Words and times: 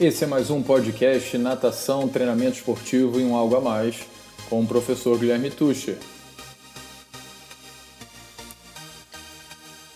Esse 0.00 0.24
é 0.24 0.26
mais 0.26 0.48
um 0.48 0.62
podcast 0.62 1.36
Natação, 1.36 2.08
Treinamento 2.08 2.56
Esportivo 2.56 3.20
e 3.20 3.22
um 3.22 3.36
Algo 3.36 3.54
a 3.56 3.60
Mais 3.60 3.96
com 4.48 4.62
o 4.62 4.66
professor 4.66 5.18
Guilherme 5.18 5.50
Tucher. 5.50 5.98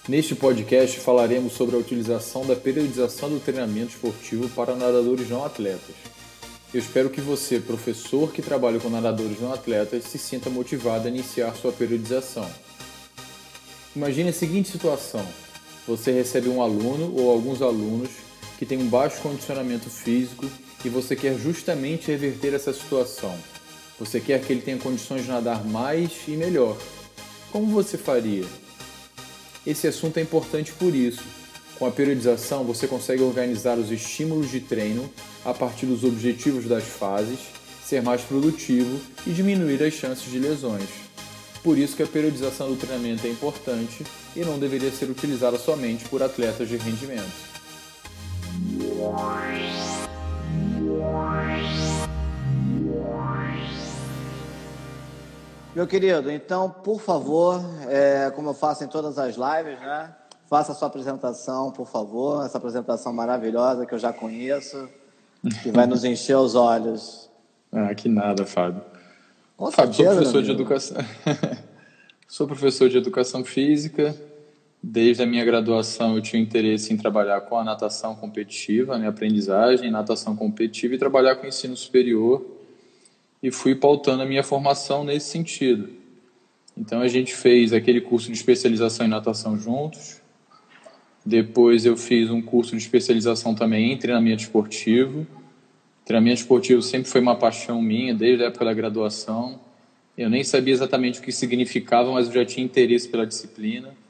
Neste 0.06 0.34
podcast 0.34 1.00
falaremos 1.00 1.54
sobre 1.54 1.74
a 1.74 1.78
utilização 1.78 2.44
da 2.44 2.54
periodização 2.54 3.30
do 3.30 3.40
treinamento 3.40 3.92
esportivo 3.92 4.46
para 4.50 4.76
nadadores 4.76 5.30
não 5.30 5.42
atletas. 5.42 5.96
Eu 6.74 6.80
espero 6.80 7.08
que 7.08 7.22
você, 7.22 7.58
professor 7.58 8.30
que 8.30 8.42
trabalha 8.42 8.78
com 8.78 8.90
nadadores 8.90 9.40
não 9.40 9.54
atletas, 9.54 10.04
se 10.04 10.18
sinta 10.18 10.50
motivado 10.50 11.06
a 11.06 11.10
iniciar 11.10 11.56
sua 11.56 11.72
periodização. 11.72 12.46
Imagine 13.96 14.28
a 14.28 14.34
seguinte 14.34 14.68
situação: 14.68 15.26
você 15.86 16.12
recebe 16.12 16.50
um 16.50 16.60
aluno 16.60 17.10
ou 17.16 17.30
alguns 17.30 17.62
alunos 17.62 18.10
que 18.58 18.66
tem 18.66 18.78
um 18.78 18.88
baixo 18.88 19.20
condicionamento 19.20 19.90
físico 19.90 20.48
e 20.84 20.88
você 20.88 21.16
quer 21.16 21.38
justamente 21.38 22.10
reverter 22.10 22.54
essa 22.54 22.72
situação. 22.72 23.36
Você 23.98 24.20
quer 24.20 24.40
que 24.40 24.52
ele 24.52 24.62
tenha 24.62 24.78
condições 24.78 25.22
de 25.22 25.28
nadar 25.28 25.64
mais 25.64 26.10
e 26.26 26.32
melhor. 26.32 26.76
Como 27.50 27.66
você 27.66 27.96
faria? 27.96 28.44
Esse 29.66 29.86
assunto 29.86 30.18
é 30.18 30.20
importante 30.20 30.72
por 30.72 30.94
isso. 30.94 31.22
Com 31.78 31.86
a 31.86 31.90
periodização, 31.90 32.64
você 32.64 32.86
consegue 32.86 33.22
organizar 33.22 33.78
os 33.78 33.90
estímulos 33.90 34.50
de 34.50 34.60
treino 34.60 35.10
a 35.44 35.54
partir 35.54 35.86
dos 35.86 36.04
objetivos 36.04 36.66
das 36.66 36.84
fases, 36.84 37.38
ser 37.84 38.02
mais 38.02 38.22
produtivo 38.22 39.00
e 39.26 39.30
diminuir 39.30 39.82
as 39.82 39.94
chances 39.94 40.30
de 40.30 40.38
lesões. 40.38 40.88
Por 41.62 41.78
isso 41.78 41.96
que 41.96 42.02
a 42.02 42.06
periodização 42.06 42.68
do 42.68 42.76
treinamento 42.76 43.26
é 43.26 43.30
importante 43.30 44.04
e 44.36 44.40
não 44.40 44.58
deveria 44.58 44.92
ser 44.92 45.08
utilizada 45.10 45.58
somente 45.58 46.04
por 46.04 46.22
atletas 46.22 46.68
de 46.68 46.76
rendimento. 46.76 47.53
Meu 55.74 55.88
querido, 55.88 56.30
então, 56.30 56.70
por 56.70 57.00
favor, 57.00 57.60
é, 57.88 58.30
como 58.30 58.50
eu 58.50 58.54
faço 58.54 58.84
em 58.84 58.86
todas 58.86 59.18
as 59.18 59.34
lives, 59.34 59.80
né? 59.80 60.14
Faça 60.48 60.70
a 60.70 60.74
sua 60.74 60.86
apresentação, 60.86 61.72
por 61.72 61.86
favor, 61.88 62.46
essa 62.46 62.58
apresentação 62.58 63.12
maravilhosa 63.12 63.84
que 63.84 63.92
eu 63.92 63.98
já 63.98 64.12
conheço, 64.12 64.88
que 65.64 65.72
vai 65.72 65.84
nos 65.86 66.04
encher 66.04 66.36
os 66.36 66.54
olhos. 66.54 67.24
Ah, 67.76 67.92
que 67.92 68.08
nada, 68.08 68.46
Fábio. 68.46 68.80
Com 69.56 69.68
Fábio, 69.68 69.94
certeza, 69.94 70.14
sou 70.14 70.22
professor 70.22 70.42
de 70.44 70.50
educação. 70.52 70.96
sou 72.28 72.46
professor 72.46 72.88
de 72.88 72.98
educação 72.98 73.44
física. 73.44 74.14
Desde 74.86 75.22
a 75.22 75.26
minha 75.26 75.42
graduação 75.46 76.14
eu 76.14 76.20
tinha 76.20 76.42
interesse 76.42 76.92
em 76.92 76.96
trabalhar 76.98 77.40
com 77.40 77.56
a 77.56 77.64
natação 77.64 78.14
competitiva, 78.14 78.98
minha 78.98 79.08
aprendizagem, 79.08 79.90
natação 79.90 80.36
competitiva 80.36 80.94
e 80.94 80.98
trabalhar 80.98 81.36
com 81.36 81.46
ensino 81.46 81.74
superior 81.74 82.44
e 83.42 83.50
fui 83.50 83.74
pautando 83.74 84.22
a 84.22 84.26
minha 84.26 84.42
formação 84.42 85.02
nesse 85.02 85.30
sentido. 85.30 85.88
Então 86.76 87.00
a 87.00 87.08
gente 87.08 87.34
fez 87.34 87.72
aquele 87.72 88.02
curso 88.02 88.26
de 88.30 88.36
especialização 88.36 89.06
em 89.06 89.08
natação 89.08 89.58
juntos. 89.58 90.20
Depois 91.24 91.86
eu 91.86 91.96
fiz 91.96 92.28
um 92.28 92.42
curso 92.42 92.72
de 92.72 92.82
especialização 92.82 93.54
também 93.54 93.90
em 93.90 93.96
treinamento 93.96 94.42
esportivo. 94.42 95.26
Treinamento 96.04 96.42
esportivo 96.42 96.82
sempre 96.82 97.08
foi 97.08 97.22
uma 97.22 97.36
paixão 97.36 97.80
minha 97.80 98.14
desde 98.14 98.44
a 98.44 98.48
época 98.48 98.66
da 98.66 98.74
graduação. 98.74 99.58
Eu 100.16 100.28
nem 100.28 100.44
sabia 100.44 100.74
exatamente 100.74 101.20
o 101.20 101.22
que 101.22 101.32
significava, 101.32 102.12
mas 102.12 102.26
eu 102.26 102.34
já 102.34 102.44
tinha 102.44 102.66
interesse 102.66 103.08
pela 103.08 103.26
disciplina. 103.26 104.03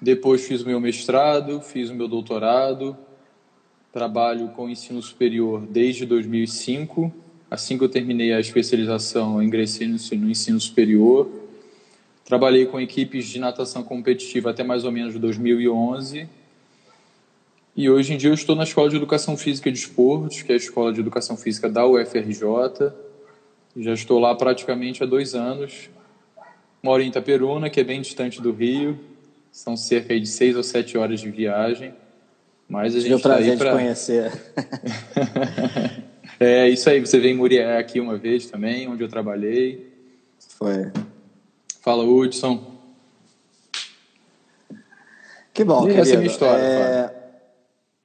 Depois 0.00 0.46
fiz 0.46 0.62
meu 0.62 0.80
mestrado, 0.80 1.60
fiz 1.60 1.90
meu 1.90 2.08
doutorado. 2.08 2.96
Trabalho 3.92 4.48
com 4.48 4.68
ensino 4.68 5.02
superior 5.02 5.66
desde 5.66 6.06
2005 6.06 7.12
Assim 7.50 7.78
que 7.78 7.84
eu 7.84 7.88
terminei 7.88 8.34
a 8.34 8.40
especialização, 8.40 9.42
ingressei 9.42 9.86
no 9.86 10.30
ensino 10.30 10.60
superior. 10.60 11.30
Trabalhei 12.22 12.66
com 12.66 12.78
equipes 12.78 13.26
de 13.26 13.38
natação 13.38 13.82
competitiva 13.82 14.50
até 14.50 14.62
mais 14.62 14.84
ou 14.84 14.92
menos 14.92 15.18
2011. 15.18 16.28
E 17.74 17.88
hoje 17.88 18.12
em 18.12 18.18
dia 18.18 18.28
eu 18.28 18.34
estou 18.34 18.54
na 18.54 18.64
Escola 18.64 18.90
de 18.90 18.96
Educação 18.96 19.34
Física 19.34 19.70
e 19.70 19.72
de 19.72 19.78
Esportes, 19.78 20.42
que 20.42 20.52
é 20.52 20.56
a 20.56 20.58
Escola 20.58 20.92
de 20.92 21.00
Educação 21.00 21.38
Física 21.38 21.70
da 21.70 21.86
UFRJ. 21.86 22.92
Já 23.74 23.94
estou 23.94 24.18
lá 24.18 24.34
praticamente 24.34 25.02
há 25.02 25.06
dois 25.06 25.34
anos. 25.34 25.88
Moro 26.82 27.02
em 27.02 27.08
Itaperuna, 27.08 27.70
que 27.70 27.80
é 27.80 27.84
bem 27.84 28.02
distante 28.02 28.42
do 28.42 28.52
Rio. 28.52 28.98
São 29.50 29.76
cerca 29.76 30.18
de 30.18 30.26
seis 30.26 30.56
ou 30.56 30.62
sete 30.62 30.96
horas 30.96 31.20
de 31.20 31.30
viagem. 31.30 31.94
Mas 32.68 32.94
a 32.94 33.00
gente 33.00 33.08
Tive 33.08 33.14
o 33.14 33.20
prazer 33.20 33.58
tá 33.58 33.64
pra... 33.64 33.72
de 33.72 33.78
conhecer. 33.78 34.32
É 36.40 36.68
isso 36.68 36.88
aí, 36.88 37.00
você 37.00 37.18
veio 37.18 37.34
em 37.34 37.36
Murié 37.36 37.78
aqui 37.78 37.98
uma 37.98 38.16
vez 38.16 38.46
também, 38.46 38.88
onde 38.88 39.02
eu 39.02 39.08
trabalhei. 39.08 39.92
Foi. 40.56 40.92
Fala, 41.80 42.04
Hudson. 42.04 42.78
Que 45.52 45.64
bom, 45.64 45.80
e 45.80 45.86
querido. 45.86 46.00
Essa 46.00 46.12
é 46.12 46.14
a 46.14 46.18
minha 46.18 46.30
história, 46.30 46.62
é... 46.62 47.18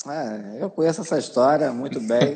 É, 0.06 0.62
eu 0.62 0.70
conheço 0.70 1.02
essa 1.02 1.18
história 1.18 1.72
muito 1.72 2.00
bem. 2.02 2.34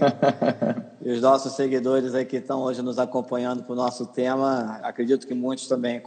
e 1.01 1.11
os 1.11 1.19
nossos 1.19 1.53
seguidores 1.53 2.13
aí 2.13 2.23
que 2.23 2.37
estão 2.37 2.61
hoje 2.61 2.81
nos 2.81 2.99
acompanhando 2.99 3.63
para 3.63 3.73
o 3.73 3.75
nosso 3.75 4.05
tema, 4.05 4.79
acredito 4.83 5.27
que 5.27 5.33
muitos 5.33 5.67
também 5.67 6.01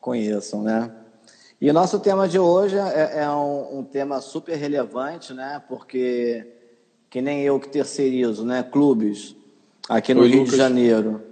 conheçam, 0.00 0.62
né? 0.62 0.90
E 1.58 1.70
o 1.70 1.72
nosso 1.72 1.98
tema 1.98 2.28
de 2.28 2.38
hoje 2.38 2.76
é, 2.76 3.22
é 3.22 3.30
um, 3.30 3.78
um 3.78 3.82
tema 3.82 4.20
super 4.20 4.56
relevante, 4.56 5.32
né? 5.32 5.62
Porque 5.66 6.46
que 7.08 7.22
nem 7.22 7.42
eu 7.42 7.58
que 7.58 7.68
terceirizo, 7.68 8.44
né? 8.44 8.62
Clubes 8.62 9.34
aqui 9.88 10.12
no 10.12 10.20
Oi, 10.20 10.28
Rio 10.28 10.38
Lucas. 10.40 10.52
de 10.52 10.58
Janeiro, 10.58 11.22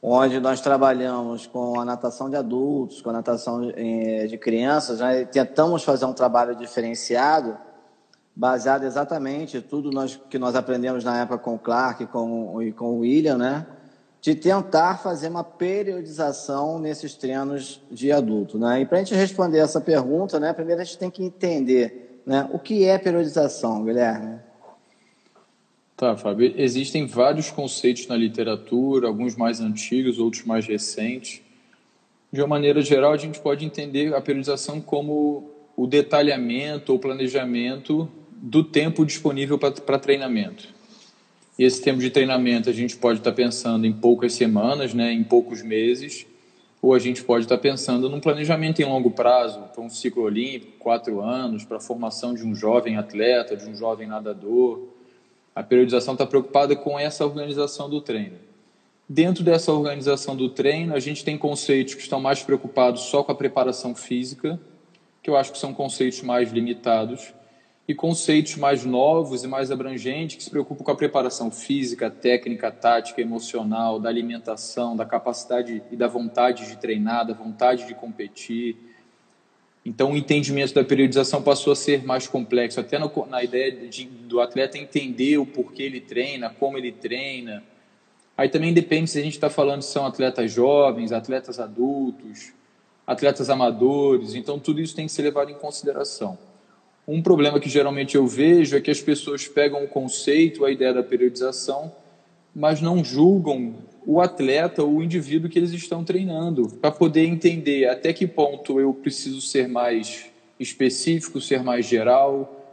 onde 0.00 0.40
nós 0.40 0.62
trabalhamos 0.62 1.46
com 1.46 1.78
a 1.78 1.84
natação 1.84 2.30
de 2.30 2.36
adultos, 2.36 3.02
com 3.02 3.10
a 3.10 3.12
natação 3.12 3.70
eh, 3.76 4.26
de 4.26 4.38
crianças, 4.38 5.00
né? 5.00 5.26
tentamos 5.26 5.84
fazer 5.84 6.06
um 6.06 6.14
trabalho 6.14 6.56
diferenciado, 6.56 7.54
baseado 8.34 8.84
exatamente 8.84 9.58
em 9.58 9.60
tudo 9.60 9.90
nós, 9.90 10.18
que 10.30 10.38
nós 10.38 10.54
aprendemos 10.54 11.04
na 11.04 11.20
época 11.20 11.38
com 11.38 11.56
o 11.56 11.58
Clark 11.58 12.06
com, 12.06 12.62
e 12.62 12.72
com 12.72 12.92
o 12.92 12.98
William, 13.00 13.36
né? 13.36 13.66
De 14.24 14.34
tentar 14.34 15.02
fazer 15.02 15.28
uma 15.28 15.44
periodização 15.44 16.78
nesses 16.78 17.12
treinos 17.12 17.78
de 17.90 18.10
adulto. 18.10 18.58
Né? 18.58 18.80
E 18.80 18.86
para 18.86 18.96
a 18.96 19.00
gente 19.02 19.14
responder 19.14 19.58
essa 19.58 19.82
pergunta, 19.82 20.40
né, 20.40 20.50
primeiro 20.54 20.80
a 20.80 20.84
gente 20.84 20.96
tem 20.96 21.10
que 21.10 21.22
entender 21.22 22.22
né, 22.24 22.48
o 22.50 22.58
que 22.58 22.86
é 22.86 22.96
periodização, 22.96 23.84
Guilherme. 23.84 24.38
Tá, 25.94 26.16
Fábio. 26.16 26.54
Existem 26.56 27.06
vários 27.06 27.50
conceitos 27.50 28.06
na 28.06 28.16
literatura, 28.16 29.08
alguns 29.08 29.36
mais 29.36 29.60
antigos, 29.60 30.18
outros 30.18 30.42
mais 30.44 30.66
recentes. 30.66 31.42
De 32.32 32.40
uma 32.40 32.48
maneira 32.48 32.80
geral, 32.80 33.12
a 33.12 33.18
gente 33.18 33.38
pode 33.40 33.62
entender 33.66 34.14
a 34.14 34.22
periodização 34.22 34.80
como 34.80 35.50
o 35.76 35.86
detalhamento 35.86 36.94
ou 36.94 36.98
planejamento 36.98 38.08
do 38.32 38.64
tempo 38.64 39.04
disponível 39.04 39.58
para 39.58 39.98
treinamento. 39.98 40.73
Esse 41.58 41.80
tempo 41.80 42.00
de 42.00 42.10
treinamento 42.10 42.68
a 42.68 42.72
gente 42.72 42.96
pode 42.96 43.20
estar 43.20 43.30
tá 43.30 43.36
pensando 43.36 43.86
em 43.86 43.92
poucas 43.92 44.32
semanas, 44.32 44.92
né, 44.92 45.12
em 45.12 45.22
poucos 45.22 45.62
meses, 45.62 46.26
ou 46.82 46.92
a 46.92 46.98
gente 46.98 47.22
pode 47.22 47.44
estar 47.44 47.56
tá 47.56 47.62
pensando 47.62 48.08
num 48.08 48.20
planejamento 48.20 48.82
em 48.82 48.84
longo 48.84 49.10
prazo, 49.10 49.60
para 49.72 49.82
um 49.82 49.88
ciclo 49.88 50.24
olímpico, 50.24 50.72
quatro 50.78 51.20
anos, 51.20 51.64
para 51.64 51.76
a 51.76 51.80
formação 51.80 52.34
de 52.34 52.44
um 52.44 52.54
jovem 52.54 52.96
atleta, 52.96 53.56
de 53.56 53.68
um 53.68 53.74
jovem 53.74 54.08
nadador, 54.08 54.88
a 55.54 55.62
periodização 55.62 56.14
está 56.14 56.26
preocupada 56.26 56.74
com 56.74 56.98
essa 56.98 57.24
organização 57.24 57.88
do 57.88 58.00
treino. 58.00 58.38
Dentro 59.08 59.44
dessa 59.44 59.70
organização 59.70 60.34
do 60.34 60.48
treino, 60.48 60.94
a 60.94 60.98
gente 60.98 61.24
tem 61.24 61.36
conceitos 61.36 61.94
que 61.94 62.00
estão 62.00 62.20
mais 62.20 62.42
preocupados 62.42 63.02
só 63.02 63.22
com 63.22 63.30
a 63.30 63.34
preparação 63.34 63.94
física, 63.94 64.58
que 65.22 65.28
eu 65.28 65.36
acho 65.36 65.52
que 65.52 65.58
são 65.58 65.72
conceitos 65.72 66.22
mais 66.22 66.50
limitados, 66.50 67.33
e 67.86 67.94
conceitos 67.94 68.56
mais 68.56 68.84
novos 68.84 69.44
e 69.44 69.46
mais 69.46 69.70
abrangentes 69.70 70.36
que 70.36 70.44
se 70.44 70.50
preocupam 70.50 70.84
com 70.84 70.90
a 70.90 70.96
preparação 70.96 71.50
física, 71.50 72.10
técnica, 72.10 72.70
tática, 72.70 73.20
emocional, 73.20 74.00
da 74.00 74.08
alimentação, 74.08 74.96
da 74.96 75.04
capacidade 75.04 75.82
e 75.90 75.96
da 75.96 76.08
vontade 76.08 76.66
de 76.66 76.76
treinar, 76.78 77.26
da 77.26 77.34
vontade 77.34 77.86
de 77.86 77.94
competir, 77.94 78.76
então, 79.84 80.12
o 80.12 80.16
entendimento 80.16 80.72
da 80.72 80.82
periodização 80.82 81.42
passou 81.42 81.72
a 81.72 81.76
ser 81.76 82.04
mais 82.04 82.26
complexo, 82.26 82.80
até 82.80 82.98
no, 82.98 83.10
na 83.26 83.44
ideia 83.44 83.70
de, 83.70 84.06
do 84.06 84.40
atleta 84.40 84.78
entender 84.78 85.36
o 85.36 85.44
porquê 85.44 85.82
ele 85.82 86.00
treina, 86.00 86.48
como 86.48 86.78
ele 86.78 86.90
treina. 86.90 87.62
Aí 88.36 88.48
também 88.48 88.72
depende 88.72 89.10
se 89.10 89.18
a 89.18 89.22
gente 89.22 89.34
está 89.34 89.50
falando 89.50 89.82
se 89.82 89.92
são 89.92 90.06
atletas 90.06 90.50
jovens, 90.50 91.12
atletas 91.12 91.60
adultos, 91.60 92.54
atletas 93.06 93.50
amadores. 93.50 94.34
Então, 94.34 94.58
tudo 94.58 94.80
isso 94.80 94.96
tem 94.96 95.04
que 95.04 95.12
ser 95.12 95.22
levado 95.22 95.50
em 95.50 95.54
consideração. 95.54 96.38
Um 97.06 97.20
problema 97.22 97.60
que 97.60 97.68
geralmente 97.68 98.16
eu 98.16 98.26
vejo 98.26 98.76
é 98.76 98.80
que 98.80 98.90
as 98.90 99.00
pessoas 99.00 99.46
pegam 99.46 99.84
o 99.84 99.88
conceito, 99.88 100.64
a 100.64 100.70
ideia 100.70 100.94
da 100.94 101.02
periodização, 101.02 101.92
mas 102.54 102.80
não 102.80 103.04
julgam 103.04 103.74
o 104.06 104.20
atleta 104.20 104.82
ou 104.82 104.96
o 104.96 105.02
indivíduo 105.02 105.50
que 105.50 105.58
eles 105.58 105.72
estão 105.72 106.04
treinando, 106.04 106.68
para 106.68 106.90
poder 106.90 107.26
entender 107.26 107.88
até 107.88 108.12
que 108.12 108.26
ponto 108.26 108.80
eu 108.80 108.92
preciso 108.92 109.40
ser 109.40 109.68
mais 109.68 110.26
específico, 110.58 111.40
ser 111.40 111.62
mais 111.62 111.86
geral, 111.86 112.64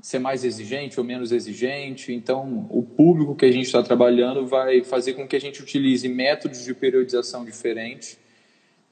ser 0.00 0.18
mais 0.18 0.44
exigente 0.44 0.98
ou 1.00 1.04
menos 1.04 1.32
exigente. 1.32 2.12
Então, 2.12 2.66
o 2.70 2.82
público 2.82 3.34
que 3.34 3.44
a 3.44 3.50
gente 3.50 3.66
está 3.66 3.82
trabalhando 3.82 4.46
vai 4.46 4.84
fazer 4.84 5.14
com 5.14 5.26
que 5.26 5.36
a 5.36 5.40
gente 5.40 5.60
utilize 5.62 6.08
métodos 6.08 6.64
de 6.64 6.72
periodização 6.74 7.44
diferentes 7.44 8.18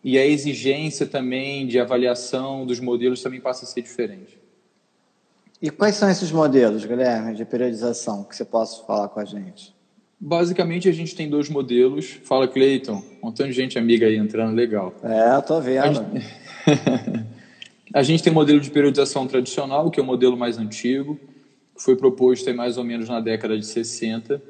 e 0.02 0.18
a 0.18 0.26
exigência 0.26 1.06
também 1.06 1.66
de 1.66 1.78
avaliação 1.78 2.66
dos 2.66 2.80
modelos 2.80 3.22
também 3.22 3.40
passa 3.40 3.64
a 3.64 3.68
ser 3.68 3.82
diferente. 3.82 4.33
E 5.64 5.70
quais 5.70 5.94
são 5.94 6.10
esses 6.10 6.30
modelos, 6.30 6.84
Guilherme, 6.84 7.34
de 7.34 7.42
periodização 7.42 8.22
que 8.22 8.36
você 8.36 8.44
possa 8.44 8.84
falar 8.84 9.08
com 9.08 9.18
a 9.18 9.24
gente? 9.24 9.74
Basicamente, 10.20 10.90
a 10.90 10.92
gente 10.92 11.16
tem 11.16 11.26
dois 11.26 11.48
modelos. 11.48 12.20
Fala, 12.22 12.46
Cleiton. 12.46 13.02
Um 13.22 13.28
montão 13.28 13.46
de 13.46 13.54
gente 13.54 13.78
amiga 13.78 14.06
aí 14.06 14.14
entrando, 14.14 14.54
legal. 14.54 14.92
É, 15.02 15.34
eu 15.34 15.40
tô 15.40 15.58
vendo. 15.62 15.82
A 15.82 15.92
gente... 15.94 16.26
a 17.94 18.02
gente 18.02 18.22
tem 18.22 18.30
o 18.30 18.34
modelo 18.34 18.60
de 18.60 18.70
periodização 18.70 19.26
tradicional, 19.26 19.90
que 19.90 19.98
é 19.98 20.02
o 20.02 20.06
modelo 20.06 20.36
mais 20.36 20.58
antigo, 20.58 21.18
que 21.74 21.82
foi 21.82 21.96
proposto 21.96 22.46
aí 22.46 22.54
mais 22.54 22.76
ou 22.76 22.84
menos 22.84 23.08
na 23.08 23.20
década 23.20 23.56
de 23.56 23.64
60. 23.64 24.42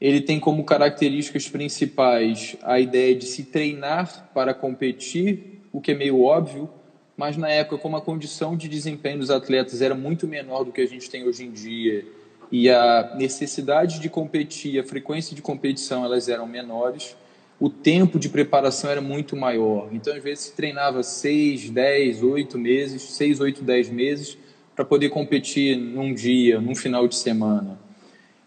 Ele 0.00 0.20
tem 0.20 0.40
como 0.40 0.64
características 0.64 1.48
principais 1.48 2.56
a 2.64 2.80
ideia 2.80 3.14
de 3.14 3.26
se 3.26 3.44
treinar 3.44 4.32
para 4.34 4.52
competir, 4.52 5.60
o 5.72 5.80
que 5.80 5.92
é 5.92 5.94
meio 5.94 6.20
óbvio, 6.22 6.68
mas 7.16 7.36
na 7.36 7.48
época, 7.48 7.78
como 7.78 7.96
a 7.96 8.00
condição 8.00 8.56
de 8.56 8.68
desempenho 8.68 9.18
dos 9.18 9.30
atletas 9.30 9.80
era 9.80 9.94
muito 9.94 10.26
menor 10.26 10.64
do 10.64 10.72
que 10.72 10.80
a 10.80 10.86
gente 10.86 11.08
tem 11.08 11.26
hoje 11.26 11.44
em 11.44 11.50
dia 11.50 12.04
e 12.50 12.68
a 12.68 13.14
necessidade 13.16 14.00
de 14.00 14.08
competir, 14.08 14.78
a 14.78 14.84
frequência 14.84 15.34
de 15.34 15.42
competição, 15.42 16.04
elas 16.04 16.28
eram 16.28 16.46
menores, 16.46 17.16
o 17.58 17.70
tempo 17.70 18.18
de 18.18 18.28
preparação 18.28 18.90
era 18.90 19.00
muito 19.00 19.36
maior. 19.36 19.88
Então, 19.92 20.14
às 20.14 20.22
vezes, 20.22 20.46
se 20.46 20.52
treinava 20.52 21.02
6, 21.02 21.70
10, 21.70 22.22
8 22.22 22.58
meses, 22.58 23.02
6, 23.02 23.40
8, 23.40 23.62
10 23.62 23.90
meses, 23.90 24.38
para 24.74 24.84
poder 24.84 25.08
competir 25.08 25.76
num 25.76 26.12
dia, 26.12 26.60
num 26.60 26.74
final 26.74 27.06
de 27.06 27.14
semana. 27.14 27.78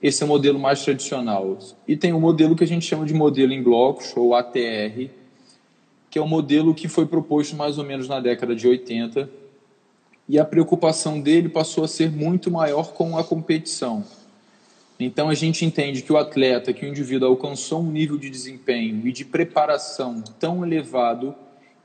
Esse 0.02 0.22
é 0.22 0.26
o 0.26 0.30
modelo 0.30 0.60
mais 0.60 0.84
tradicional. 0.84 1.58
E 1.88 1.96
tem 1.96 2.14
o 2.14 2.18
um 2.18 2.20
modelo 2.20 2.56
que 2.56 2.64
a 2.64 2.68
gente 2.68 2.86
chama 2.86 3.06
de 3.06 3.14
modelo 3.14 3.54
em 3.54 3.64
blocos, 3.64 4.16
ou 4.16 4.36
ATR, 4.36 5.10
que 6.10 6.18
é 6.18 6.22
o 6.22 6.28
modelo 6.28 6.74
que 6.74 6.88
foi 6.88 7.06
proposto 7.06 7.56
mais 7.56 7.78
ou 7.78 7.84
menos 7.84 8.08
na 8.08 8.20
década 8.20 8.56
de 8.56 8.68
80, 8.68 9.30
e 10.30 10.38
a 10.38 10.46
preocupação 10.46 11.22
dele 11.22 11.50
passou 11.50 11.84
a 11.84 11.88
ser 11.88 12.12
muito 12.12 12.52
maior 12.52 12.94
com 12.94 13.18
a 13.18 13.24
competição. 13.24 14.04
Então 15.00 15.30
a 15.30 15.34
gente 15.34 15.64
entende 15.64 16.02
que 16.02 16.12
o 16.12 16.18
atleta, 16.18 16.74
que 16.74 16.86
o 16.86 16.90
indivíduo 16.90 17.30
alcançou 17.30 17.82
um 17.82 17.92
nível 17.92 18.18
de 18.18 18.30
desempenho 18.30 19.08
e 19.08 19.12
de 19.12 19.24
preparação 19.24 20.22
tão 20.40 20.66
elevado 20.66 21.36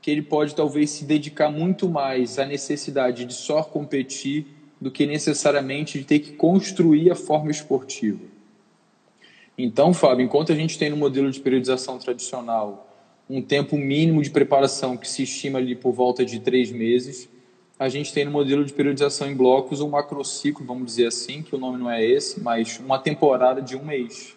que 0.01 0.11
ele 0.11 0.21
pode 0.21 0.55
talvez 0.55 0.89
se 0.89 1.05
dedicar 1.05 1.49
muito 1.49 1.87
mais 1.87 2.37
à 2.37 2.45
necessidade 2.45 3.23
de 3.23 3.33
só 3.33 3.63
competir 3.63 4.47
do 4.81 4.91
que 4.91 5.05
necessariamente 5.05 5.99
de 5.99 6.03
ter 6.03 6.19
que 6.19 6.33
construir 6.33 7.09
a 7.09 7.15
forma 7.15 7.51
esportiva. 7.51 8.19
Então, 9.57 9.93
Fábio, 9.93 10.25
enquanto 10.25 10.51
a 10.51 10.55
gente 10.55 10.77
tem 10.77 10.89
no 10.89 10.97
modelo 10.97 11.31
de 11.31 11.39
periodização 11.39 11.97
tradicional 11.99 12.82
um 13.29 13.41
tempo 13.41 13.77
mínimo 13.77 14.21
de 14.21 14.29
preparação 14.29 14.97
que 14.97 15.07
se 15.07 15.23
estima 15.23 15.59
ali 15.59 15.75
por 15.75 15.91
volta 15.91 16.25
de 16.25 16.39
três 16.39 16.71
meses, 16.71 17.29
a 17.79 17.89
gente 17.89 18.13
tem 18.13 18.25
no 18.25 18.31
modelo 18.31 18.63
de 18.63 18.73
periodização 18.73 19.29
em 19.29 19.35
blocos 19.35 19.81
um 19.81 19.89
macrociclo, 19.89 20.65
vamos 20.65 20.85
dizer 20.85 21.07
assim, 21.07 21.41
que 21.41 21.55
o 21.55 21.57
nome 21.57 21.77
não 21.77 21.89
é 21.89 22.05
esse, 22.05 22.39
mas 22.39 22.79
uma 22.79 22.99
temporada 22.99 23.61
de 23.61 23.75
um 23.75 23.83
mês. 23.83 24.35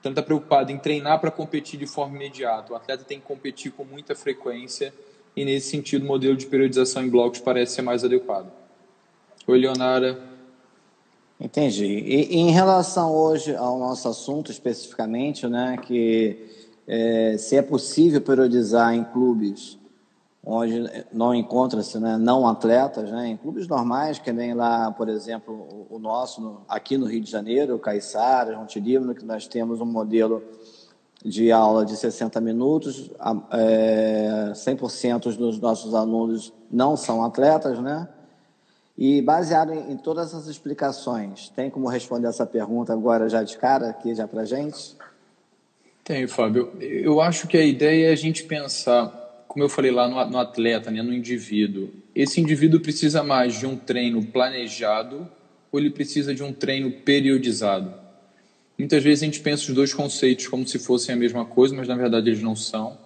Então, 0.00 0.12
está 0.12 0.22
preocupado 0.22 0.70
em 0.70 0.78
treinar 0.78 1.20
para 1.20 1.30
competir 1.30 1.78
de 1.78 1.86
forma 1.86 2.14
imediata. 2.14 2.72
O 2.72 2.76
atleta 2.76 3.02
tem 3.02 3.18
que 3.18 3.26
competir 3.26 3.72
com 3.72 3.84
muita 3.84 4.14
frequência 4.14 4.94
e, 5.34 5.44
nesse 5.44 5.70
sentido, 5.70 6.04
o 6.04 6.06
modelo 6.06 6.36
de 6.36 6.46
periodização 6.46 7.02
em 7.02 7.10
blocos 7.10 7.40
parece 7.40 7.74
ser 7.74 7.82
mais 7.82 8.04
adequado. 8.04 8.50
Oi, 9.46 9.58
Leonara. 9.58 10.22
Entendi. 11.40 11.84
E, 11.84 12.36
em 12.36 12.50
relação 12.52 13.12
hoje 13.12 13.54
ao 13.56 13.78
nosso 13.78 14.08
assunto 14.08 14.52
especificamente, 14.52 15.46
né, 15.48 15.76
que 15.82 16.67
é, 16.88 17.36
se 17.36 17.56
é 17.56 17.62
possível 17.62 18.20
periodizar 18.20 18.94
em 18.94 19.04
clubes 19.04 19.78
onde 20.50 20.90
não 21.12 21.34
encontra-se 21.34 21.98
né, 22.00 22.16
não 22.16 22.48
atletas, 22.48 23.10
né, 23.10 23.28
em 23.28 23.36
clubes 23.36 23.68
normais, 23.68 24.18
que 24.18 24.32
nem 24.32 24.54
lá, 24.54 24.90
por 24.90 25.06
exemplo, 25.10 25.86
o, 25.90 25.98
nosso, 25.98 26.40
no, 26.40 26.62
aqui 26.66 26.96
no 26.96 27.04
Rio 27.04 27.20
de 27.20 27.30
Janeiro, 27.30 27.74
o 27.74 27.78
Caiçara, 27.78 28.56
Monte 28.56 28.80
que 28.80 29.24
nós 29.26 29.46
temos 29.46 29.78
um 29.82 29.84
modelo 29.84 30.42
de 31.22 31.52
aula 31.52 31.84
de 31.84 31.94
60 31.96 32.40
minutos, 32.40 33.10
é, 33.52 34.52
100% 34.54 35.36
dos 35.36 35.60
nossos 35.60 35.94
alunos 35.94 36.50
não 36.70 36.96
são 36.96 37.22
atletas, 37.22 37.78
né? 37.80 38.08
E 38.96 39.20
baseado 39.20 39.72
em, 39.72 39.92
em, 39.92 39.96
todas 39.96 40.28
essas 40.28 40.46
explicações, 40.46 41.50
tem 41.50 41.68
como 41.68 41.88
responder 41.88 42.28
essa 42.28 42.46
pergunta 42.46 42.92
agora 42.92 43.28
já 43.28 43.42
de 43.42 43.56
cara 43.58 43.90
aqui 43.90 44.14
já 44.14 44.26
para 44.26 44.44
gente? 44.44 44.96
Tenho, 46.08 46.26
Fábio. 46.26 46.72
Eu 46.80 47.20
acho 47.20 47.46
que 47.46 47.54
a 47.54 47.62
ideia 47.62 48.08
é 48.08 48.12
a 48.12 48.16
gente 48.16 48.44
pensar 48.44 49.44
como 49.46 49.62
eu 49.62 49.68
falei 49.68 49.90
lá 49.90 50.08
no, 50.08 50.24
no 50.30 50.38
atleta, 50.38 50.90
né, 50.90 51.02
no 51.02 51.12
indivíduo, 51.12 51.90
esse 52.14 52.40
indivíduo 52.40 52.80
precisa 52.80 53.22
mais 53.22 53.58
de 53.58 53.66
um 53.66 53.76
treino 53.76 54.24
planejado 54.24 55.28
ou 55.70 55.78
ele 55.78 55.90
precisa 55.90 56.34
de 56.34 56.42
um 56.42 56.50
treino 56.50 56.90
periodizado? 56.90 57.92
Muitas 58.78 59.04
vezes 59.04 59.22
a 59.22 59.26
gente 59.26 59.40
pensa 59.40 59.64
os 59.64 59.74
dois 59.74 59.92
conceitos 59.92 60.46
como 60.46 60.66
se 60.66 60.78
fossem 60.78 61.14
a 61.14 61.18
mesma 61.18 61.44
coisa, 61.44 61.76
mas 61.76 61.86
na 61.86 61.94
verdade 61.94 62.30
eles 62.30 62.42
não 62.42 62.56
são. 62.56 62.96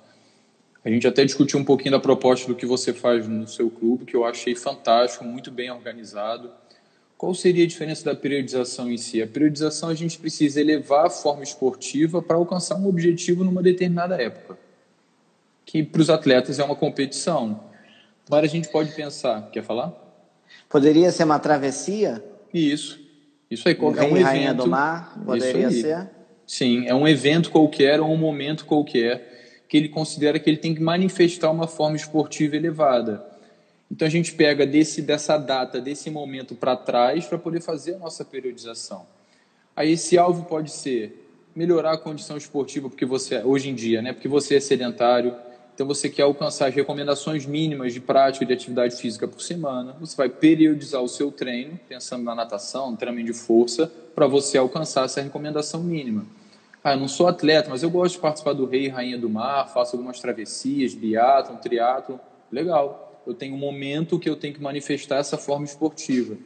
A 0.84 0.88
gente 0.88 1.08
até 1.08 1.24
discutiu 1.24 1.58
um 1.58 1.64
pouquinho 1.64 1.90
da 1.90 2.00
proposta 2.00 2.46
do 2.46 2.54
que 2.54 2.66
você 2.66 2.92
faz 2.92 3.26
no 3.26 3.48
seu 3.48 3.68
clube, 3.68 4.04
que 4.04 4.14
eu 4.14 4.24
achei 4.24 4.54
fantástico, 4.54 5.24
muito 5.24 5.50
bem 5.50 5.72
organizado. 5.72 6.52
Qual 7.22 7.32
seria 7.36 7.62
a 7.62 7.68
diferença 7.68 8.04
da 8.04 8.16
periodização 8.16 8.90
em 8.90 8.96
si? 8.96 9.22
A 9.22 9.28
periodização 9.28 9.90
a 9.90 9.94
gente 9.94 10.18
precisa 10.18 10.60
elevar 10.60 11.06
a 11.06 11.08
forma 11.08 11.44
esportiva 11.44 12.20
para 12.20 12.34
alcançar 12.34 12.74
um 12.74 12.88
objetivo 12.88 13.44
numa 13.44 13.62
determinada 13.62 14.20
época 14.20 14.58
que 15.64 15.84
para 15.84 16.02
os 16.02 16.10
atletas 16.10 16.58
é 16.58 16.64
uma 16.64 16.74
competição. 16.74 17.60
Agora 18.26 18.44
a 18.44 18.48
gente 18.48 18.66
pode 18.66 18.90
pensar, 18.90 19.50
quer 19.52 19.62
falar? 19.62 19.94
Poderia 20.68 21.12
ser 21.12 21.22
uma 21.22 21.38
travessia? 21.38 22.24
Isso. 22.52 22.98
Isso 23.48 23.68
aí, 23.68 23.78
um 23.80 23.96
é 23.96 24.02
um 24.04 24.20
Rainha 24.20 24.52
do 24.52 24.66
Mar, 24.66 25.16
poderia 25.24 25.70
ser? 25.70 26.10
Sim, 26.44 26.88
é 26.88 26.94
um 26.94 27.06
evento 27.06 27.52
qualquer 27.52 28.00
ou 28.00 28.10
um 28.10 28.16
momento 28.16 28.66
qualquer 28.66 29.62
que 29.68 29.76
ele 29.76 29.88
considera 29.88 30.40
que 30.40 30.50
ele 30.50 30.56
tem 30.56 30.74
que 30.74 30.82
manifestar 30.82 31.52
uma 31.52 31.68
forma 31.68 31.94
esportiva 31.94 32.56
elevada. 32.56 33.31
Então 33.92 34.08
a 34.08 34.10
gente 34.10 34.32
pega 34.32 34.66
desse, 34.66 35.02
dessa 35.02 35.36
data, 35.36 35.78
desse 35.78 36.08
momento 36.08 36.54
para 36.54 36.74
trás 36.74 37.26
para 37.26 37.36
poder 37.36 37.60
fazer 37.60 37.96
a 37.96 37.98
nossa 37.98 38.24
periodização. 38.24 39.06
Aí 39.76 39.92
esse 39.92 40.16
alvo 40.16 40.46
pode 40.46 40.70
ser 40.70 41.28
melhorar 41.54 41.92
a 41.92 41.98
condição 41.98 42.38
esportiva 42.38 42.88
porque 42.88 43.04
você 43.04 43.42
hoje 43.44 43.68
em 43.68 43.74
dia, 43.74 44.00
né? 44.00 44.14
Porque 44.14 44.28
você 44.28 44.56
é 44.56 44.60
sedentário, 44.60 45.36
então 45.74 45.86
você 45.86 46.08
quer 46.08 46.22
alcançar 46.22 46.68
as 46.68 46.74
recomendações 46.74 47.44
mínimas 47.44 47.92
de 47.92 48.00
prática 48.00 48.46
de 48.46 48.54
atividade 48.54 48.96
física 48.96 49.28
por 49.28 49.42
semana. 49.42 49.94
Você 50.00 50.16
vai 50.16 50.30
periodizar 50.30 51.02
o 51.02 51.08
seu 51.08 51.30
treino, 51.30 51.78
pensando 51.86 52.24
na 52.24 52.34
natação, 52.34 52.92
no 52.92 52.96
treinamento 52.96 53.30
de 53.30 53.38
força, 53.38 53.92
para 54.14 54.26
você 54.26 54.56
alcançar 54.56 55.04
essa 55.04 55.20
recomendação 55.20 55.82
mínima. 55.82 56.24
Ah, 56.82 56.94
eu 56.94 56.98
não 56.98 57.08
sou 57.08 57.26
atleta, 57.28 57.68
mas 57.68 57.82
eu 57.82 57.90
gosto 57.90 58.14
de 58.14 58.20
participar 58.20 58.54
do 58.54 58.64
Rei 58.64 58.86
e 58.86 58.88
Rainha 58.88 59.18
do 59.18 59.28
Mar, 59.28 59.68
faço 59.68 59.96
algumas 59.96 60.18
travessias, 60.18 60.94
biatlon, 60.94 61.56
triatlon. 61.56 62.16
Legal. 62.50 63.11
Eu 63.26 63.34
tenho 63.34 63.54
um 63.54 63.58
momento 63.58 64.18
que 64.18 64.28
eu 64.28 64.36
tenho 64.36 64.54
que 64.54 64.62
manifestar 64.62 65.18
essa 65.18 65.36
forma 65.36 65.64
esportiva. 65.64 66.36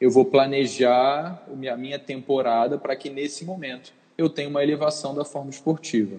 Eu 0.00 0.10
vou 0.10 0.24
planejar 0.24 1.46
a 1.48 1.76
minha 1.76 1.98
temporada 1.98 2.78
para 2.78 2.96
que 2.96 3.08
nesse 3.08 3.44
momento 3.44 3.92
eu 4.16 4.28
tenha 4.28 4.48
uma 4.48 4.62
elevação 4.62 5.14
da 5.14 5.24
forma 5.24 5.50
esportiva. 5.50 6.16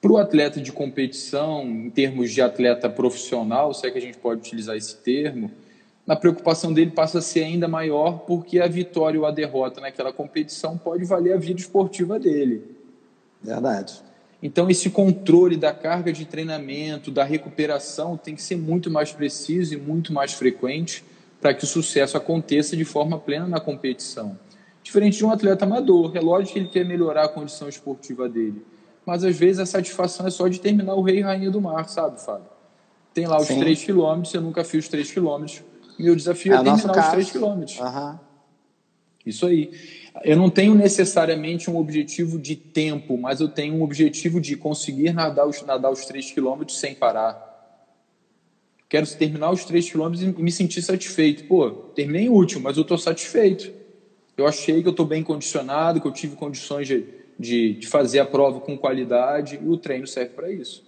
Para 0.00 0.12
o 0.12 0.18
atleta 0.18 0.60
de 0.60 0.72
competição, 0.72 1.62
em 1.64 1.90
termos 1.90 2.32
de 2.32 2.40
atleta 2.40 2.88
profissional, 2.88 3.74
se 3.74 3.86
é 3.86 3.90
que 3.90 3.98
a 3.98 4.00
gente 4.00 4.18
pode 4.18 4.40
utilizar 4.40 4.76
esse 4.76 4.96
termo, 4.96 5.50
a 6.06 6.14
preocupação 6.14 6.72
dele 6.72 6.92
passa 6.92 7.18
a 7.18 7.22
ser 7.22 7.42
ainda 7.42 7.66
maior 7.66 8.20
porque 8.20 8.60
a 8.60 8.68
vitória 8.68 9.18
ou 9.18 9.26
a 9.26 9.30
derrota 9.32 9.80
naquela 9.80 10.12
competição 10.12 10.78
pode 10.78 11.04
valer 11.04 11.32
a 11.32 11.36
vida 11.36 11.60
esportiva 11.60 12.18
dele. 12.18 12.76
Verdade. 13.42 14.05
Então, 14.42 14.68
esse 14.70 14.90
controle 14.90 15.56
da 15.56 15.72
carga 15.72 16.12
de 16.12 16.24
treinamento, 16.24 17.10
da 17.10 17.24
recuperação, 17.24 18.16
tem 18.16 18.34
que 18.34 18.42
ser 18.42 18.56
muito 18.56 18.90
mais 18.90 19.12
preciso 19.12 19.74
e 19.74 19.76
muito 19.76 20.12
mais 20.12 20.32
frequente 20.32 21.04
para 21.40 21.54
que 21.54 21.64
o 21.64 21.66
sucesso 21.66 22.16
aconteça 22.16 22.76
de 22.76 22.84
forma 22.84 23.18
plena 23.18 23.46
na 23.46 23.60
competição. 23.60 24.38
Diferente 24.82 25.18
de 25.18 25.24
um 25.24 25.30
atleta 25.30 25.64
amador, 25.64 26.16
é 26.16 26.20
lógico 26.20 26.52
que 26.52 26.58
ele 26.58 26.68
quer 26.68 26.84
melhorar 26.84 27.24
a 27.24 27.28
condição 27.28 27.68
esportiva 27.68 28.28
dele 28.28 28.64
mas 29.06 29.22
às 29.22 29.38
vezes 29.38 29.60
a 29.60 29.66
satisfação 29.66 30.26
é 30.26 30.30
só 30.30 30.48
de 30.48 30.60
terminar 30.60 30.94
o 30.94 31.00
Rei 31.00 31.20
e 31.20 31.22
Rainha 31.22 31.48
do 31.48 31.60
Mar, 31.60 31.88
sabe, 31.88 32.20
Fábio? 32.20 32.48
Tem 33.14 33.24
lá 33.24 33.40
os 33.40 33.46
Sim. 33.46 33.60
3 33.60 33.84
quilômetros, 33.84 34.34
eu 34.34 34.42
nunca 34.42 34.64
fiz 34.64 34.84
os 34.84 34.90
3 34.90 35.12
quilômetros. 35.12 35.62
Meu 35.96 36.14
desafio 36.16 36.52
é, 36.52 36.56
é 36.56 36.62
terminar 36.62 36.98
os 36.98 37.08
3 37.08 37.30
quilômetros. 37.30 37.78
Uhum. 37.78 38.18
Isso 39.24 39.46
aí. 39.46 39.70
Eu 40.24 40.36
não 40.36 40.50
tenho 40.50 40.74
necessariamente 40.74 41.70
um 41.70 41.76
objetivo 41.76 42.38
de 42.38 42.56
tempo, 42.56 43.18
mas 43.18 43.40
eu 43.40 43.48
tenho 43.48 43.74
um 43.74 43.82
objetivo 43.82 44.40
de 44.40 44.56
conseguir 44.56 45.12
nadar 45.12 45.46
os, 45.46 45.62
nadar 45.62 45.90
os 45.90 46.04
3 46.06 46.30
quilômetros 46.30 46.78
sem 46.78 46.94
parar. 46.94 47.46
Quero 48.88 49.06
terminar 49.06 49.50
os 49.50 49.64
três 49.64 49.90
quilômetros 49.90 50.22
e 50.22 50.42
me 50.42 50.52
sentir 50.52 50.80
satisfeito. 50.80 51.44
Pô, 51.44 51.70
terminei 51.70 52.28
último, 52.28 52.62
mas 52.62 52.76
eu 52.76 52.82
estou 52.82 52.96
satisfeito. 52.96 53.72
Eu 54.36 54.46
achei 54.46 54.80
que 54.80 54.86
eu 54.86 54.92
estou 54.92 55.06
bem 55.06 55.22
condicionado, 55.22 56.00
que 56.00 56.06
eu 56.06 56.12
tive 56.12 56.36
condições 56.36 56.86
de, 56.86 57.04
de, 57.38 57.74
de 57.74 57.86
fazer 57.86 58.20
a 58.20 58.26
prova 58.26 58.60
com 58.60 58.78
qualidade 58.78 59.58
e 59.60 59.68
o 59.68 59.76
treino 59.76 60.06
serve 60.06 60.34
para 60.34 60.50
isso. 60.50 60.84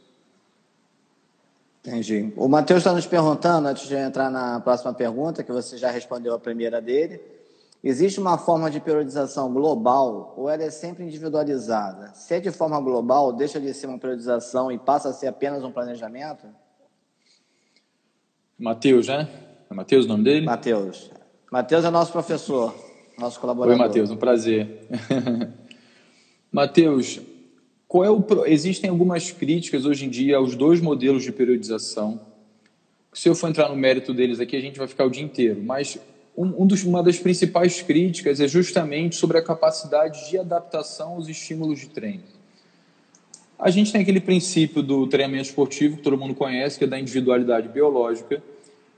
Entendi. 1.80 2.32
O 2.36 2.48
Matheus 2.48 2.80
está 2.80 2.92
nos 2.92 3.06
perguntando, 3.06 3.66
antes 3.66 3.88
de 3.88 3.94
entrar 3.94 4.30
na 4.30 4.60
próxima 4.60 4.92
pergunta, 4.92 5.42
que 5.42 5.50
você 5.50 5.76
já 5.76 5.90
respondeu 5.90 6.34
a 6.34 6.38
primeira 6.38 6.80
dele, 6.80 7.20
existe 7.82 8.18
uma 8.20 8.36
forma 8.36 8.70
de 8.70 8.80
periodização 8.80 9.52
global 9.52 10.34
ou 10.36 10.48
ela 10.48 10.64
é 10.64 10.70
sempre 10.70 11.04
individualizada? 11.04 12.12
Se 12.14 12.34
é 12.34 12.40
de 12.40 12.50
forma 12.50 12.80
global, 12.80 13.32
deixa 13.32 13.60
de 13.60 13.72
ser 13.72 13.86
uma 13.86 13.98
periodização 13.98 14.70
e 14.72 14.78
passa 14.78 15.10
a 15.10 15.12
ser 15.12 15.28
apenas 15.28 15.62
um 15.62 15.70
planejamento? 15.70 16.46
Matheus, 18.58 19.06
né? 19.06 19.28
É 19.70 19.74
Matheus 19.74 20.04
o 20.06 20.08
nome 20.08 20.24
dele? 20.24 20.46
Matheus. 20.46 21.10
Matheus 21.50 21.84
é 21.84 21.90
nosso 21.90 22.10
professor, 22.12 22.74
nosso 23.18 23.38
colaborador. 23.38 23.80
Oi, 23.80 23.86
Matheus, 23.86 24.10
um 24.10 24.16
prazer. 24.16 24.86
Matheus, 26.50 27.20
qual 27.86 28.04
é 28.04 28.10
o, 28.10 28.24
existem 28.46 28.90
algumas 28.90 29.30
críticas 29.30 29.86
hoje 29.86 30.06
em 30.06 30.10
dia 30.10 30.36
aos 30.36 30.54
dois 30.54 30.80
modelos 30.80 31.22
de 31.22 31.32
periodização. 31.32 32.20
Se 33.12 33.28
eu 33.28 33.34
for 33.34 33.48
entrar 33.48 33.68
no 33.68 33.76
mérito 33.76 34.12
deles 34.12 34.40
aqui, 34.40 34.56
a 34.56 34.60
gente 34.60 34.78
vai 34.78 34.86
ficar 34.86 35.04
o 35.04 35.10
dia 35.10 35.22
inteiro. 35.22 35.62
Mas 35.62 35.98
um, 36.38 36.62
um 36.62 36.66
dos, 36.68 36.84
uma 36.84 37.02
das 37.02 37.18
principais 37.18 37.82
críticas 37.82 38.38
é 38.40 38.46
justamente 38.46 39.16
sobre 39.16 39.38
a 39.38 39.42
capacidade 39.42 40.30
de 40.30 40.38
adaptação 40.38 41.14
aos 41.14 41.28
estímulos 41.28 41.80
de 41.80 41.88
treino. 41.88 42.22
A 43.58 43.70
gente 43.70 43.90
tem 43.90 44.00
aquele 44.00 44.20
princípio 44.20 44.80
do 44.80 45.08
treinamento 45.08 45.46
esportivo 45.46 45.96
que 45.96 46.02
todo 46.04 46.16
mundo 46.16 46.36
conhece, 46.36 46.78
que 46.78 46.84
é 46.84 46.86
da 46.86 46.96
individualidade 46.96 47.68
biológica, 47.68 48.40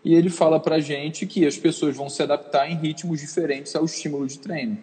e 0.04 0.14
ele 0.14 0.28
fala 0.28 0.60
para 0.60 0.76
a 0.76 0.80
gente 0.80 1.24
que 1.24 1.46
as 1.46 1.56
pessoas 1.56 1.96
vão 1.96 2.10
se 2.10 2.22
adaptar 2.22 2.70
em 2.70 2.76
ritmos 2.76 3.20
diferentes 3.20 3.74
ao 3.74 3.86
estímulo 3.86 4.26
de 4.26 4.38
treino. 4.38 4.76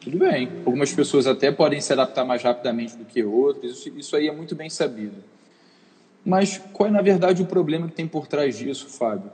Tudo 0.00 0.16
bem. 0.16 0.48
Algumas 0.64 0.94
pessoas 0.94 1.26
até 1.26 1.52
podem 1.52 1.82
se 1.82 1.92
adaptar 1.92 2.24
mais 2.24 2.42
rapidamente 2.42 2.96
do 2.96 3.04
que 3.04 3.22
outras, 3.22 3.70
isso, 3.72 3.98
isso 3.98 4.16
aí 4.16 4.28
é 4.28 4.32
muito 4.32 4.54
bem 4.54 4.70
sabido. 4.70 5.22
Mas 6.24 6.56
qual 6.72 6.88
é, 6.88 6.92
na 6.92 7.02
verdade, 7.02 7.42
o 7.42 7.46
problema 7.46 7.86
que 7.86 7.94
tem 7.94 8.08
por 8.08 8.26
trás 8.26 8.56
disso, 8.56 8.88
Fábio? 8.88 9.30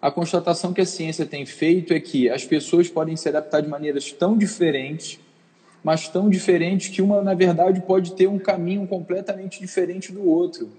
A 0.00 0.10
constatação 0.10 0.72
que 0.72 0.80
a 0.80 0.86
ciência 0.86 1.26
tem 1.26 1.44
feito 1.44 1.92
é 1.92 2.00
que 2.00 2.30
as 2.30 2.44
pessoas 2.44 2.88
podem 2.88 3.16
se 3.16 3.28
adaptar 3.28 3.60
de 3.60 3.68
maneiras 3.68 4.10
tão 4.12 4.36
diferentes, 4.36 5.20
mas 5.84 6.08
tão 6.08 6.30
diferentes 6.30 6.88
que 6.88 7.02
uma, 7.02 7.22
na 7.22 7.34
verdade, 7.34 7.82
pode 7.82 8.14
ter 8.14 8.26
um 8.26 8.38
caminho 8.38 8.86
completamente 8.86 9.60
diferente 9.60 10.10
do 10.10 10.26
outro. 10.26 10.70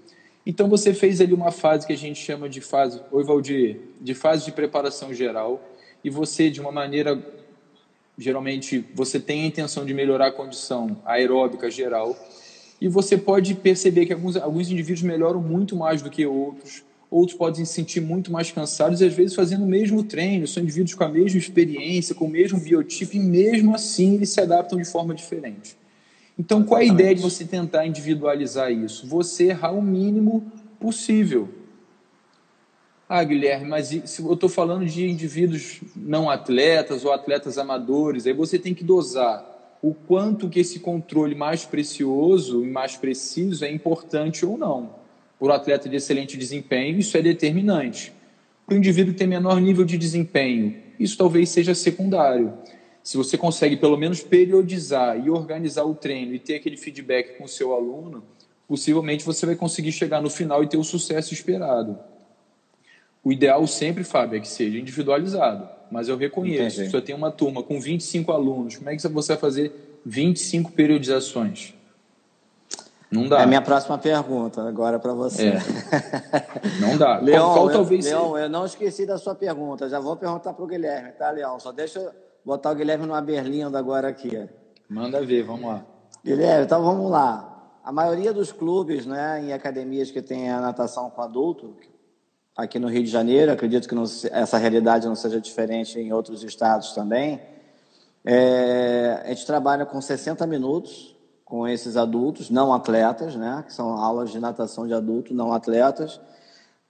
Então 0.44 0.68
você 0.68 0.92
fez 0.92 1.20
ali 1.20 1.32
uma 1.32 1.52
fase 1.52 1.86
que 1.86 1.92
a 1.92 1.96
gente 1.96 2.20
chama 2.20 2.48
de 2.48 2.60
fase, 2.60 3.00
oi 3.12 3.22
Valdir, 3.22 3.78
de 4.00 4.12
fase 4.12 4.44
de 4.44 4.50
preparação 4.50 5.14
geral, 5.14 5.62
e 6.02 6.10
você, 6.10 6.50
de 6.50 6.60
uma 6.60 6.72
maneira 6.72 7.20
geralmente 8.18 8.84
você 8.94 9.18
tem 9.18 9.44
a 9.44 9.46
intenção 9.46 9.86
de 9.86 9.94
melhorar 9.94 10.26
a 10.28 10.32
condição 10.32 10.98
aeróbica 11.04 11.70
geral 11.70 12.14
e 12.80 12.88
você 12.88 13.16
pode 13.16 13.54
perceber 13.54 14.06
que 14.06 14.12
alguns, 14.12 14.36
alguns 14.36 14.70
indivíduos 14.70 15.02
melhoram 15.02 15.40
muito 15.40 15.74
mais 15.76 16.02
do 16.02 16.10
que 16.10 16.26
outros, 16.26 16.82
outros 17.12 17.36
podem 17.36 17.64
se 17.64 17.72
sentir 17.72 18.00
muito 18.00 18.32
mais 18.32 18.50
cansados 18.50 19.00
e 19.00 19.04
às 19.04 19.12
vezes 19.12 19.34
fazendo 19.34 19.64
o 19.64 19.68
mesmo 19.68 20.02
treino, 20.02 20.46
são 20.48 20.62
indivíduos 20.62 20.94
com 20.94 21.04
a 21.04 21.08
mesma 21.08 21.38
experiência, 21.38 22.14
com 22.14 22.24
o 22.24 22.30
mesmo 22.30 22.58
biotipo 22.58 23.14
e 23.14 23.20
mesmo 23.20 23.74
assim 23.74 24.14
eles 24.14 24.30
se 24.30 24.40
adaptam 24.40 24.78
de 24.78 24.84
forma 24.86 25.14
diferente. 25.14 25.76
Então, 26.38 26.64
qual 26.64 26.80
é 26.80 26.84
a 26.84 26.86
ideia 26.86 27.14
de 27.14 27.20
você 27.20 27.44
tentar 27.44 27.86
individualizar 27.86 28.72
isso? 28.72 29.06
Você 29.06 29.48
errar 29.48 29.72
o 29.72 29.82
mínimo 29.82 30.50
possível. 30.80 31.48
Ah, 33.06 33.22
Guilherme, 33.22 33.68
mas 33.68 33.88
se 33.88 34.22
eu 34.22 34.32
estou 34.32 34.48
falando 34.48 34.86
de 34.86 35.06
indivíduos 35.06 35.82
não 35.94 36.30
atletas 36.30 37.04
ou 37.04 37.12
atletas 37.12 37.58
amadores, 37.58 38.26
aí 38.26 38.32
você 38.32 38.58
tem 38.58 38.72
que 38.72 38.82
dosar 38.82 39.46
o 39.82 39.92
quanto 39.92 40.48
que 40.48 40.60
esse 40.60 40.80
controle 40.80 41.34
mais 41.34 41.66
precioso 41.66 42.64
e 42.64 42.70
mais 42.70 42.96
preciso 42.96 43.66
é 43.66 43.70
importante 43.70 44.46
ou 44.46 44.56
não. 44.56 45.01
O 45.42 45.50
atleta 45.50 45.88
de 45.88 45.96
excelente 45.96 46.36
desempenho, 46.36 47.00
isso 47.00 47.18
é 47.18 47.20
determinante. 47.20 48.12
Para 48.64 48.76
o 48.76 48.78
indivíduo 48.78 49.12
que 49.12 49.18
tem 49.18 49.26
menor 49.26 49.60
nível 49.60 49.84
de 49.84 49.98
desempenho, 49.98 50.76
isso 51.00 51.18
talvez 51.18 51.48
seja 51.48 51.74
secundário. 51.74 52.52
Se 53.02 53.16
você 53.16 53.36
consegue 53.36 53.76
pelo 53.76 53.96
menos 53.96 54.22
periodizar 54.22 55.18
e 55.18 55.28
organizar 55.28 55.82
o 55.82 55.96
treino 55.96 56.32
e 56.32 56.38
ter 56.38 56.54
aquele 56.54 56.76
feedback 56.76 57.36
com 57.36 57.42
o 57.42 57.48
seu 57.48 57.74
aluno, 57.74 58.22
possivelmente 58.68 59.24
você 59.24 59.44
vai 59.44 59.56
conseguir 59.56 59.90
chegar 59.90 60.22
no 60.22 60.30
final 60.30 60.62
e 60.62 60.68
ter 60.68 60.76
o 60.76 60.84
sucesso 60.84 61.34
esperado. 61.34 61.98
O 63.24 63.32
ideal 63.32 63.66
sempre, 63.66 64.04
Fábio, 64.04 64.36
é 64.36 64.40
que 64.40 64.48
seja 64.48 64.78
individualizado. 64.78 65.68
Mas 65.90 66.08
eu 66.08 66.16
reconheço, 66.16 66.76
Entendi. 66.76 66.90
se 66.90 66.96
eu 66.96 67.02
tenho 67.02 67.18
uma 67.18 67.32
turma 67.32 67.64
com 67.64 67.80
25 67.80 68.30
alunos, 68.30 68.76
como 68.76 68.90
é 68.90 68.94
que 68.94 69.02
você 69.02 69.32
vai 69.32 69.40
fazer 69.40 69.72
25 70.06 70.70
periodizações? 70.70 71.74
Não 73.12 73.28
dá. 73.28 73.40
É 73.40 73.42
a 73.42 73.46
minha 73.46 73.60
próxima 73.60 73.98
pergunta 73.98 74.66
agora 74.66 74.98
para 74.98 75.12
você. 75.12 75.48
É. 75.48 75.58
Não 76.80 76.96
dá. 76.96 77.18
Leão, 77.18 77.44
qual, 77.44 77.54
qual 77.54 77.68
eu, 77.68 77.72
talvez 77.74 78.04
Leão, 78.06 78.38
eu 78.38 78.48
não 78.48 78.64
esqueci 78.64 79.04
da 79.04 79.18
sua 79.18 79.34
pergunta. 79.34 79.86
Já 79.86 80.00
vou 80.00 80.16
perguntar 80.16 80.54
para 80.54 80.64
o 80.64 80.66
Guilherme, 80.66 81.12
tá, 81.12 81.30
Leão? 81.30 81.60
Só 81.60 81.70
deixa 81.72 81.98
eu 81.98 82.10
botar 82.42 82.70
o 82.70 82.74
Guilherme 82.74 83.04
numa 83.04 83.20
berlinda 83.20 83.78
agora 83.78 84.08
aqui. 84.08 84.48
Manda 84.88 85.20
ver, 85.20 85.42
vamos 85.42 85.66
lá. 85.66 85.84
Guilherme, 86.24 86.64
então 86.64 86.82
vamos 86.82 87.10
lá. 87.10 87.70
A 87.84 87.92
maioria 87.92 88.32
dos 88.32 88.50
clubes, 88.50 89.04
né, 89.04 89.42
em 89.44 89.52
academias 89.52 90.10
que 90.10 90.22
tem 90.22 90.50
a 90.50 90.60
natação 90.60 91.10
com 91.10 91.20
adulto, 91.20 91.76
aqui 92.56 92.78
no 92.78 92.88
Rio 92.88 93.02
de 93.02 93.10
Janeiro, 93.10 93.52
acredito 93.52 93.86
que 93.86 93.94
não, 93.94 94.04
essa 94.04 94.56
realidade 94.56 95.06
não 95.06 95.14
seja 95.14 95.38
diferente 95.38 95.98
em 95.98 96.12
outros 96.12 96.42
estados 96.42 96.92
também. 96.92 97.42
É, 98.24 99.20
a 99.24 99.28
gente 99.28 99.44
trabalha 99.44 99.84
com 99.84 100.00
60 100.00 100.46
minutos 100.46 101.12
com 101.52 101.68
esses 101.68 101.98
adultos, 101.98 102.48
não 102.48 102.72
atletas, 102.72 103.36
né? 103.36 103.62
que 103.66 103.74
são 103.74 103.98
aulas 103.98 104.30
de 104.30 104.40
natação 104.40 104.86
de 104.86 104.94
adulto, 104.94 105.34
não 105.34 105.52
atletas. 105.52 106.18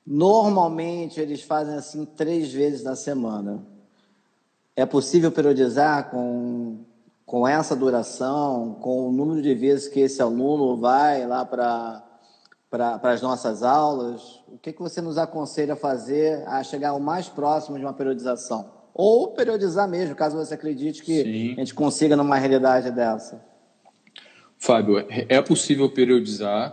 Normalmente 0.07 1.21
eles 1.21 1.43
fazem 1.43 1.75
assim 1.75 2.05
três 2.05 2.53
vezes 2.53 2.85
na 2.85 2.95
semana. 2.95 3.61
É 4.77 4.87
possível 4.87 5.33
periodizar 5.33 6.13
com, 6.13 6.79
com 7.27 7.49
essa 7.49 7.75
duração, 7.75 8.77
com 8.81 9.09
o 9.09 9.11
número 9.11 9.43
de 9.43 9.53
vezes 9.53 9.89
que 9.89 9.99
esse 9.99 10.23
aluno 10.23 10.77
vai 10.77 11.27
lá 11.27 11.45
para 11.45 12.01
para 12.71 13.13
as 13.13 13.21
nossas 13.21 13.65
aulas? 13.65 14.45
O 14.47 14.57
que, 14.59 14.73
que 14.73 14.81
você 14.81 15.01
nos 15.01 15.19
aconselha 15.19 15.73
a 15.73 15.77
fazer 15.77 16.47
a 16.47 16.63
chegar 16.63 16.95
o 16.95 17.01
mais 17.01 17.29
próximo 17.29 17.77
de 17.81 17.85
uma 17.85 17.93
periodização? 17.93 18.71
Ou 18.95 19.33
periodizar 19.33 19.89
mesmo, 19.89 20.15
caso 20.15 20.37
você 20.37 20.55
acredite 20.55 21.03
que 21.03 21.25
Sim. 21.25 21.53
a 21.55 21.57
gente 21.57 21.75
consiga 21.75 22.17
numa 22.17 22.37
realidade 22.37 22.93
dessa. 22.93 23.52
Fábio, 24.63 25.05
é 25.09 25.43
possível 25.43 25.91
periodizar. 25.91 26.73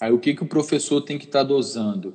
Aí 0.00 0.10
o 0.10 0.18
que, 0.18 0.32
que 0.32 0.42
o 0.42 0.46
professor 0.46 1.02
tem 1.02 1.18
que 1.18 1.26
estar 1.26 1.40
tá 1.40 1.44
dosando? 1.44 2.14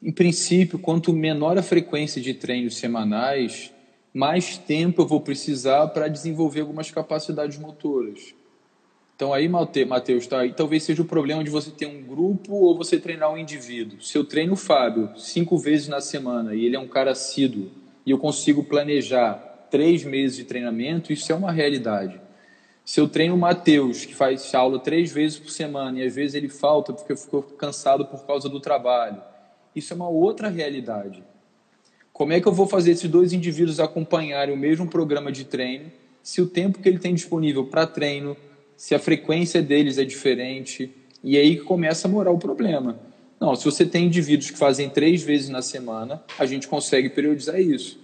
Em 0.00 0.12
princípio, 0.12 0.78
quanto 0.78 1.12
menor 1.12 1.58
a 1.58 1.64
frequência 1.64 2.22
de 2.22 2.32
treinos 2.32 2.76
semanais, 2.76 3.72
mais 4.14 4.56
tempo 4.56 5.02
eu 5.02 5.06
vou 5.08 5.20
precisar 5.20 5.88
para 5.88 6.06
desenvolver 6.06 6.60
algumas 6.60 6.92
capacidades 6.92 7.58
motoras. 7.58 8.32
Então 9.16 9.34
aí, 9.34 9.48
Matheus, 9.48 10.28
tá, 10.28 10.42
aí 10.42 10.52
talvez 10.52 10.84
seja 10.84 11.02
o 11.02 11.06
problema 11.06 11.42
de 11.42 11.50
você 11.50 11.72
ter 11.72 11.86
um 11.86 12.00
grupo 12.00 12.54
ou 12.54 12.78
você 12.78 13.00
treinar 13.00 13.32
um 13.32 13.36
indivíduo. 13.36 14.00
Se 14.00 14.16
eu 14.16 14.24
treino 14.24 14.52
o 14.52 14.56
Fábio 14.56 15.10
cinco 15.16 15.58
vezes 15.58 15.88
na 15.88 16.00
semana 16.00 16.54
e 16.54 16.64
ele 16.64 16.76
é 16.76 16.78
um 16.78 16.86
cara 16.86 17.10
assíduo 17.10 17.68
e 18.06 18.12
eu 18.12 18.18
consigo 18.18 18.62
planejar 18.62 19.66
três 19.72 20.04
meses 20.04 20.36
de 20.36 20.44
treinamento, 20.44 21.12
isso 21.12 21.32
é 21.32 21.34
uma 21.34 21.50
realidade. 21.50 22.29
Se 22.90 22.98
eu 22.98 23.06
treino 23.06 23.36
o 23.36 23.38
Matheus, 23.38 24.04
que 24.04 24.16
faz 24.16 24.52
aula 24.52 24.80
três 24.80 25.12
vezes 25.12 25.38
por 25.38 25.48
semana 25.48 26.00
e 26.00 26.02
às 26.02 26.12
vezes 26.12 26.34
ele 26.34 26.48
falta 26.48 26.92
porque 26.92 27.14
ficou 27.14 27.40
cansado 27.40 28.04
por 28.04 28.26
causa 28.26 28.48
do 28.48 28.58
trabalho, 28.58 29.22
isso 29.76 29.92
é 29.92 29.96
uma 29.96 30.08
outra 30.08 30.48
realidade. 30.48 31.22
Como 32.12 32.32
é 32.32 32.40
que 32.40 32.48
eu 32.48 32.52
vou 32.52 32.66
fazer 32.66 32.90
esses 32.90 33.08
dois 33.08 33.32
indivíduos 33.32 33.78
acompanharem 33.78 34.52
o 34.52 34.58
mesmo 34.58 34.88
programa 34.88 35.30
de 35.30 35.44
treino 35.44 35.88
se 36.20 36.42
o 36.42 36.48
tempo 36.48 36.80
que 36.80 36.88
ele 36.88 36.98
tem 36.98 37.14
disponível 37.14 37.64
para 37.64 37.86
treino, 37.86 38.36
se 38.76 38.92
a 38.92 38.98
frequência 38.98 39.62
deles 39.62 39.96
é 39.96 40.04
diferente, 40.04 40.92
e 41.22 41.38
aí 41.38 41.58
que 41.58 41.62
começa 41.62 42.08
a 42.08 42.10
morar 42.10 42.32
o 42.32 42.38
problema. 42.38 42.98
Não, 43.38 43.54
se 43.54 43.64
você 43.64 43.86
tem 43.86 44.06
indivíduos 44.06 44.50
que 44.50 44.58
fazem 44.58 44.90
três 44.90 45.22
vezes 45.22 45.48
na 45.48 45.62
semana, 45.62 46.24
a 46.36 46.44
gente 46.44 46.66
consegue 46.66 47.08
periodizar 47.08 47.60
isso. 47.60 47.99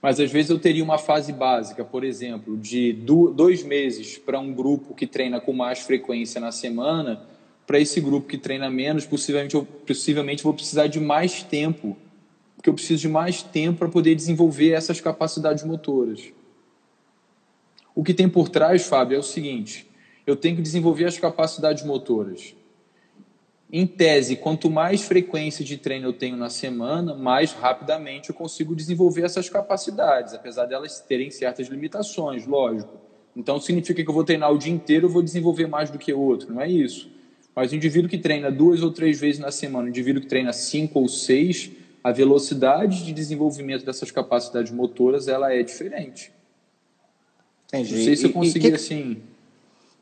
Mas 0.00 0.20
às 0.20 0.30
vezes 0.30 0.50
eu 0.50 0.58
teria 0.58 0.84
uma 0.84 0.98
fase 0.98 1.32
básica, 1.32 1.84
por 1.84 2.04
exemplo, 2.04 2.56
de 2.56 2.92
dois 2.92 3.64
meses 3.64 4.16
para 4.16 4.38
um 4.38 4.52
grupo 4.52 4.94
que 4.94 5.06
treina 5.06 5.40
com 5.40 5.52
mais 5.52 5.80
frequência 5.80 6.40
na 6.40 6.52
semana, 6.52 7.20
para 7.66 7.80
esse 7.80 8.00
grupo 8.00 8.28
que 8.28 8.38
treina 8.38 8.70
menos, 8.70 9.04
possivelmente 9.04 9.54
eu 9.54 9.64
possivelmente 9.64 10.42
vou 10.42 10.54
precisar 10.54 10.86
de 10.86 11.00
mais 11.00 11.42
tempo, 11.42 11.96
porque 12.56 12.70
eu 12.70 12.74
preciso 12.74 13.02
de 13.02 13.08
mais 13.08 13.42
tempo 13.42 13.80
para 13.80 13.88
poder 13.88 14.14
desenvolver 14.14 14.70
essas 14.70 15.00
capacidades 15.00 15.64
motoras. 15.64 16.32
O 17.94 18.04
que 18.04 18.14
tem 18.14 18.28
por 18.28 18.48
trás, 18.48 18.86
Fábio, 18.86 19.16
é 19.16 19.18
o 19.18 19.22
seguinte: 19.22 19.90
eu 20.24 20.36
tenho 20.36 20.56
que 20.56 20.62
desenvolver 20.62 21.04
as 21.06 21.18
capacidades 21.18 21.84
motoras. 21.84 22.54
Em 23.70 23.86
tese, 23.86 24.36
quanto 24.36 24.70
mais 24.70 25.02
frequência 25.02 25.62
de 25.62 25.76
treino 25.76 26.08
eu 26.08 26.12
tenho 26.12 26.36
na 26.36 26.48
semana, 26.48 27.14
mais 27.14 27.52
rapidamente 27.52 28.30
eu 28.30 28.34
consigo 28.34 28.74
desenvolver 28.74 29.22
essas 29.22 29.50
capacidades, 29.50 30.32
apesar 30.32 30.64
delas 30.64 31.00
terem 31.00 31.30
certas 31.30 31.68
limitações, 31.68 32.46
lógico. 32.46 32.98
Então, 33.36 33.60
significa 33.60 34.02
que 34.02 34.08
eu 34.08 34.14
vou 34.14 34.24
treinar 34.24 34.50
o 34.50 34.58
dia 34.58 34.72
inteiro, 34.72 35.06
eu 35.06 35.10
vou 35.10 35.22
desenvolver 35.22 35.66
mais 35.66 35.90
do 35.90 35.98
que 35.98 36.12
o 36.12 36.18
outro, 36.18 36.52
não 36.52 36.62
é 36.62 36.68
isso. 36.68 37.10
Mas 37.54 37.70
o 37.70 37.76
indivíduo 37.76 38.08
que 38.08 38.16
treina 38.16 38.50
duas 38.50 38.82
ou 38.82 38.90
três 38.90 39.20
vezes 39.20 39.38
na 39.38 39.50
semana, 39.50 39.84
o 39.86 39.88
indivíduo 39.88 40.22
que 40.22 40.28
treina 40.28 40.52
cinco 40.52 41.00
ou 41.00 41.08
seis, 41.08 41.70
a 42.02 42.10
velocidade 42.10 43.04
de 43.04 43.12
desenvolvimento 43.12 43.84
dessas 43.84 44.10
capacidades 44.10 44.72
motoras 44.72 45.28
ela 45.28 45.52
é 45.52 45.62
diferente. 45.62 46.32
Entendi. 47.66 47.96
Não 47.96 48.04
sei 48.04 48.16
se 48.16 48.24
eu 48.24 48.32
consegui, 48.32 48.70
que... 48.70 48.74
assim 48.74 49.22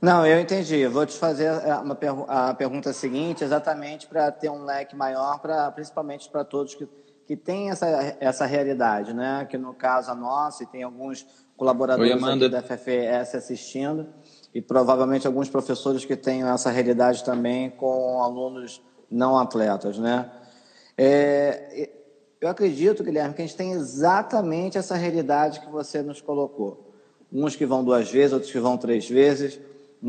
não, 0.01 0.27
eu 0.27 0.39
entendi. 0.39 0.87
Vou 0.87 1.07
te 1.07 1.17
fazer 1.17 1.51
uma 1.83 1.99
a 2.29 2.55
pergunta 2.55 2.93
seguinte, 2.93 3.43
exatamente 3.43 4.07
para 4.07 4.31
ter 4.31 4.51
um 4.51 4.65
leque 4.65 4.95
maior, 4.95 5.41
pra, 5.41 5.71
principalmente 5.71 6.29
para 6.29 6.45
todos 6.45 6.75
que, 6.75 6.87
que 7.27 7.37
têm 7.37 7.71
essa, 7.71 8.17
essa 8.21 8.45
realidade, 8.45 9.15
né? 9.15 9.47
Que 9.49 9.57
no 9.57 9.73
caso 9.73 10.11
a 10.11 10.15
nossa, 10.15 10.63
e 10.63 10.67
tem 10.67 10.83
alguns 10.83 11.27
colaboradores 11.57 12.23
Oi, 12.23 12.49
da 12.51 12.63
FFS 12.63 13.37
assistindo, 13.37 14.07
e 14.55 14.61
provavelmente 14.61 15.27
alguns 15.27 15.49
professores 15.49 16.05
que 16.05 16.15
têm 16.15 16.43
essa 16.43 16.71
realidade 16.71 17.25
também 17.25 17.71
com 17.71 18.23
alunos 18.23 18.83
não 19.11 19.39
atletas, 19.39 19.99
né? 19.99 20.31
É, 20.99 21.89
eu 22.39 22.49
acredito, 22.51 23.03
Guilherme, 23.03 23.33
que 23.33 23.41
a 23.41 23.47
gente 23.47 23.57
tem 23.57 23.73
exatamente 23.73 24.77
essa 24.77 24.95
realidade 24.95 25.61
que 25.61 25.71
você 25.71 26.03
nos 26.03 26.21
colocou. 26.21 26.93
Uns 27.33 27.57
que 27.57 27.65
vão 27.65 27.83
duas 27.83 28.11
vezes, 28.11 28.35
outros 28.35 28.53
que 28.53 28.61
vão 28.61 28.77
três 28.77 29.09
vezes 29.09 29.59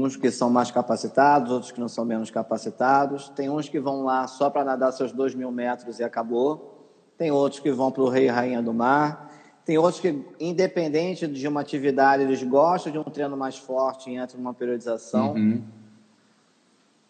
uns 0.04 0.16
que 0.16 0.30
são 0.30 0.50
mais 0.50 0.70
capacitados, 0.70 1.52
outros 1.52 1.72
que 1.72 1.80
não 1.80 1.88
são 1.88 2.06
menos 2.06 2.30
capacitados. 2.30 3.30
Tem 3.30 3.50
uns 3.50 3.68
que 3.68 3.80
vão 3.80 4.04
lá 4.04 4.28
só 4.28 4.50
para 4.50 4.64
nadar 4.64 4.94
seus 4.94 5.12
dois 5.12 5.34
mil 5.34 5.52
metros 5.52 6.00
e 6.00 6.04
acabou. 6.04 6.76
Tem 7.18 7.32
outros 7.32 7.60
que 7.60 7.72
vão 7.72 7.92
para 7.92 8.04
o 8.04 8.10
Rei 8.10 8.26
e 8.26 8.30
Rainha 8.30 8.62
do 8.62 8.74
Mar. 8.74 9.32
Tem 9.66 9.78
outros 9.78 10.00
que, 10.00 10.24
independente 10.40 11.28
de 11.28 11.48
uma 11.48 11.62
atividade, 11.62 12.24
eles 12.24 12.42
gostam 12.44 12.92
de 12.92 13.00
um 13.00 13.04
treino 13.04 13.36
mais 13.36 13.58
forte 13.58 14.10
e 14.10 14.16
entram 14.16 14.40
numa 14.40 14.54
periodização. 14.54 15.34
Uhum. 15.34 15.64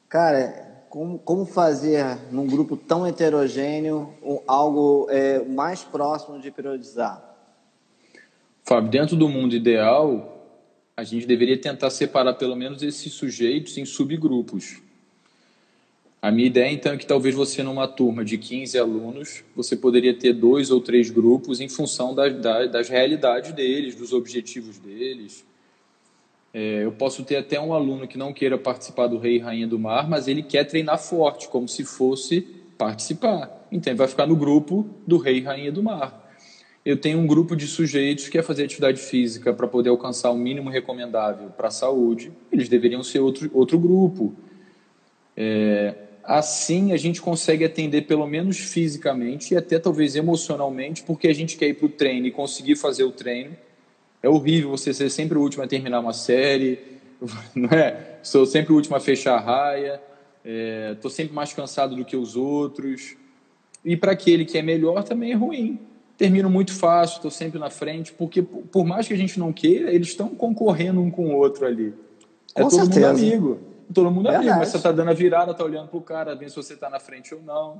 Cara, 0.10 0.86
como, 0.90 1.20
como 1.20 1.46
fazer 1.46 2.18
num 2.32 2.48
grupo 2.48 2.78
tão 2.78 3.06
heterogêneo 3.06 4.14
algo 4.48 5.08
é, 5.10 5.44
mais 5.44 5.84
próximo 5.84 6.40
de 6.40 6.50
periodizar? 6.50 7.22
Fábio, 8.64 8.90
dentro 8.90 9.16
do 9.16 9.30
mundo 9.30 9.54
ideal, 9.54 10.37
a 10.98 11.04
gente 11.04 11.28
deveria 11.28 11.56
tentar 11.56 11.92
separar 11.92 12.34
pelo 12.34 12.56
menos 12.56 12.82
esses 12.82 13.14
sujeitos 13.14 13.78
em 13.78 13.86
subgrupos. 13.86 14.82
A 16.20 16.32
minha 16.32 16.48
ideia, 16.48 16.72
então, 16.72 16.94
é 16.94 16.98
que 16.98 17.06
talvez 17.06 17.36
você, 17.36 17.62
numa 17.62 17.88
turma 17.88 18.26
de 18.26 18.36
15 18.40 18.80
alunos, 18.80 19.44
você 19.56 19.76
poderia 19.76 20.16
ter 20.16 20.34
dois 20.34 20.72
ou 20.72 20.82
três 20.82 21.12
grupos 21.12 21.62
em 21.62 21.70
função 21.70 22.16
das, 22.16 22.34
das 22.72 22.90
realidades 22.90 23.52
deles, 23.52 23.94
dos 23.94 24.12
objetivos 24.12 24.80
deles. 24.80 25.46
É, 26.52 26.84
eu 26.84 26.92
posso 26.92 27.24
ter 27.24 27.36
até 27.36 27.60
um 27.60 27.76
aluno 27.76 28.08
que 28.08 28.18
não 28.18 28.34
queira 28.34 28.58
participar 28.58 29.06
do 29.06 29.20
Rei 29.20 29.36
e 29.36 29.40
Rainha 29.40 29.68
do 29.68 29.78
Mar, 29.78 30.10
mas 30.10 30.28
ele 30.28 30.42
quer 30.42 30.64
treinar 30.64 30.98
forte, 30.98 31.48
como 31.48 31.68
se 31.68 31.86
fosse 31.86 32.42
participar. 32.76 33.68
Então, 33.72 33.92
ele 33.92 34.00
vai 34.00 34.08
ficar 34.08 34.26
no 34.26 34.36
grupo 34.36 34.90
do 35.06 35.20
Rei 35.20 35.38
e 35.38 35.42
Rainha 35.42 35.72
do 35.72 35.84
Mar 35.84 36.27
eu 36.88 36.96
tenho 36.96 37.20
um 37.20 37.28
grupo 37.28 37.54
de 37.54 37.68
sujeitos 37.68 38.28
que 38.28 38.32
quer 38.32 38.44
fazer 38.44 38.64
atividade 38.64 39.02
física 39.02 39.54
para 39.54 39.68
poder 39.68 39.90
alcançar 39.90 40.32
o 40.32 40.38
mínimo 40.38 40.70
recomendável 40.70 41.50
para 41.50 41.68
a 41.68 41.72
saúde, 41.72 42.32
eles 42.50 42.70
deveriam 42.70 43.04
ser 43.04 43.20
outro, 43.20 43.52
outro 43.54 43.78
grupo. 43.78 44.34
É, 45.36 45.96
assim, 46.24 46.94
a 46.94 46.98
gente 46.98 47.22
consegue 47.22 47.66
atender 47.66 48.04
pelo 48.04 48.26
menos 48.26 48.58
fisicamente 48.60 49.54
e 49.54 49.58
até 49.58 49.78
talvez 49.78 50.16
emocionalmente, 50.16 51.04
porque 51.04 51.28
a 51.28 51.34
gente 51.34 51.58
quer 51.58 51.68
ir 51.68 51.74
para 51.74 51.88
o 51.88 51.90
treino 51.90 52.26
e 52.26 52.32
conseguir 52.32 52.78
fazer 52.78 53.04
o 53.04 53.12
treino. 53.12 53.58
É 54.24 54.30
horrível 54.30 54.70
você 54.70 54.94
ser 54.94 55.10
sempre 55.10 55.38
o 55.38 55.42
último 55.42 55.66
a 55.66 55.68
terminar 55.68 56.00
uma 56.00 56.14
série, 56.14 56.80
não 57.54 57.68
é? 57.70 58.20
Sou 58.24 58.46
sempre 58.46 58.72
o 58.72 58.78
último 58.78 58.96
a 58.96 59.02
fechar 59.02 59.36
a 59.36 59.42
raia, 59.42 60.02
estou 60.94 61.12
é, 61.12 61.14
sempre 61.14 61.36
mais 61.36 61.52
cansado 61.52 61.98
do 61.98 62.06
que 62.06 62.16
os 62.16 62.38
outros. 62.38 63.18
E 63.84 63.98
para 63.98 64.14
aquele 64.14 64.46
que 64.46 64.58
é 64.58 64.62
melhor 64.62 65.04
também 65.04 65.34
é 65.34 65.36
ruim 65.36 65.86
termino 66.18 66.50
muito 66.50 66.74
fácil, 66.74 67.18
estou 67.18 67.32
sempre 67.32 67.60
na 67.60 67.70
frente, 67.70 68.12
porque 68.12 68.42
por 68.42 68.84
mais 68.84 69.08
que 69.08 69.14
a 69.14 69.18
gente 69.18 69.40
não 69.40 69.54
queira, 69.54 69.94
eles 69.94 70.10
estão 70.10 70.30
concorrendo 70.30 71.00
um 71.00 71.12
com 71.12 71.28
o 71.28 71.38
outro 71.38 71.66
ali. 71.66 71.94
É 72.56 72.64
com 72.64 72.70
todo 72.70 72.86
certeza. 72.86 73.14
mundo 73.14 73.20
amigo. 73.20 73.60
Todo 73.94 74.12
mundo 74.12 74.24
Verdade. 74.24 74.48
amigo, 74.48 74.60
mas 74.60 74.70
você 74.70 74.78
está 74.78 74.92
dando 74.92 75.12
a 75.12 75.14
virada, 75.14 75.52
está 75.52 75.64
olhando 75.64 75.88
para 75.88 75.98
o 75.98 76.02
cara, 76.02 76.36
vendo 76.36 76.50
se 76.50 76.56
você 76.56 76.74
está 76.74 76.90
na 76.90 77.00
frente 77.00 77.34
ou 77.34 77.42
não. 77.42 77.80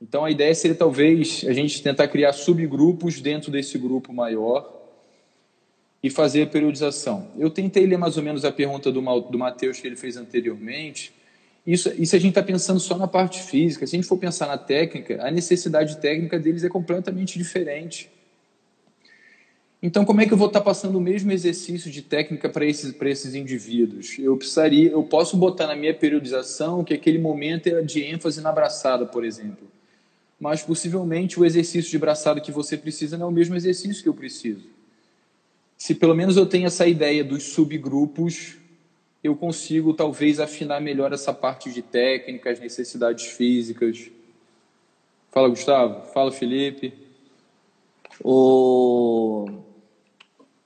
Então 0.00 0.24
a 0.24 0.30
ideia 0.30 0.54
seria 0.54 0.76
talvez 0.76 1.44
a 1.48 1.52
gente 1.54 1.82
tentar 1.82 2.06
criar 2.08 2.34
subgrupos 2.34 3.20
dentro 3.20 3.50
desse 3.50 3.78
grupo 3.78 4.12
maior 4.12 4.70
e 6.02 6.10
fazer 6.10 6.42
a 6.42 6.46
periodização. 6.46 7.28
Eu 7.38 7.48
tentei 7.48 7.86
ler 7.86 7.96
mais 7.96 8.18
ou 8.18 8.22
menos 8.22 8.44
a 8.44 8.52
pergunta 8.52 8.92
do, 8.92 9.00
do 9.00 9.38
Matheus 9.38 9.80
que 9.80 9.86
ele 9.86 9.96
fez 9.96 10.18
anteriormente, 10.18 11.13
isso, 11.66 11.90
isso 11.96 12.14
a 12.14 12.18
gente 12.18 12.30
está 12.30 12.42
pensando 12.42 12.78
só 12.78 12.98
na 12.98 13.08
parte 13.08 13.42
física. 13.42 13.86
Se 13.86 13.96
a 13.96 13.98
gente 13.98 14.08
for 14.08 14.18
pensar 14.18 14.46
na 14.46 14.58
técnica, 14.58 15.26
a 15.26 15.30
necessidade 15.30 15.96
técnica 15.96 16.38
deles 16.38 16.62
é 16.62 16.68
completamente 16.68 17.38
diferente. 17.38 18.10
Então, 19.82 20.04
como 20.04 20.20
é 20.20 20.26
que 20.26 20.32
eu 20.32 20.36
vou 20.36 20.46
estar 20.46 20.60
tá 20.60 20.64
passando 20.64 20.96
o 20.96 21.00
mesmo 21.00 21.30
exercício 21.32 21.90
de 21.90 22.02
técnica 22.02 22.48
para 22.48 22.64
esses, 22.64 22.94
esses 22.98 23.34
indivíduos? 23.34 24.18
Eu 24.18 24.36
precisaria, 24.36 24.90
eu 24.90 25.02
posso 25.02 25.36
botar 25.36 25.66
na 25.66 25.76
minha 25.76 25.92
periodização 25.94 26.84
que 26.84 26.94
aquele 26.94 27.18
momento 27.18 27.66
é 27.68 27.82
de 27.82 28.02
ênfase 28.02 28.40
na 28.40 28.52
braçada, 28.52 29.06
por 29.06 29.24
exemplo. 29.24 29.66
Mas 30.40 30.62
possivelmente 30.62 31.38
o 31.38 31.44
exercício 31.44 31.90
de 31.90 31.98
braçada 31.98 32.40
que 32.40 32.52
você 32.52 32.76
precisa 32.76 33.16
não 33.16 33.26
é 33.26 33.28
o 33.28 33.32
mesmo 33.32 33.54
exercício 33.56 34.02
que 34.02 34.08
eu 34.08 34.14
preciso. 34.14 34.68
Se 35.78 35.94
pelo 35.94 36.14
menos 36.14 36.36
eu 36.36 36.46
tenho 36.46 36.66
essa 36.66 36.86
ideia 36.86 37.22
dos 37.22 37.42
subgrupos 37.42 38.56
eu 39.24 39.34
consigo 39.34 39.94
talvez 39.94 40.38
afinar 40.38 40.82
melhor 40.82 41.10
essa 41.14 41.32
parte 41.32 41.72
de 41.72 41.80
técnicas, 41.80 42.60
necessidades 42.60 43.24
físicas. 43.24 44.10
Fala, 45.32 45.48
Gustavo. 45.48 46.06
Fala, 46.12 46.30
Felipe. 46.30 46.92
O, 48.22 49.46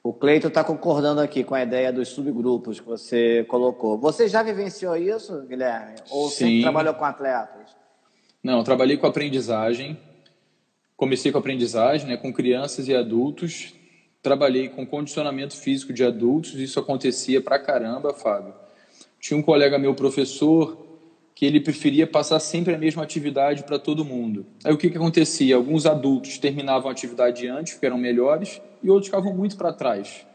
o 0.02 0.12
Cleiton 0.12 0.48
está 0.48 0.64
concordando 0.64 1.20
aqui 1.20 1.44
com 1.44 1.54
a 1.54 1.62
ideia 1.62 1.92
dos 1.92 2.08
subgrupos 2.08 2.80
que 2.80 2.86
você 2.86 3.44
colocou. 3.44 3.96
Você 3.96 4.26
já 4.26 4.42
vivenciou 4.42 4.96
isso, 4.96 5.40
Guilherme? 5.42 5.94
Ou 6.10 6.28
Sim. 6.28 6.36
sempre 6.36 6.62
trabalhou 6.62 6.94
com 6.94 7.04
atletas? 7.04 7.76
Não, 8.42 8.64
trabalhei 8.64 8.96
com 8.96 9.06
aprendizagem. 9.06 9.96
Comecei 10.96 11.30
com 11.30 11.38
aprendizagem, 11.38 12.08
né, 12.08 12.16
com 12.16 12.32
crianças 12.32 12.88
e 12.88 12.94
adultos 12.94 13.77
trabalhei 14.22 14.68
com 14.68 14.86
condicionamento 14.86 15.56
físico 15.56 15.92
de 15.92 16.04
adultos, 16.04 16.54
isso 16.54 16.78
acontecia 16.78 17.40
pra 17.40 17.58
caramba, 17.58 18.12
Fábio. 18.12 18.52
Tinha 19.20 19.38
um 19.38 19.42
colega 19.42 19.78
meu, 19.78 19.94
professor, 19.94 20.76
que 21.34 21.46
ele 21.46 21.60
preferia 21.60 22.06
passar 22.06 22.40
sempre 22.40 22.74
a 22.74 22.78
mesma 22.78 23.02
atividade 23.02 23.62
para 23.62 23.78
todo 23.78 24.04
mundo. 24.04 24.44
Aí 24.64 24.72
o 24.72 24.76
que, 24.76 24.90
que 24.90 24.96
acontecia? 24.96 25.54
Alguns 25.54 25.86
adultos 25.86 26.38
terminavam 26.38 26.88
a 26.88 26.92
atividade 26.92 27.46
antes, 27.46 27.74
porque 27.74 27.86
eram 27.86 27.98
melhores, 27.98 28.60
e 28.82 28.90
outros 28.90 29.06
ficavam 29.06 29.32
muito 29.32 29.56
para 29.56 29.72
trás. 29.72 30.26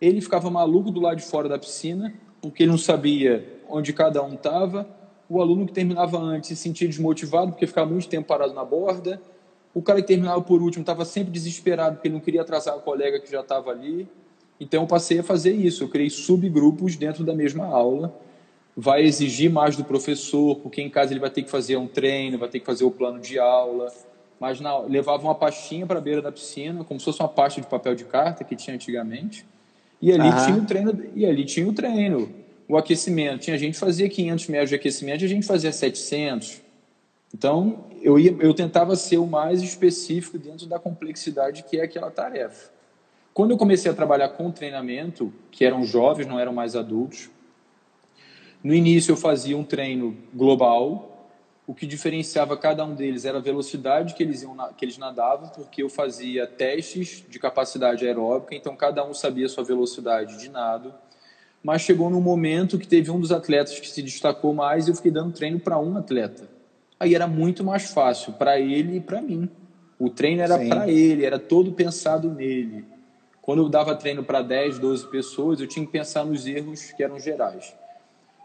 Ele 0.00 0.20
ficava 0.20 0.50
maluco 0.50 0.90
do 0.90 1.00
lado 1.00 1.16
de 1.16 1.24
fora 1.24 1.48
da 1.48 1.58
piscina, 1.58 2.14
porque 2.40 2.62
ele 2.62 2.70
não 2.70 2.78
sabia 2.78 3.60
onde 3.68 3.92
cada 3.92 4.22
um 4.22 4.34
estava. 4.34 4.88
O 5.28 5.40
aluno 5.42 5.66
que 5.66 5.72
terminava 5.72 6.18
antes 6.18 6.48
se 6.48 6.56
sentia 6.56 6.88
desmotivado, 6.88 7.52
porque 7.52 7.66
ficava 7.66 7.90
muito 7.90 8.08
tempo 8.08 8.26
parado 8.26 8.54
na 8.54 8.64
borda 8.64 9.20
o 9.74 9.82
cara 9.82 10.00
que 10.00 10.08
terminava 10.08 10.40
por 10.40 10.62
último 10.62 10.82
estava 10.82 11.04
sempre 11.04 11.30
desesperado 11.30 11.96
porque 11.96 12.08
ele 12.08 12.14
não 12.14 12.20
queria 12.20 12.42
atrasar 12.42 12.76
o 12.76 12.80
colega 12.80 13.20
que 13.20 13.30
já 13.30 13.40
estava 13.40 13.70
ali. 13.70 14.08
Então 14.60 14.82
eu 14.82 14.86
passei 14.86 15.18
a 15.20 15.22
fazer 15.22 15.52
isso. 15.52 15.84
Eu 15.84 15.88
criei 15.88 16.10
subgrupos 16.10 16.96
dentro 16.96 17.24
da 17.24 17.34
mesma 17.34 17.66
aula. 17.66 18.14
Vai 18.76 19.02
exigir 19.02 19.50
mais 19.50 19.76
do 19.76 19.84
professor, 19.84 20.56
porque 20.56 20.80
em 20.80 20.88
casa 20.88 21.12
ele 21.12 21.20
vai 21.20 21.30
ter 21.30 21.42
que 21.42 21.50
fazer 21.50 21.76
um 21.76 21.86
treino, 21.86 22.38
vai 22.38 22.48
ter 22.48 22.60
que 22.60 22.66
fazer 22.66 22.84
o 22.84 22.90
plano 22.90 23.20
de 23.20 23.38
aula. 23.38 23.92
Mas 24.40 24.60
não, 24.60 24.86
levava 24.86 25.22
uma 25.22 25.34
pastinha 25.34 25.84
para 25.84 25.98
a 25.98 26.00
beira 26.00 26.22
da 26.22 26.30
piscina, 26.30 26.84
como 26.84 27.00
se 27.00 27.04
fosse 27.04 27.20
uma 27.20 27.28
pasta 27.28 27.60
de 27.60 27.66
papel 27.66 27.94
de 27.94 28.04
carta 28.04 28.44
que 28.44 28.54
tinha 28.54 28.74
antigamente. 28.74 29.44
E 30.00 30.12
ali 30.12 30.30
tinha 30.44 30.56
o 30.56 30.64
treino, 30.64 31.04
e 31.14 31.26
ali 31.26 31.44
tinha 31.44 31.68
o 31.68 31.72
treino, 31.72 32.32
o 32.68 32.76
aquecimento. 32.76 33.40
Tinha 33.40 33.58
gente 33.58 33.74
que 33.74 33.80
fazia 33.80 34.08
500 34.08 34.46
metros 34.46 34.68
de 34.70 34.76
aquecimento, 34.76 35.22
e 35.22 35.24
a 35.24 35.28
gente 35.28 35.44
fazia 35.44 35.72
700. 35.72 36.67
Então, 37.34 37.84
eu, 38.02 38.18
ia, 38.18 38.34
eu 38.40 38.54
tentava 38.54 38.96
ser 38.96 39.18
o 39.18 39.26
mais 39.26 39.62
específico 39.62 40.38
dentro 40.38 40.66
da 40.66 40.78
complexidade 40.78 41.62
que 41.64 41.78
é 41.78 41.82
aquela 41.82 42.10
tarefa. 42.10 42.70
Quando 43.34 43.52
eu 43.52 43.58
comecei 43.58 43.90
a 43.90 43.94
trabalhar 43.94 44.30
com 44.30 44.50
treinamento, 44.50 45.32
que 45.50 45.64
eram 45.64 45.84
jovens, 45.84 46.26
não 46.26 46.40
eram 46.40 46.52
mais 46.52 46.74
adultos, 46.74 47.30
no 48.64 48.74
início 48.74 49.12
eu 49.12 49.16
fazia 49.16 49.56
um 49.56 49.62
treino 49.62 50.16
global, 50.34 51.30
o 51.64 51.74
que 51.74 51.86
diferenciava 51.86 52.56
cada 52.56 52.84
um 52.84 52.94
deles 52.94 53.24
era 53.24 53.38
a 53.38 53.40
velocidade 53.40 54.14
que 54.14 54.22
eles, 54.22 54.42
iam, 54.42 54.56
que 54.76 54.84
eles 54.84 54.98
nadavam, 54.98 55.50
porque 55.50 55.82
eu 55.82 55.88
fazia 55.88 56.46
testes 56.46 57.22
de 57.28 57.38
capacidade 57.38 58.06
aeróbica, 58.06 58.54
então 58.54 58.74
cada 58.74 59.04
um 59.04 59.12
sabia 59.14 59.46
a 59.46 59.48
sua 59.48 59.62
velocidade 59.62 60.38
de 60.38 60.48
nado. 60.48 60.92
mas 61.62 61.82
chegou 61.82 62.08
num 62.08 62.20
momento 62.20 62.78
que 62.78 62.88
teve 62.88 63.10
um 63.10 63.20
dos 63.20 63.30
atletas 63.30 63.78
que 63.78 63.88
se 63.88 64.02
destacou 64.02 64.54
mais 64.54 64.88
e 64.88 64.90
eu 64.90 64.96
fiquei 64.96 65.10
dando 65.10 65.32
treino 65.32 65.60
para 65.60 65.78
um 65.78 65.96
atleta. 65.96 66.57
Aí 67.00 67.14
era 67.14 67.26
muito 67.26 67.62
mais 67.62 67.90
fácil 67.90 68.32
para 68.32 68.58
ele 68.58 68.96
e 68.96 69.00
para 69.00 69.20
mim. 69.20 69.48
O 69.98 70.08
treino 70.10 70.42
era 70.42 70.58
para 70.58 70.88
ele, 70.88 71.24
era 71.24 71.38
todo 71.38 71.72
pensado 71.72 72.30
nele. 72.30 72.84
Quando 73.40 73.62
eu 73.62 73.68
dava 73.68 73.94
treino 73.94 74.22
para 74.22 74.42
10, 74.42 74.78
12 74.78 75.06
pessoas, 75.08 75.60
eu 75.60 75.66
tinha 75.66 75.84
que 75.84 75.90
pensar 75.90 76.24
nos 76.24 76.46
erros 76.46 76.92
que 76.92 77.02
eram 77.02 77.18
gerais. 77.18 77.74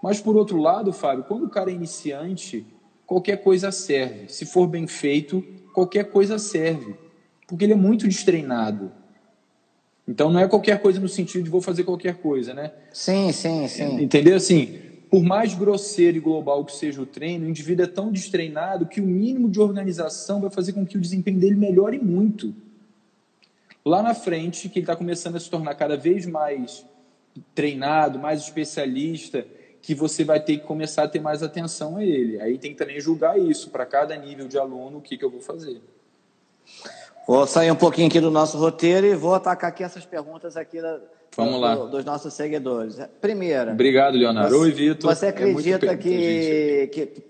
Mas 0.01 0.19
por 0.21 0.35
outro 0.35 0.57
lado, 0.57 0.93
Fábio, 0.93 1.23
quando 1.23 1.45
o 1.45 1.49
cara 1.49 1.69
é 1.71 1.73
iniciante, 1.73 2.65
qualquer 3.05 3.37
coisa 3.37 3.71
serve. 3.71 4.29
Se 4.29 4.45
for 4.45 4.67
bem 4.67 4.87
feito, 4.87 5.43
qualquer 5.73 6.05
coisa 6.05 6.37
serve. 6.39 6.95
Porque 7.47 7.65
ele 7.65 7.73
é 7.73 7.77
muito 7.77 8.07
destreinado. 8.07 8.91
Então 10.07 10.31
não 10.31 10.39
é 10.39 10.47
qualquer 10.47 10.81
coisa 10.81 10.99
no 10.99 11.07
sentido 11.07 11.43
de 11.43 11.49
vou 11.49 11.61
fazer 11.61 11.83
qualquer 11.83 12.15
coisa, 12.15 12.53
né? 12.53 12.71
Sim, 12.91 13.31
sim, 13.31 13.67
sim. 13.67 14.01
Entendeu? 14.01 14.35
Assim, 14.35 14.79
por 15.13 15.21
mais 15.21 15.53
grosseiro 15.53 16.17
e 16.17 16.19
global 16.19 16.65
que 16.65 16.75
seja 16.75 16.99
o 16.99 17.05
treino, 17.05 17.45
o 17.45 17.47
indivíduo 17.47 17.85
é 17.85 17.87
tão 17.87 18.11
destreinado 18.11 18.87
que 18.87 18.99
o 18.99 19.05
mínimo 19.05 19.47
de 19.47 19.59
organização 19.59 20.41
vai 20.41 20.49
fazer 20.49 20.73
com 20.73 20.83
que 20.87 20.97
o 20.97 20.99
desempenho 20.99 21.39
dele 21.39 21.55
melhore 21.55 21.99
muito. 21.99 22.51
Lá 23.85 24.01
na 24.01 24.15
frente, 24.15 24.67
que 24.69 24.79
ele 24.79 24.83
está 24.85 24.95
começando 24.95 25.35
a 25.35 25.39
se 25.39 25.47
tornar 25.51 25.75
cada 25.75 25.95
vez 25.95 26.25
mais 26.25 26.83
treinado, 27.53 28.17
mais 28.17 28.41
especialista, 28.41 29.45
que 29.83 29.93
você 29.93 30.23
vai 30.23 30.39
ter 30.39 30.57
que 30.57 30.63
começar 30.63 31.03
a 31.03 31.07
ter 31.07 31.19
mais 31.19 31.43
atenção 31.43 31.97
a 31.97 32.03
ele. 32.03 32.41
Aí 32.41 32.57
tem 32.57 32.71
que 32.71 32.77
também 32.79 32.99
julgar 32.99 33.39
isso 33.39 33.69
para 33.69 33.85
cada 33.85 34.15
nível 34.15 34.47
de 34.47 34.57
aluno, 34.57 34.97
o 34.97 35.01
que, 35.01 35.15
que 35.15 35.23
eu 35.23 35.29
vou 35.29 35.41
fazer. 35.41 35.79
Vou 37.27 37.45
sair 37.45 37.69
um 37.69 37.75
pouquinho 37.75 38.07
aqui 38.07 38.19
do 38.19 38.31
nosso 38.31 38.57
roteiro 38.57 39.05
e 39.05 39.13
vou 39.13 39.35
atacar 39.35 39.69
aqui 39.69 39.83
essas 39.83 40.07
perguntas 40.07 40.57
aqui 40.57 40.81
da, 40.81 40.99
Vamos 41.35 41.59
lá. 41.59 41.75
Do, 41.75 41.89
dos 41.89 42.05
nossos 42.05 42.33
seguidores. 42.33 42.97
Primeira. 43.19 43.71
Obrigado, 43.71 44.15
Leonardo. 44.15 44.49
Você, 44.49 44.61
Oi, 44.61 44.71
Vitor. 44.71 45.15
Você 45.15 45.25
é 45.25 45.29
acredita 45.29 45.85
é 45.87 45.97
que, 45.97 46.89
que 46.93 47.23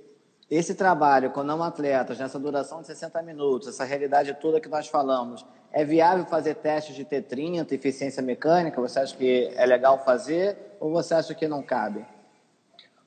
esse 0.49 0.75
trabalho 0.75 1.31
com 1.31 1.43
não 1.43 1.63
atletas, 1.63 2.19
nessa 2.19 2.39
duração 2.39 2.81
de 2.81 2.87
60 2.87 3.21
minutos, 3.23 3.67
essa 3.67 3.83
realidade 3.83 4.35
toda 4.39 4.59
que 4.59 4.69
nós 4.69 4.87
falamos, 4.87 5.45
é 5.71 5.83
viável 5.83 6.25
fazer 6.25 6.55
testes 6.55 6.95
de 6.95 7.05
T30, 7.05 7.71
eficiência 7.71 8.21
mecânica? 8.21 8.79
Você 8.81 8.99
acha 8.99 9.15
que 9.15 9.51
é 9.55 9.65
legal 9.65 10.03
fazer 10.03 10.57
ou 10.79 10.91
você 10.91 11.13
acha 11.13 11.33
que 11.33 11.47
não 11.47 11.63
cabe? 11.63 12.05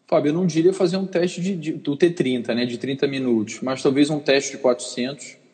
Fábio, 0.06 0.30
eu 0.30 0.34
não 0.34 0.46
diria 0.46 0.72
fazer 0.72 0.96
um 0.96 1.06
teste 1.06 1.40
de, 1.40 1.56
de, 1.56 1.72
do 1.72 1.96
T30, 1.96 2.54
né, 2.54 2.64
de 2.64 2.78
30 2.78 3.06
minutos, 3.06 3.60
mas 3.60 3.82
talvez 3.82 4.08
um 4.08 4.20
teste 4.20 4.52
de 4.52 4.58
400 4.58 5.46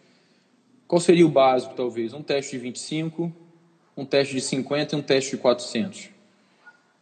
qual 0.92 1.00
seria 1.00 1.24
o 1.24 1.30
básico, 1.30 1.72
talvez? 1.74 2.12
Um 2.12 2.22
teste 2.22 2.50
de 2.50 2.58
25, 2.58 3.32
um 3.96 4.04
teste 4.04 4.34
de 4.34 4.40
50 4.40 4.94
e 4.94 4.98
um 4.98 5.02
teste 5.02 5.32
de 5.32 5.36
400. 5.38 6.10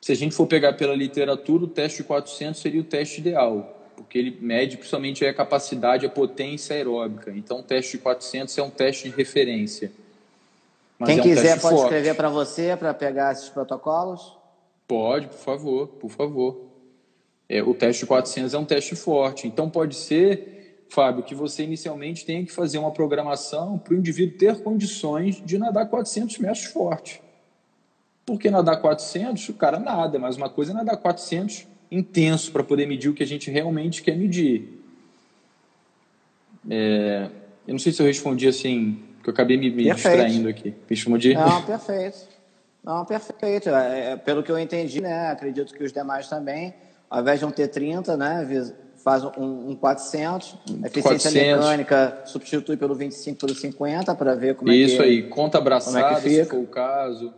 Se 0.00 0.12
a 0.12 0.14
gente 0.14 0.34
for 0.34 0.46
pegar 0.46 0.72
pela 0.72 0.94
literatura, 0.94 1.64
o 1.64 1.68
teste 1.68 1.98
de 1.98 2.04
400 2.04 2.60
seria 2.60 2.80
o 2.80 2.84
teste 2.84 3.20
ideal, 3.20 3.78
porque 3.96 4.18
ele 4.18 4.38
mede 4.40 4.76
principalmente 4.76 5.24
a 5.24 5.34
capacidade, 5.34 6.06
a 6.06 6.08
potência 6.08 6.74
aeróbica. 6.74 7.30
Então, 7.30 7.60
o 7.60 7.62
teste 7.62 7.92
de 7.92 7.98
400 8.02 8.56
é 8.56 8.62
um 8.62 8.70
teste 8.70 9.10
de 9.10 9.16
referência. 9.16 9.92
Quem 11.04 11.18
é 11.18 11.20
um 11.20 11.22
quiser 11.22 11.60
pode 11.60 11.74
forte. 11.74 11.82
escrever 11.84 12.14
para 12.14 12.28
você, 12.28 12.76
para 12.76 12.94
pegar 12.94 13.32
esses 13.32 13.48
protocolos? 13.48 14.36
Pode, 14.88 15.28
por 15.28 15.38
favor, 15.38 15.88
por 15.88 16.10
favor. 16.10 16.60
É, 17.48 17.62
o 17.62 17.74
teste 17.74 18.02
de 18.02 18.06
400 18.06 18.54
é 18.54 18.58
um 18.58 18.64
teste 18.64 18.96
forte. 18.96 19.46
Então, 19.46 19.68
pode 19.68 19.94
ser 19.94 20.59
Fábio, 20.90 21.22
que 21.22 21.34
você 21.34 21.62
inicialmente 21.62 22.26
tenha 22.26 22.44
que 22.44 22.52
fazer 22.52 22.78
uma 22.78 22.90
programação 22.90 23.78
para 23.78 23.94
o 23.94 23.96
indivíduo 23.96 24.36
ter 24.36 24.60
condições 24.60 25.40
de 25.44 25.56
nadar 25.56 25.86
400 25.88 26.38
metros 26.38 26.64
forte. 26.64 27.22
Porque 28.26 28.50
nadar 28.50 28.80
400, 28.80 29.48
o 29.48 29.54
cara 29.54 29.78
nada, 29.78 30.18
mas 30.18 30.36
uma 30.36 30.48
coisa 30.48 30.72
é 30.72 30.74
nadar 30.74 30.96
400 30.96 31.66
intenso 31.90 32.52
para 32.52 32.62
poder 32.62 32.86
medir 32.86 33.08
o 33.08 33.14
que 33.14 33.22
a 33.22 33.26
gente 33.26 33.50
realmente 33.50 34.02
quer 34.02 34.16
medir. 34.16 34.80
É, 36.68 37.28
eu 37.66 37.72
não 37.72 37.78
sei 37.78 37.92
se 37.92 38.02
eu 38.02 38.06
respondi 38.06 38.48
assim, 38.48 39.02
que 39.22 39.28
eu 39.28 39.32
acabei 39.32 39.56
me, 39.56 39.70
me 39.70 39.92
distraindo 39.92 40.48
aqui. 40.48 40.74
Respondi? 40.88 41.34
Não, 41.34 41.62
perfeito. 41.62 42.28
Não, 42.82 43.04
perfeito. 43.04 43.68
É, 43.68 44.12
é, 44.12 44.16
pelo 44.16 44.42
que 44.42 44.50
eu 44.50 44.58
entendi, 44.58 45.00
né, 45.00 45.30
acredito 45.30 45.72
que 45.74 45.84
os 45.84 45.92
demais 45.92 46.28
também, 46.28 46.74
ao 47.08 47.20
invés 47.20 47.38
de 47.38 47.44
um 47.44 47.50
T30, 47.50 48.16
né, 48.16 48.44
faz 49.02 49.24
um, 49.24 49.70
um 49.70 49.76
400, 49.76 50.56
eficiência 50.84 51.02
400. 51.02 51.32
mecânica 51.32 52.22
substitui 52.26 52.76
pelo 52.76 52.94
25 52.94 53.38
pelo 53.38 53.54
50 53.54 54.14
para 54.14 54.34
ver 54.34 54.54
como 54.54 54.70
Isso 54.72 54.96
é 54.96 54.98
que 54.98 55.02
aí, 55.02 55.22
conta 55.24 55.58
abraçada 55.58 56.00
é 56.00 56.20
se 56.20 56.44
for 56.44 56.58
o 56.58 56.66
caso. 56.66 57.32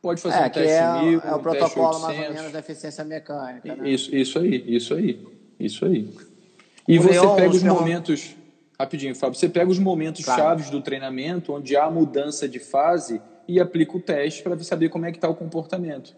Pode 0.00 0.20
fazer 0.22 0.36
é, 0.36 0.46
um 0.46 0.50
teste 0.50 0.72
é, 0.72 1.02
mil, 1.02 1.20
é 1.20 1.32
o 1.32 1.36
um 1.36 1.42
protocolo 1.42 1.98
mais 2.00 2.18
ou 2.18 2.34
menos 2.34 2.52
da 2.52 2.58
eficiência 2.58 3.04
mecânica. 3.04 3.76
Né? 3.76 3.90
Isso, 3.90 4.14
isso 4.14 4.38
aí, 4.38 4.64
isso 4.66 4.94
aí, 4.94 5.26
isso 5.58 5.84
aí. 5.84 6.08
E 6.88 6.98
o 6.98 7.02
você 7.02 7.20
Leon, 7.20 7.36
pega 7.36 7.50
os 7.50 7.62
momentos, 7.62 8.34
rapidinho, 8.78 9.14
Fábio, 9.14 9.38
você 9.38 9.48
pega 9.48 9.70
os 9.70 9.78
momentos 9.78 10.24
claro. 10.24 10.40
chaves 10.40 10.70
do 10.70 10.80
treinamento, 10.80 11.52
onde 11.52 11.76
há 11.76 11.90
mudança 11.90 12.48
de 12.48 12.58
fase 12.58 13.20
e 13.46 13.60
aplica 13.60 13.96
o 13.96 14.00
teste 14.00 14.42
para 14.42 14.58
saber 14.60 14.88
como 14.88 15.04
é 15.04 15.10
que 15.10 15.18
está 15.18 15.28
o 15.28 15.34
comportamento. 15.34 16.16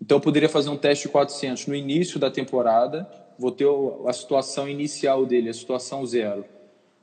Então, 0.00 0.16
eu 0.16 0.20
poderia 0.20 0.48
fazer 0.48 0.70
um 0.70 0.76
teste 0.76 1.06
de 1.06 1.12
400 1.12 1.66
no 1.66 1.74
início 1.74 2.18
da 2.18 2.30
temporada, 2.30 3.06
vou 3.38 3.50
ter 3.50 3.66
a 4.06 4.12
situação 4.12 4.68
inicial 4.68 5.26
dele, 5.26 5.48
a 5.48 5.54
situação 5.54 6.04
zero. 6.06 6.44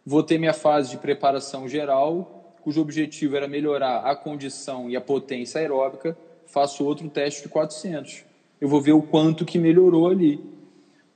Vou 0.06 0.24
ter 0.24 0.38
minha 0.38 0.54
fase 0.54 0.92
de 0.92 0.98
preparação 0.98 1.68
geral, 1.68 2.56
cujo 2.62 2.82
objetivo 2.82 3.36
era 3.36 3.48
melhorar 3.48 4.00
a 4.00 4.16
condição 4.16 4.90
e 4.90 4.96
a 4.96 5.02
potência 5.02 5.60
aeróbica. 5.60 6.18
Faço 6.46 6.86
outro 6.86 7.08
teste 7.10 7.44
de 7.44 7.50
400. 7.50 8.24
Eu 8.60 8.68
vou 8.68 8.82
ver 8.82 8.94
o 8.94 9.02
quanto 9.02 9.46
que 9.46 9.58
melhorou 9.58 10.08
ali. 10.08 10.40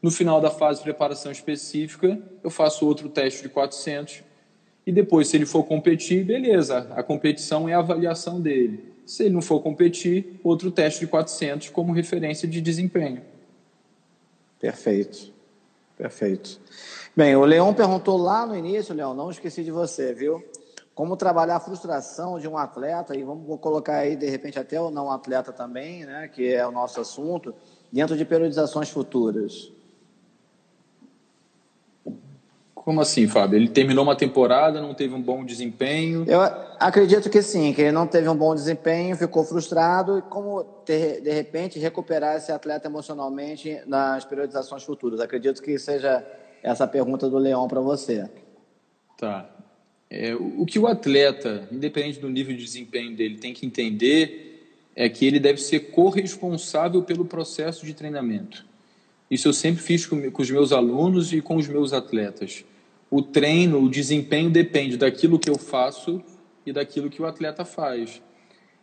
No 0.02 0.12
final 0.12 0.40
da 0.40 0.52
fase 0.52 0.80
de 0.80 0.84
preparação 0.84 1.32
específica, 1.32 2.20
eu 2.44 2.50
faço 2.50 2.86
outro 2.86 3.10
teste 3.10 3.42
de 3.42 3.50
400. 3.50 4.24
E 4.86 4.92
depois, 4.92 5.28
se 5.28 5.38
ele 5.38 5.46
for 5.46 5.64
competir, 5.64 6.24
beleza, 6.24 6.88
a 6.96 7.02
competição 7.02 7.68
é 7.68 7.74
a 7.74 7.80
avaliação 7.80 8.40
dele. 8.40 8.94
Se 9.06 9.24
ele 9.24 9.34
não 9.34 9.42
for 9.42 9.62
competir, 9.62 10.40
outro 10.44 10.70
teste 10.70 11.02
de 11.02 11.08
400 11.08 11.70
como 11.70 11.92
referência 11.92 12.48
de 12.48 12.62
desempenho. 12.62 13.22
Perfeito. 14.66 15.32
Perfeito. 15.96 16.60
Bem, 17.16 17.36
o 17.36 17.46
Leão 17.46 17.72
perguntou 17.72 18.18
lá 18.18 18.48
no 18.48 18.56
início, 18.56 18.96
Leão, 18.96 19.14
não 19.14 19.30
esqueci 19.30 19.64
de 19.64 19.70
você, 19.70 20.12
viu? 20.12 20.44
Como 20.96 21.16
trabalhar 21.16 21.58
a 21.58 21.60
frustração 21.60 22.40
de 22.40 22.48
um 22.48 22.58
atleta, 22.58 23.16
e 23.16 23.24
vamos 23.24 23.60
colocar 23.60 23.98
aí, 23.98 24.16
de 24.16 24.28
repente, 24.28 24.58
até 24.58 24.82
o 24.82 24.90
não 24.90 25.12
atleta 25.12 25.54
também, 25.54 26.04
né, 26.04 26.28
que 26.28 26.52
é 26.52 26.66
o 26.66 26.72
nosso 26.72 27.00
assunto, 27.00 27.54
dentro 27.92 28.18
de 28.18 28.26
periodizações 28.26 28.90
futuras. 28.90 29.72
Como 32.86 33.02
assim, 33.02 33.28
Fábio? 33.28 33.58
Ele 33.58 33.68
terminou 33.68 34.04
uma 34.04 34.16
temporada, 34.16 34.80
não 34.80 34.94
teve 34.94 35.16
um 35.16 35.22
bom 35.22 35.44
desempenho? 35.44 36.24
Eu 36.28 36.40
acredito 36.80 37.32
que 37.32 37.42
sim, 37.42 37.74
que 37.74 37.82
ele 37.82 37.92
não 37.92 38.06
teve 38.06 38.30
um 38.30 38.36
bom 38.36 38.54
desempenho, 38.54 39.16
ficou 39.16 39.44
frustrado 39.44 40.20
e 40.20 40.22
como 40.22 40.64
ter, 40.86 41.20
de 41.20 41.32
repente 41.32 41.80
recuperar 41.80 42.38
esse 42.38 42.52
atleta 42.52 42.88
emocionalmente 42.88 43.82
nas 43.88 44.24
periodizações 44.24 44.84
futuras. 44.84 45.20
Acredito 45.20 45.64
que 45.64 45.80
seja 45.80 46.24
essa 46.62 46.88
pergunta 46.88 47.28
do 47.28 47.40
Leão 47.40 47.68
para 47.68 47.82
você. 47.82 48.30
Tá. 49.18 49.50
É, 50.08 50.36
o 50.36 50.64
que 50.64 50.78
o 50.78 50.86
atleta, 50.86 51.68
independente 51.72 52.20
do 52.20 52.30
nível 52.30 52.56
de 52.56 52.64
desempenho 52.64 53.16
dele, 53.16 53.40
tem 53.40 53.52
que 53.52 53.66
entender 53.66 54.62
é 54.96 55.10
que 55.10 55.26
ele 55.26 55.40
deve 55.40 55.60
ser 55.60 55.90
corresponsável 55.90 57.02
pelo 57.02 57.26
processo 57.26 57.84
de 57.84 57.96
treinamento. 57.96 58.64
Isso 59.30 59.48
eu 59.48 59.54
sempre 59.54 59.82
fiz 59.82 60.06
com, 60.06 60.30
com 60.30 60.42
os 60.44 60.52
meus 60.52 60.72
alunos 60.72 61.34
e 61.34 61.42
com 61.42 61.56
os 61.56 61.68
meus 61.68 61.92
atletas 61.92 62.64
o 63.10 63.22
treino, 63.22 63.82
o 63.82 63.90
desempenho 63.90 64.50
depende 64.50 64.98
daquilo 64.98 65.40
que 65.40 65.50
eu 65.50 65.58
faço 65.58 66.22
e 66.66 66.74
daquilo 66.74 67.10
que 67.10 67.22
o 67.22 67.26
atleta 67.26 67.64
faz. 67.64 68.22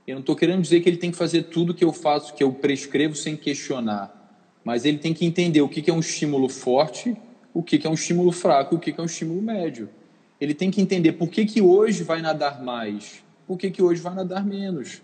Eu 0.06 0.14
não 0.14 0.20
estou 0.20 0.35
querendo 0.35 0.62
dizer 0.62 0.80
que 0.80 0.88
ele 0.88 0.96
tem 0.96 1.11
que 1.11 1.16
fazer 1.16 1.44
tudo 1.44 1.74
que 1.74 1.85
eu 1.85 1.92
faço, 1.92 2.35
que 2.35 2.42
eu 2.42 2.52
prescrevo 2.52 3.14
sem 3.14 3.37
questionar, 3.37 4.12
mas 4.64 4.85
ele 4.85 4.98
tem 4.98 5.12
que 5.14 5.24
entender 5.24 5.61
o 5.61 5.68
que 5.68 5.90
é 5.90 5.94
um 5.94 6.00
estímulo 6.00 6.48
forte, 6.48 7.16
o 7.54 7.62
que 7.62 7.87
é 7.87 7.90
um 7.90 7.94
estímulo 7.94 8.32
fraco, 8.32 8.76
o 8.76 8.78
que 8.78 8.94
é 8.96 9.02
um 9.02 9.06
estímulo 9.06 9.42
médio. 9.42 9.88
Ele 10.40 10.54
tem 10.54 10.70
que 10.70 10.80
entender 10.80 11.12
por 11.12 11.28
que, 11.28 11.44
que 11.44 11.61
hoje 11.61 12.02
vai 12.02 12.20
nadar 12.20 12.62
mais, 12.62 13.22
por 13.46 13.56
que, 13.58 13.70
que 13.70 13.82
hoje 13.82 14.00
vai 14.00 14.14
nadar 14.14 14.44
menos. 14.44 15.02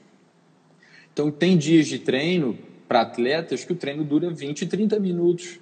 Então, 1.12 1.30
tem 1.30 1.56
dias 1.56 1.86
de 1.86 1.98
treino 1.98 2.58
para 2.88 3.02
atletas 3.02 3.64
que 3.64 3.72
o 3.72 3.76
treino 3.76 4.02
dura 4.04 4.30
20, 4.30 4.66
30 4.66 4.98
minutos. 4.98 5.60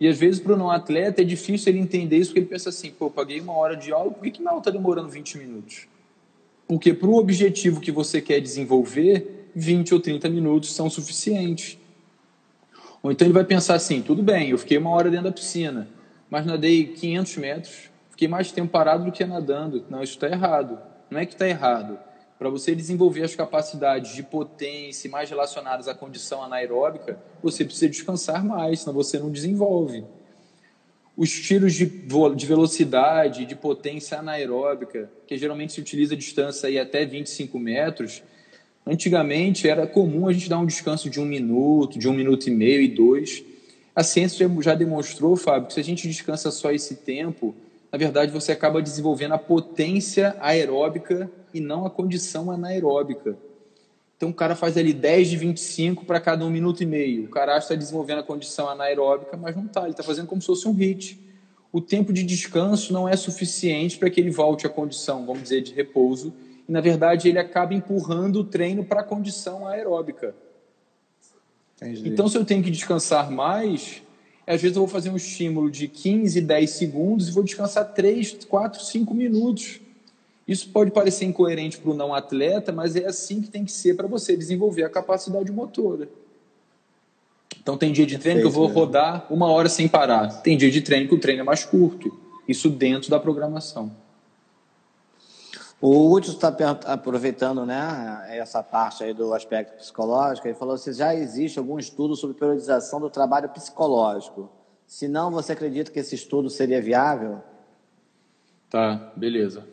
E 0.00 0.06
às 0.06 0.18
vezes 0.18 0.40
para 0.40 0.56
não 0.56 0.70
atleta 0.70 1.22
é 1.22 1.24
difícil 1.24 1.72
ele 1.72 1.80
entender 1.80 2.16
isso, 2.16 2.30
porque 2.30 2.40
ele 2.40 2.46
pensa 2.46 2.68
assim, 2.68 2.90
pô, 2.90 3.10
paguei 3.10 3.40
uma 3.40 3.54
hora 3.54 3.76
de 3.76 3.92
aula, 3.92 4.10
por 4.10 4.22
que, 4.22 4.30
que 4.30 4.40
minha 4.40 4.50
aula 4.50 4.60
está 4.60 4.70
demorando 4.70 5.08
20 5.08 5.38
minutos? 5.38 5.88
Porque 6.66 6.92
para 6.94 7.08
o 7.08 7.16
objetivo 7.16 7.80
que 7.80 7.90
você 7.90 8.20
quer 8.20 8.40
desenvolver, 8.40 9.50
20 9.54 9.94
ou 9.94 10.00
30 10.00 10.28
minutos 10.28 10.72
são 10.72 10.88
suficientes. 10.88 11.78
Ou 13.02 13.10
então 13.10 13.26
ele 13.26 13.34
vai 13.34 13.44
pensar 13.44 13.74
assim, 13.74 14.02
tudo 14.02 14.22
bem, 14.22 14.50
eu 14.50 14.58
fiquei 14.58 14.78
uma 14.78 14.90
hora 14.90 15.10
dentro 15.10 15.26
da 15.26 15.32
piscina, 15.32 15.88
mas 16.30 16.46
nadei 16.46 16.88
500 16.88 17.36
metros, 17.36 17.90
fiquei 18.10 18.28
mais 18.28 18.52
tempo 18.52 18.70
parado 18.70 19.04
do 19.04 19.12
que 19.12 19.24
nadando. 19.24 19.84
Não, 19.88 20.02
isso 20.02 20.14
está 20.14 20.28
errado. 20.28 20.78
Não 21.10 21.18
é 21.18 21.26
que 21.26 21.32
está 21.32 21.48
errado. 21.48 21.98
Para 22.38 22.48
você 22.48 22.72
desenvolver 22.74 23.24
as 23.24 23.34
capacidades 23.34 24.14
de 24.14 24.22
potência 24.22 25.10
mais 25.10 25.28
relacionadas 25.28 25.88
à 25.88 25.94
condição 25.94 26.42
anaeróbica, 26.42 27.18
você 27.42 27.64
precisa 27.64 27.88
descansar 27.88 28.44
mais, 28.44 28.80
senão 28.80 28.94
você 28.94 29.18
não 29.18 29.30
desenvolve. 29.30 30.04
Os 31.16 31.32
tiros 31.32 31.74
de, 31.74 31.84
de 31.84 32.46
velocidade, 32.46 33.44
de 33.44 33.56
potência 33.56 34.20
anaeróbica, 34.20 35.10
que 35.26 35.36
geralmente 35.36 35.72
se 35.72 35.80
utiliza 35.80 36.14
a 36.14 36.16
distância 36.16 36.68
aí 36.68 36.78
até 36.78 37.04
25 37.04 37.58
metros, 37.58 38.22
antigamente 38.86 39.68
era 39.68 39.84
comum 39.84 40.28
a 40.28 40.32
gente 40.32 40.48
dar 40.48 40.60
um 40.60 40.66
descanso 40.66 41.10
de 41.10 41.20
um 41.20 41.24
minuto, 41.24 41.98
de 41.98 42.08
um 42.08 42.12
minuto 42.12 42.46
e 42.46 42.52
meio 42.52 42.80
e 42.80 42.86
dois. 42.86 43.42
A 43.96 44.04
ciência 44.04 44.48
já 44.60 44.76
demonstrou, 44.76 45.34
Fábio, 45.34 45.66
que 45.66 45.74
se 45.74 45.80
a 45.80 45.84
gente 45.84 46.06
descansa 46.06 46.52
só 46.52 46.70
esse 46.70 46.94
tempo, 46.94 47.52
na 47.90 47.98
verdade 47.98 48.30
você 48.30 48.52
acaba 48.52 48.82
desenvolvendo 48.82 49.32
a 49.32 49.38
potência 49.38 50.36
aeróbica 50.40 51.30
e 51.52 51.60
não 51.60 51.86
a 51.86 51.90
condição 51.90 52.50
anaeróbica. 52.50 53.36
Então 54.16 54.30
o 54.30 54.34
cara 54.34 54.56
faz 54.56 54.76
ali 54.76 54.92
10 54.92 55.30
de 55.30 55.36
25 55.36 56.04
para 56.04 56.20
cada 56.20 56.44
um 56.44 56.50
minuto 56.50 56.82
e 56.82 56.86
meio. 56.86 57.24
O 57.24 57.28
cara 57.28 57.56
está 57.56 57.74
desenvolvendo 57.74 58.18
a 58.18 58.22
condição 58.22 58.68
anaeróbica, 58.68 59.36
mas 59.36 59.54
não 59.54 59.66
está. 59.66 59.82
Ele 59.82 59.92
está 59.92 60.02
fazendo 60.02 60.26
como 60.26 60.40
se 60.40 60.46
fosse 60.48 60.66
um 60.66 60.72
HIT. 60.72 61.18
O 61.72 61.80
tempo 61.80 62.12
de 62.12 62.24
descanso 62.24 62.92
não 62.92 63.08
é 63.08 63.16
suficiente 63.16 63.96
para 63.96 64.10
que 64.10 64.20
ele 64.20 64.30
volte 64.30 64.66
à 64.66 64.70
condição, 64.70 65.24
vamos 65.24 65.44
dizer, 65.44 65.62
de 65.62 65.72
repouso. 65.72 66.34
E 66.68 66.72
na 66.72 66.80
verdade 66.80 67.28
ele 67.28 67.38
acaba 67.38 67.72
empurrando 67.72 68.40
o 68.40 68.44
treino 68.44 68.84
para 68.84 69.00
a 69.00 69.04
condição 69.04 69.66
aeróbica. 69.66 70.34
Entendi. 71.76 72.08
Então 72.08 72.26
se 72.26 72.36
eu 72.36 72.44
tenho 72.44 72.62
que 72.62 72.70
descansar 72.72 73.30
mais, 73.30 74.02
às 74.48 74.62
vezes 74.62 74.76
eu 74.76 74.82
vou 74.82 74.88
fazer 74.88 75.10
um 75.10 75.16
estímulo 75.16 75.70
de 75.70 75.86
15, 75.86 76.40
10 76.40 76.70
segundos 76.70 77.28
e 77.28 77.32
vou 77.32 77.44
descansar 77.44 77.92
3, 77.92 78.44
4, 78.48 78.82
5 78.82 79.14
minutos. 79.14 79.80
Isso 80.46 80.70
pode 80.70 80.90
parecer 80.90 81.26
incoerente 81.26 81.76
para 81.76 81.90
o 81.90 81.94
não 81.94 82.14
atleta, 82.14 82.72
mas 82.72 82.96
é 82.96 83.06
assim 83.06 83.42
que 83.42 83.50
tem 83.50 83.64
que 83.64 83.70
ser 83.70 83.94
para 83.94 84.06
você 84.06 84.34
desenvolver 84.34 84.84
a 84.84 84.88
capacidade 84.88 85.52
motora. 85.52 86.08
Então 87.60 87.76
tem 87.76 87.92
dia 87.92 88.06
de 88.06 88.16
treino 88.16 88.40
que 88.40 88.46
eu 88.46 88.50
vou 88.50 88.66
rodar 88.66 89.26
uma 89.30 89.50
hora 89.50 89.68
sem 89.68 89.86
parar. 89.86 90.40
Tem 90.40 90.56
dia 90.56 90.70
de 90.70 90.80
treino 90.80 91.06
que 91.06 91.14
o 91.14 91.20
treino 91.20 91.42
é 91.42 91.44
mais 91.44 91.64
curto. 91.66 92.18
Isso 92.48 92.70
dentro 92.70 93.10
da 93.10 93.20
programação. 93.20 93.92
O 95.80 96.12
Hudson 96.12 96.32
está 96.32 96.48
aproveitando 96.86 97.64
né, 97.64 98.26
essa 98.30 98.62
parte 98.62 99.04
aí 99.04 99.14
do 99.14 99.32
aspecto 99.32 99.76
psicológico. 99.76 100.48
Ele 100.48 100.54
falou 100.54 100.76
se 100.76 100.92
já 100.92 101.14
existe 101.14 101.58
algum 101.58 101.78
estudo 101.78 102.16
sobre 102.16 102.36
periodização 102.36 103.00
do 103.00 103.08
trabalho 103.08 103.48
psicológico. 103.50 104.50
Se 104.86 105.06
não, 105.06 105.30
você 105.30 105.52
acredita 105.52 105.92
que 105.92 106.00
esse 106.00 106.16
estudo 106.16 106.50
seria 106.50 106.82
viável? 106.82 107.40
Tá, 108.68 109.12
beleza. 109.14 109.64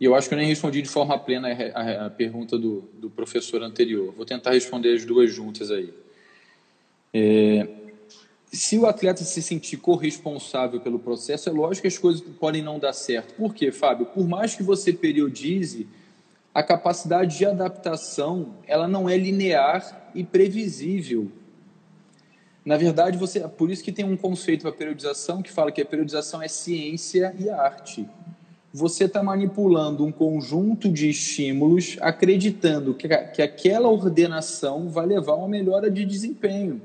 E 0.00 0.04
eu 0.04 0.14
acho 0.14 0.28
que 0.28 0.34
eu 0.34 0.38
nem 0.38 0.48
respondi 0.48 0.82
de 0.82 0.88
forma 0.88 1.18
plena 1.18 1.48
a, 1.74 2.10
pergunta 2.10 2.58
do, 2.58 2.82
do, 2.94 3.08
professor 3.08 3.62
anterior. 3.62 4.12
Vou 4.16 4.26
tentar 4.26 4.50
responder 4.50 4.94
as 4.94 5.04
duas 5.04 5.32
juntas 5.32 5.70
aí. 5.70 5.94
É, 7.14 7.68
se 8.52 8.78
o 8.78 8.86
atleta 8.86 9.24
se 9.24 9.42
sentir 9.42 9.76
corresponsável 9.78 10.80
pelo 10.80 10.98
processo, 10.98 11.48
é 11.48 11.52
lógico 11.52 11.82
que 11.82 11.88
as 11.88 11.98
coisas 11.98 12.20
podem 12.38 12.62
não 12.62 12.78
dar 12.78 12.92
certo. 12.92 13.34
Por 13.34 13.54
quê, 13.54 13.72
Fábio? 13.72 14.06
Por 14.06 14.26
mais 14.26 14.54
que 14.54 14.62
você 14.62 14.92
periodize, 14.92 15.86
a 16.54 16.62
capacidade 16.62 17.36
de 17.36 17.44
adaptação 17.44 18.54
ela 18.66 18.88
não 18.88 19.08
é 19.08 19.16
linear 19.16 20.10
e 20.14 20.24
previsível. 20.24 21.30
Na 22.64 22.76
verdade, 22.76 23.18
você, 23.18 23.40
por 23.40 23.70
isso 23.70 23.84
que 23.84 23.92
tem 23.92 24.04
um 24.04 24.16
conceito 24.16 24.62
para 24.62 24.72
periodização 24.72 25.42
que 25.42 25.52
fala 25.52 25.70
que 25.70 25.80
a 25.80 25.86
periodização 25.86 26.42
é 26.42 26.48
ciência 26.48 27.34
e 27.38 27.48
arte 27.48 28.08
você 28.76 29.04
está 29.04 29.22
manipulando 29.22 30.04
um 30.04 30.12
conjunto 30.12 30.92
de 30.92 31.08
estímulos, 31.08 31.96
acreditando 31.98 32.92
que, 32.92 33.08
que 33.08 33.40
aquela 33.40 33.88
ordenação 33.88 34.90
vai 34.90 35.06
levar 35.06 35.32
a 35.32 35.36
uma 35.36 35.48
melhora 35.48 35.90
de 35.90 36.04
desempenho. 36.04 36.82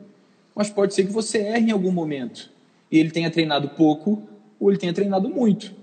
Mas 0.56 0.70
pode 0.70 0.94
ser 0.94 1.06
que 1.06 1.12
você 1.12 1.40
erre 1.40 1.70
em 1.70 1.72
algum 1.72 1.92
momento 1.92 2.50
e 2.92 3.00
ele 3.00 3.12
tenha 3.12 3.32
treinado 3.32 3.70
pouco 3.70 4.24
ou 4.60 4.70
ele 4.70 4.78
tenha 4.78 4.94
treinado 4.94 5.30
muito. 5.30 5.74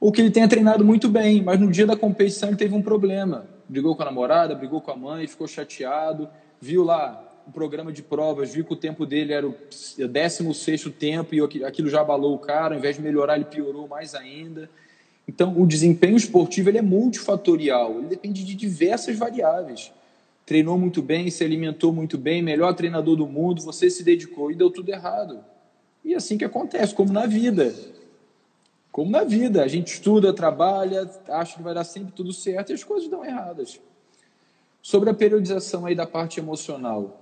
Ou 0.00 0.10
que 0.10 0.20
ele 0.20 0.30
tenha 0.30 0.48
treinado 0.48 0.84
muito 0.84 1.08
bem, 1.08 1.42
mas 1.42 1.60
no 1.60 1.70
dia 1.70 1.86
da 1.86 1.96
competição 1.96 2.48
ele 2.48 2.58
teve 2.58 2.74
um 2.74 2.82
problema. 2.82 3.46
Brigou 3.68 3.94
com 3.94 4.02
a 4.02 4.06
namorada, 4.06 4.54
brigou 4.54 4.80
com 4.80 4.90
a 4.90 4.96
mãe, 4.96 5.26
ficou 5.26 5.46
chateado, 5.46 6.28
viu 6.60 6.82
lá 6.82 7.28
o 7.46 7.52
programa 7.52 7.92
de 7.92 8.02
provas, 8.02 8.52
viu 8.52 8.64
que 8.64 8.72
o 8.72 8.76
tempo 8.76 9.04
dele 9.04 9.32
era 9.32 9.46
o 9.48 9.54
16 9.96 10.84
tempo 10.98 11.34
e 11.34 11.64
aquilo 11.64 11.88
já 11.88 12.00
abalou 12.00 12.34
o 12.34 12.38
cara, 12.38 12.74
ao 12.74 12.78
invés 12.78 12.96
de 12.96 13.02
melhorar, 13.02 13.36
ele 13.36 13.44
piorou 13.44 13.86
mais 13.86 14.14
ainda. 14.14 14.68
Então, 15.26 15.54
o 15.60 15.66
desempenho 15.66 16.16
esportivo 16.16 16.68
ele 16.68 16.78
é 16.78 16.82
multifatorial, 16.82 17.98
ele 17.98 18.08
depende 18.08 18.44
de 18.44 18.54
diversas 18.54 19.16
variáveis. 19.16 19.92
Treinou 20.52 20.76
muito 20.76 21.00
bem, 21.00 21.30
se 21.30 21.42
alimentou 21.42 21.94
muito 21.94 22.18
bem, 22.18 22.42
melhor 22.42 22.74
treinador 22.74 23.16
do 23.16 23.26
mundo, 23.26 23.62
você 23.62 23.88
se 23.88 24.04
dedicou 24.04 24.50
e 24.50 24.54
deu 24.54 24.70
tudo 24.70 24.90
errado. 24.90 25.42
E 26.04 26.12
é 26.12 26.16
assim 26.18 26.36
que 26.36 26.44
acontece, 26.44 26.94
como 26.94 27.10
na 27.10 27.24
vida. 27.24 27.74
Como 28.90 29.10
na 29.10 29.24
vida, 29.24 29.64
a 29.64 29.66
gente 29.66 29.94
estuda, 29.94 30.30
trabalha, 30.30 31.10
acha 31.28 31.56
que 31.56 31.62
vai 31.62 31.72
dar 31.72 31.84
sempre 31.84 32.12
tudo 32.12 32.34
certo 32.34 32.68
e 32.68 32.74
as 32.74 32.84
coisas 32.84 33.08
dão 33.08 33.24
erradas. 33.24 33.80
Sobre 34.82 35.08
a 35.08 35.14
periodização 35.14 35.86
aí 35.86 35.94
da 35.94 36.06
parte 36.06 36.38
emocional. 36.38 37.18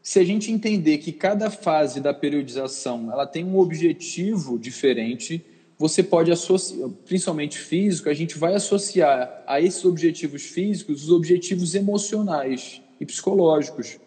Se 0.00 0.20
a 0.20 0.24
gente 0.24 0.52
entender 0.52 0.98
que 0.98 1.10
cada 1.10 1.50
fase 1.50 2.00
da 2.00 2.14
periodização 2.14 3.10
ela 3.10 3.26
tem 3.26 3.44
um 3.44 3.58
objetivo 3.58 4.60
diferente, 4.60 5.44
você 5.78 6.02
pode 6.02 6.32
associar, 6.32 6.88
principalmente 7.04 7.58
físico, 7.58 8.08
a 8.08 8.14
gente 8.14 8.38
vai 8.38 8.54
associar 8.54 9.42
a 9.46 9.60
esses 9.60 9.84
objetivos 9.84 10.42
físicos 10.42 11.04
os 11.04 11.10
objetivos 11.10 11.74
emocionais 11.74 12.80
e 12.98 13.04
psicológicos. 13.04 13.98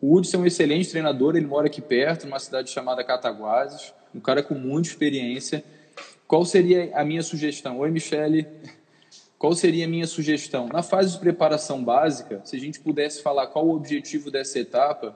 O 0.00 0.16
Hudson 0.16 0.38
é 0.38 0.40
um 0.40 0.46
excelente 0.46 0.90
treinador, 0.90 1.36
ele 1.36 1.46
mora 1.46 1.66
aqui 1.66 1.80
perto, 1.80 2.24
numa 2.24 2.38
cidade 2.38 2.70
chamada 2.70 3.04
Cataguases, 3.04 3.92
um 4.14 4.20
cara 4.20 4.42
com 4.42 4.54
muita 4.54 4.88
experiência. 4.88 5.62
Qual 6.26 6.44
seria 6.44 6.90
a 6.94 7.04
minha 7.04 7.22
sugestão? 7.22 7.78
Oi, 7.78 7.90
Michele. 7.90 8.46
Qual 9.38 9.54
seria 9.54 9.84
a 9.84 9.88
minha 9.88 10.06
sugestão? 10.06 10.66
Na 10.66 10.82
fase 10.82 11.12
de 11.12 11.20
preparação 11.20 11.82
básica, 11.82 12.40
se 12.44 12.56
a 12.56 12.58
gente 12.58 12.80
pudesse 12.80 13.22
falar 13.22 13.46
qual 13.46 13.66
o 13.66 13.74
objetivo 13.74 14.32
dessa 14.32 14.58
etapa, 14.58 15.14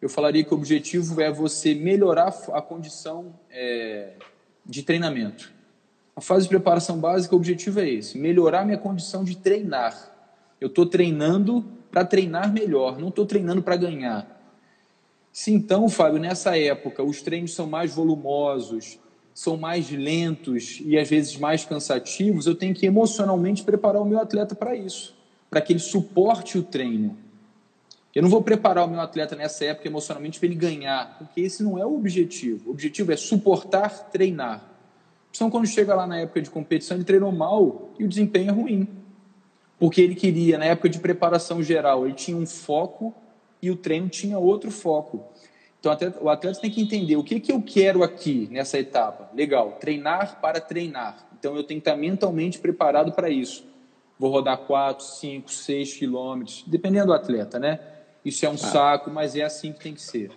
eu 0.00 0.08
falaria 0.08 0.42
que 0.42 0.54
o 0.54 0.56
objetivo 0.56 1.20
é 1.20 1.30
você 1.30 1.74
melhorar 1.74 2.34
a 2.52 2.62
condição 2.62 3.38
é, 3.50 4.12
de 4.68 4.82
treinamento. 4.82 5.50
A 6.14 6.20
fase 6.20 6.44
de 6.44 6.50
preparação 6.50 6.98
básica, 6.98 7.34
o 7.34 7.38
objetivo 7.38 7.80
é 7.80 7.88
esse: 7.88 8.18
melhorar 8.18 8.64
minha 8.64 8.78
condição 8.78 9.24
de 9.24 9.36
treinar. 9.36 10.14
Eu 10.60 10.68
estou 10.68 10.84
treinando 10.84 11.64
para 11.90 12.04
treinar 12.04 12.52
melhor, 12.52 12.98
não 12.98 13.08
estou 13.08 13.24
treinando 13.24 13.62
para 13.62 13.76
ganhar. 13.76 14.36
Se 15.32 15.52
então, 15.52 15.88
Fábio, 15.88 16.18
nessa 16.18 16.58
época 16.58 17.02
os 17.02 17.22
treinos 17.22 17.54
são 17.54 17.66
mais 17.66 17.94
volumosos, 17.94 18.98
são 19.32 19.56
mais 19.56 19.88
lentos 19.90 20.82
e 20.84 20.98
às 20.98 21.08
vezes 21.08 21.36
mais 21.36 21.64
cansativos, 21.64 22.46
eu 22.46 22.56
tenho 22.56 22.74
que 22.74 22.84
emocionalmente 22.84 23.62
preparar 23.62 24.02
o 24.02 24.04
meu 24.04 24.18
atleta 24.18 24.54
para 24.56 24.74
isso, 24.74 25.16
para 25.48 25.60
que 25.60 25.72
ele 25.72 25.78
suporte 25.78 26.58
o 26.58 26.62
treino. 26.62 27.16
Eu 28.18 28.22
não 28.22 28.28
vou 28.28 28.42
preparar 28.42 28.84
o 28.84 28.88
meu 28.88 29.00
atleta 29.00 29.36
nessa 29.36 29.64
época 29.64 29.86
emocionalmente 29.86 30.40
para 30.40 30.48
ele 30.48 30.56
ganhar, 30.56 31.16
porque 31.18 31.40
esse 31.40 31.62
não 31.62 31.78
é 31.78 31.86
o 31.86 31.94
objetivo. 31.94 32.68
O 32.68 32.72
objetivo 32.72 33.12
é 33.12 33.16
suportar, 33.16 34.10
treinar. 34.10 34.68
Então, 35.30 35.48
quando 35.48 35.68
chega 35.68 35.94
lá 35.94 36.04
na 36.04 36.18
época 36.18 36.42
de 36.42 36.50
competição, 36.50 36.96
ele 36.96 37.04
treinou 37.04 37.30
mal 37.30 37.90
e 37.96 38.02
o 38.02 38.08
desempenho 38.08 38.48
é 38.48 38.52
ruim. 38.52 38.88
Porque 39.78 40.00
ele 40.00 40.16
queria, 40.16 40.58
na 40.58 40.64
época 40.64 40.88
de 40.88 40.98
preparação 40.98 41.62
geral, 41.62 42.06
ele 42.06 42.14
tinha 42.14 42.36
um 42.36 42.44
foco 42.44 43.14
e 43.62 43.70
o 43.70 43.76
treino 43.76 44.08
tinha 44.08 44.36
outro 44.36 44.72
foco. 44.72 45.24
Então, 45.78 45.96
o 46.20 46.28
atleta 46.28 46.60
tem 46.60 46.72
que 46.72 46.82
entender 46.82 47.14
o 47.14 47.22
que, 47.22 47.38
que 47.38 47.52
eu 47.52 47.62
quero 47.62 48.02
aqui 48.02 48.48
nessa 48.50 48.80
etapa. 48.80 49.30
Legal, 49.32 49.76
treinar 49.78 50.40
para 50.40 50.60
treinar. 50.60 51.24
Então, 51.38 51.54
eu 51.54 51.62
tenho 51.62 51.80
que 51.80 51.88
estar 51.88 51.96
mentalmente 51.96 52.58
preparado 52.58 53.12
para 53.12 53.30
isso. 53.30 53.64
Vou 54.18 54.28
rodar 54.28 54.58
4, 54.58 55.04
5, 55.04 55.52
6 55.52 55.94
quilômetros, 55.94 56.64
dependendo 56.66 57.06
do 57.06 57.12
atleta, 57.12 57.60
né? 57.60 57.78
Isso 58.24 58.44
é 58.44 58.48
um 58.48 58.54
ah. 58.54 58.58
saco, 58.58 59.10
mas 59.10 59.36
é 59.36 59.42
assim 59.42 59.72
que 59.72 59.80
tem 59.80 59.94
que 59.94 60.02
ser. 60.02 60.30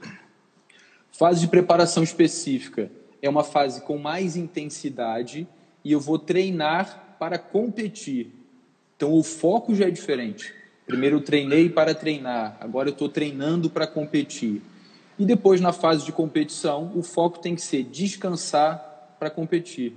Fase 1.12 1.42
de 1.42 1.48
preparação 1.48 2.04
específica 2.04 2.92
é 3.22 3.30
uma 3.30 3.44
fase 3.44 3.82
com 3.82 3.98
mais 3.98 4.36
intensidade 4.36 5.48
e 5.84 5.92
eu 5.92 6.00
vou 6.00 6.18
treinar 6.18 7.16
para 7.20 7.38
competir. 7.38 8.34
Então 8.96 9.14
o 9.14 9.24
foco 9.24 9.76
já 9.76 9.88
é 9.88 9.92
diferente. 9.92 10.54
Primeiro 10.86 11.18
eu 11.18 11.22
treinei 11.22 11.70
para 11.70 11.94
treinar, 11.94 12.58
agora 12.60 12.90
eu 12.90 12.94
estou 12.94 13.08
treinando 13.08 13.70
para 13.70 13.88
competir. 13.88 14.62
E 15.18 15.26
depois, 15.26 15.62
na 15.62 15.72
fase 15.72 16.04
de 16.04 16.12
competição, 16.12 16.92
o 16.96 17.04
foco 17.04 17.40
tem 17.40 17.54
que 17.54 17.62
ser 17.62 17.84
descansar 17.84 19.16
para 19.20 19.30
competir. 19.30 19.94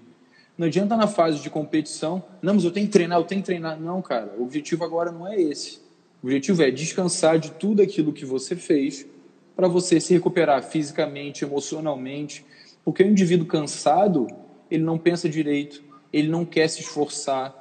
Não 0.57 0.67
adianta 0.67 0.97
na 0.97 1.07
fase 1.07 1.41
de 1.41 1.49
competição, 1.49 2.23
não, 2.43 2.55
mas 2.55 2.65
eu 2.65 2.71
tenho 2.71 2.87
que 2.87 2.93
treinar, 2.93 3.19
eu 3.19 3.25
tenho 3.25 3.41
que 3.41 3.47
treinar. 3.47 3.81
Não, 3.81 4.03
cara, 4.03 4.35
o 4.37 4.43
objetivo 4.43 4.85
agora 4.85 5.11
não 5.11 5.27
é 5.27 5.41
esse. 5.41 5.81
O 6.25 6.27
objetivo 6.27 6.63
é 6.63 6.71
descansar 6.71 7.39
de 7.39 7.51
tudo 7.51 7.83
aquilo 7.83 8.11
que 8.11 8.25
você 8.25 8.57
fez 8.57 9.07
para 9.55 9.69
você 9.69 10.01
se 10.01 10.15
recuperar 10.15 10.63
fisicamente, 10.63 11.45
emocionalmente, 11.45 12.47
porque 12.83 13.03
o 13.03 13.07
indivíduo 13.07 13.47
cansado, 13.47 14.27
ele 14.71 14.83
não 14.83 14.97
pensa 14.97 15.29
direito, 15.29 15.85
ele 16.11 16.29
não 16.29 16.47
quer 16.47 16.67
se 16.69 16.81
esforçar. 16.81 17.55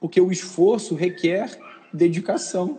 Porque 0.00 0.18
o 0.18 0.32
esforço 0.32 0.94
requer 0.94 1.58
dedicação. 1.92 2.78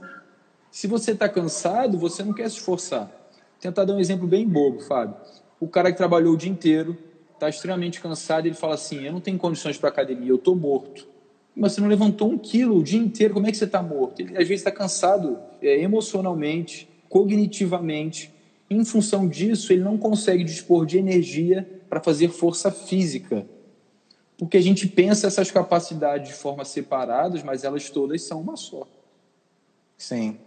Se 0.71 0.87
você 0.87 1.11
está 1.11 1.29
cansado, 1.29 1.99
você 1.99 2.23
não 2.23 2.33
quer 2.33 2.49
se 2.49 2.55
esforçar. 2.55 3.05
Vou 3.05 3.59
tentar 3.59 3.85
dar 3.85 3.93
um 3.93 3.99
exemplo 3.99 4.27
bem 4.27 4.49
bobo, 4.49 4.79
Fábio. 4.79 5.15
O 5.59 5.67
cara 5.67 5.91
que 5.91 5.97
trabalhou 5.99 6.33
o 6.33 6.37
dia 6.37 6.49
inteiro, 6.49 6.97
está 7.35 7.47
extremamente 7.47 8.01
cansado, 8.01 8.47
ele 8.47 8.55
fala 8.55 8.73
assim: 8.73 9.05
Eu 9.05 9.13
não 9.13 9.21
tenho 9.21 9.37
condições 9.37 9.77
para 9.77 9.89
academia, 9.89 10.29
eu 10.29 10.37
estou 10.37 10.55
morto. 10.55 11.10
Mas 11.55 11.73
você 11.73 11.81
não 11.81 11.87
levantou 11.87 12.31
um 12.31 12.37
quilo 12.37 12.77
o 12.77 12.83
dia 12.83 12.99
inteiro, 12.99 13.33
como 13.33 13.47
é 13.47 13.51
que 13.51 13.57
você 13.57 13.65
está 13.65 13.83
morto? 13.83 14.21
Ele 14.21 14.31
às 14.31 14.47
vezes 14.47 14.61
está 14.61 14.71
cansado 14.71 15.37
é, 15.61 15.81
emocionalmente, 15.81 16.89
cognitivamente. 17.09 18.33
Em 18.69 18.85
função 18.85 19.27
disso, 19.27 19.73
ele 19.73 19.83
não 19.83 19.97
consegue 19.97 20.43
dispor 20.43 20.85
de 20.85 20.97
energia 20.97 21.67
para 21.89 21.99
fazer 21.99 22.29
força 22.29 22.71
física. 22.71 23.45
Porque 24.37 24.57
a 24.57 24.61
gente 24.61 24.87
pensa 24.87 25.27
essas 25.27 25.51
capacidades 25.51 26.29
de 26.29 26.33
forma 26.33 26.63
separadas, 26.63 27.43
mas 27.43 27.63
elas 27.63 27.89
todas 27.89 28.21
são 28.23 28.39
uma 28.39 28.55
só. 28.55 28.87
Sim. 29.97 30.39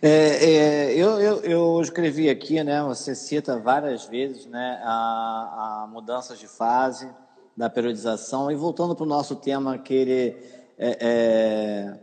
É, 0.00 0.10
é, 0.10 0.94
eu, 0.94 1.20
eu, 1.20 1.40
eu, 1.42 1.80
escrevi 1.80 2.28
aqui, 2.28 2.62
né? 2.64 2.82
Você 2.82 3.14
cita 3.14 3.58
várias 3.58 4.06
vezes, 4.06 4.46
né? 4.46 4.80
A, 4.82 5.84
a 5.84 5.86
mudanças 5.86 6.38
de 6.38 6.48
fase 6.48 7.08
da 7.56 7.70
periodização 7.70 8.50
e 8.50 8.54
voltando 8.54 8.94
para 8.94 9.04
o 9.04 9.08
nosso 9.08 9.36
tema 9.36 9.78
que 9.78 9.94
ele 9.94 10.36
é, 10.76 10.98
é, 11.00 12.00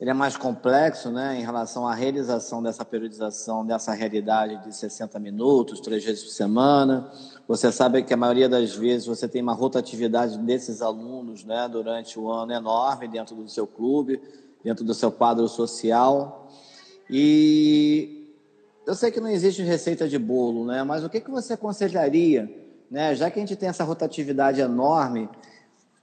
ele 0.00 0.10
é 0.10 0.14
mais 0.14 0.36
complexo, 0.36 1.10
né? 1.10 1.38
Em 1.38 1.44
relação 1.44 1.86
à 1.86 1.94
realização 1.94 2.62
dessa 2.62 2.84
periodização 2.84 3.64
dessa 3.64 3.92
realidade 3.92 4.64
de 4.64 4.74
60 4.74 5.18
minutos, 5.20 5.80
três 5.80 6.04
vezes 6.04 6.24
por 6.24 6.30
semana. 6.30 7.10
Você 7.46 7.70
sabe 7.70 8.02
que 8.02 8.12
a 8.12 8.16
maioria 8.16 8.48
das 8.48 8.74
vezes 8.74 9.06
você 9.06 9.28
tem 9.28 9.42
uma 9.42 9.52
rotatividade 9.52 10.38
desses 10.38 10.82
alunos, 10.82 11.44
né? 11.44 11.68
Durante 11.70 12.18
o 12.18 12.30
ano 12.30 12.52
enorme 12.52 13.06
dentro 13.06 13.36
do 13.36 13.48
seu 13.48 13.66
clube, 13.66 14.20
dentro 14.64 14.84
do 14.84 14.94
seu 14.94 15.12
quadro 15.12 15.46
social. 15.46 16.48
E 17.08 18.28
eu 18.86 18.94
sei 18.94 19.10
que 19.10 19.20
não 19.20 19.28
existe 19.28 19.62
receita 19.62 20.08
de 20.08 20.18
bolo, 20.18 20.64
né? 20.64 20.82
Mas 20.82 21.04
o 21.04 21.08
que, 21.08 21.20
que 21.20 21.30
você 21.30 21.52
aconselharia, 21.52 22.50
né? 22.92 23.14
Já 23.14 23.30
que 23.30 23.38
a 23.38 23.42
gente 23.42 23.56
tem 23.56 23.70
essa 23.70 23.84
rotatividade 23.84 24.60
enorme, 24.60 25.26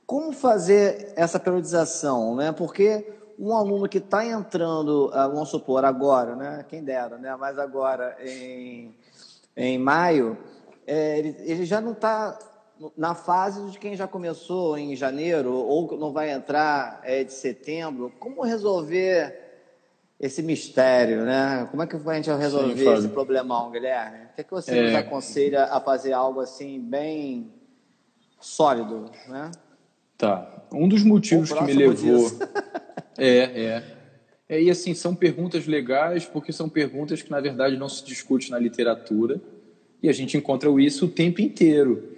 como 0.08 0.34
fazer 0.34 1.13
essa 1.15 1.39
periodização, 1.39 2.36
né? 2.36 2.52
Porque 2.52 3.13
um 3.38 3.56
aluno 3.56 3.88
que 3.88 3.99
está 3.99 4.25
entrando, 4.25 5.12
ah, 5.13 5.28
vamos 5.28 5.49
supor, 5.49 5.86
agora, 5.86 6.36
né? 6.36 6.65
Quem 6.67 6.84
dera, 6.84 7.19
né? 7.19 7.36
Mas 7.36 7.60
agora 7.60 8.17
em, 8.19 8.95
em 9.56 9.78
maio, 9.78 10.36
é, 10.88 11.19
ele, 11.19 11.36
ele 11.41 11.63
já 11.63 11.80
não 11.80 11.91
está 11.91 12.39
na 12.97 13.13
fase 13.13 13.69
de 13.69 13.78
quem 13.78 13.95
já 13.95 14.08
começou 14.08 14.75
em 14.75 14.95
janeiro 14.95 15.54
ou 15.54 15.95
não 15.95 16.12
vai 16.12 16.32
entrar 16.32 17.02
é, 17.04 17.23
de 17.23 17.34
setembro. 17.34 18.12
Como 18.19 18.41
resolver 18.41 19.49
esse 20.20 20.44
mistério, 20.44 21.24
né? 21.24 21.66
Como 21.72 21.82
é 21.82 21.88
que 21.88 21.96
a 21.96 22.14
gente 22.16 22.30
vai 22.30 22.40
resolver 22.40 22.76
Sim, 22.76 22.94
esse 22.94 23.08
problemão, 23.08 23.72
Guilherme? 23.72 24.26
O 24.26 24.36
que, 24.36 24.42
é 24.42 24.44
que 24.44 24.52
você 24.52 24.78
é... 24.78 24.84
nos 24.84 24.96
aconselha 24.96 25.64
a 25.66 25.80
fazer 25.80 26.12
algo 26.12 26.42
assim 26.42 26.80
bem 26.80 27.50
sólido, 28.40 29.10
né? 29.30 29.50
Tá. 30.18 30.66
Um 30.74 30.90
dos 30.90 31.04
motivos 31.04 31.54
que 31.54 31.64
me 31.64 31.72
levou 31.72 32.30
é, 33.18 33.38
é, 33.38 33.84
é 34.50 34.62
e 34.62 34.70
assim 34.70 34.94
são 34.94 35.16
perguntas 35.16 35.66
legais 35.66 36.26
porque 36.26 36.52
são 36.52 36.68
perguntas 36.68 37.22
que 37.22 37.32
na 37.32 37.40
verdade 37.40 37.78
não 37.78 37.88
se 37.88 38.04
discute 38.04 38.52
na 38.52 38.60
literatura 38.60 39.40
e 40.04 40.10
a 40.10 40.12
gente 40.12 40.36
encontra 40.36 40.70
isso 40.82 41.06
o 41.06 41.10
tempo 41.10 41.40
inteiro. 41.40 42.18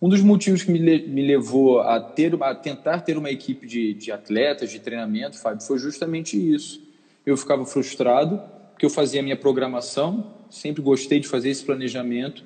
Um 0.00 0.08
dos 0.08 0.20
motivos 0.20 0.62
que 0.62 0.70
me, 0.70 0.78
me 0.78 1.26
levou 1.26 1.80
a 1.80 1.98
ter 1.98 2.40
a 2.40 2.54
tentar 2.54 3.00
ter 3.00 3.18
uma 3.18 3.30
equipe 3.30 3.66
de, 3.66 3.94
de 3.94 4.12
atletas 4.12 4.70
de 4.70 4.78
treinamento, 4.78 5.36
Fábio, 5.38 5.64
foi 5.64 5.78
justamente 5.78 6.36
isso 6.36 6.91
eu 7.24 7.36
ficava 7.36 7.64
frustrado, 7.64 8.40
porque 8.70 8.86
eu 8.86 8.90
fazia 8.90 9.20
a 9.20 9.22
minha 9.22 9.36
programação, 9.36 10.32
sempre 10.50 10.82
gostei 10.82 11.20
de 11.20 11.28
fazer 11.28 11.50
esse 11.50 11.64
planejamento, 11.64 12.44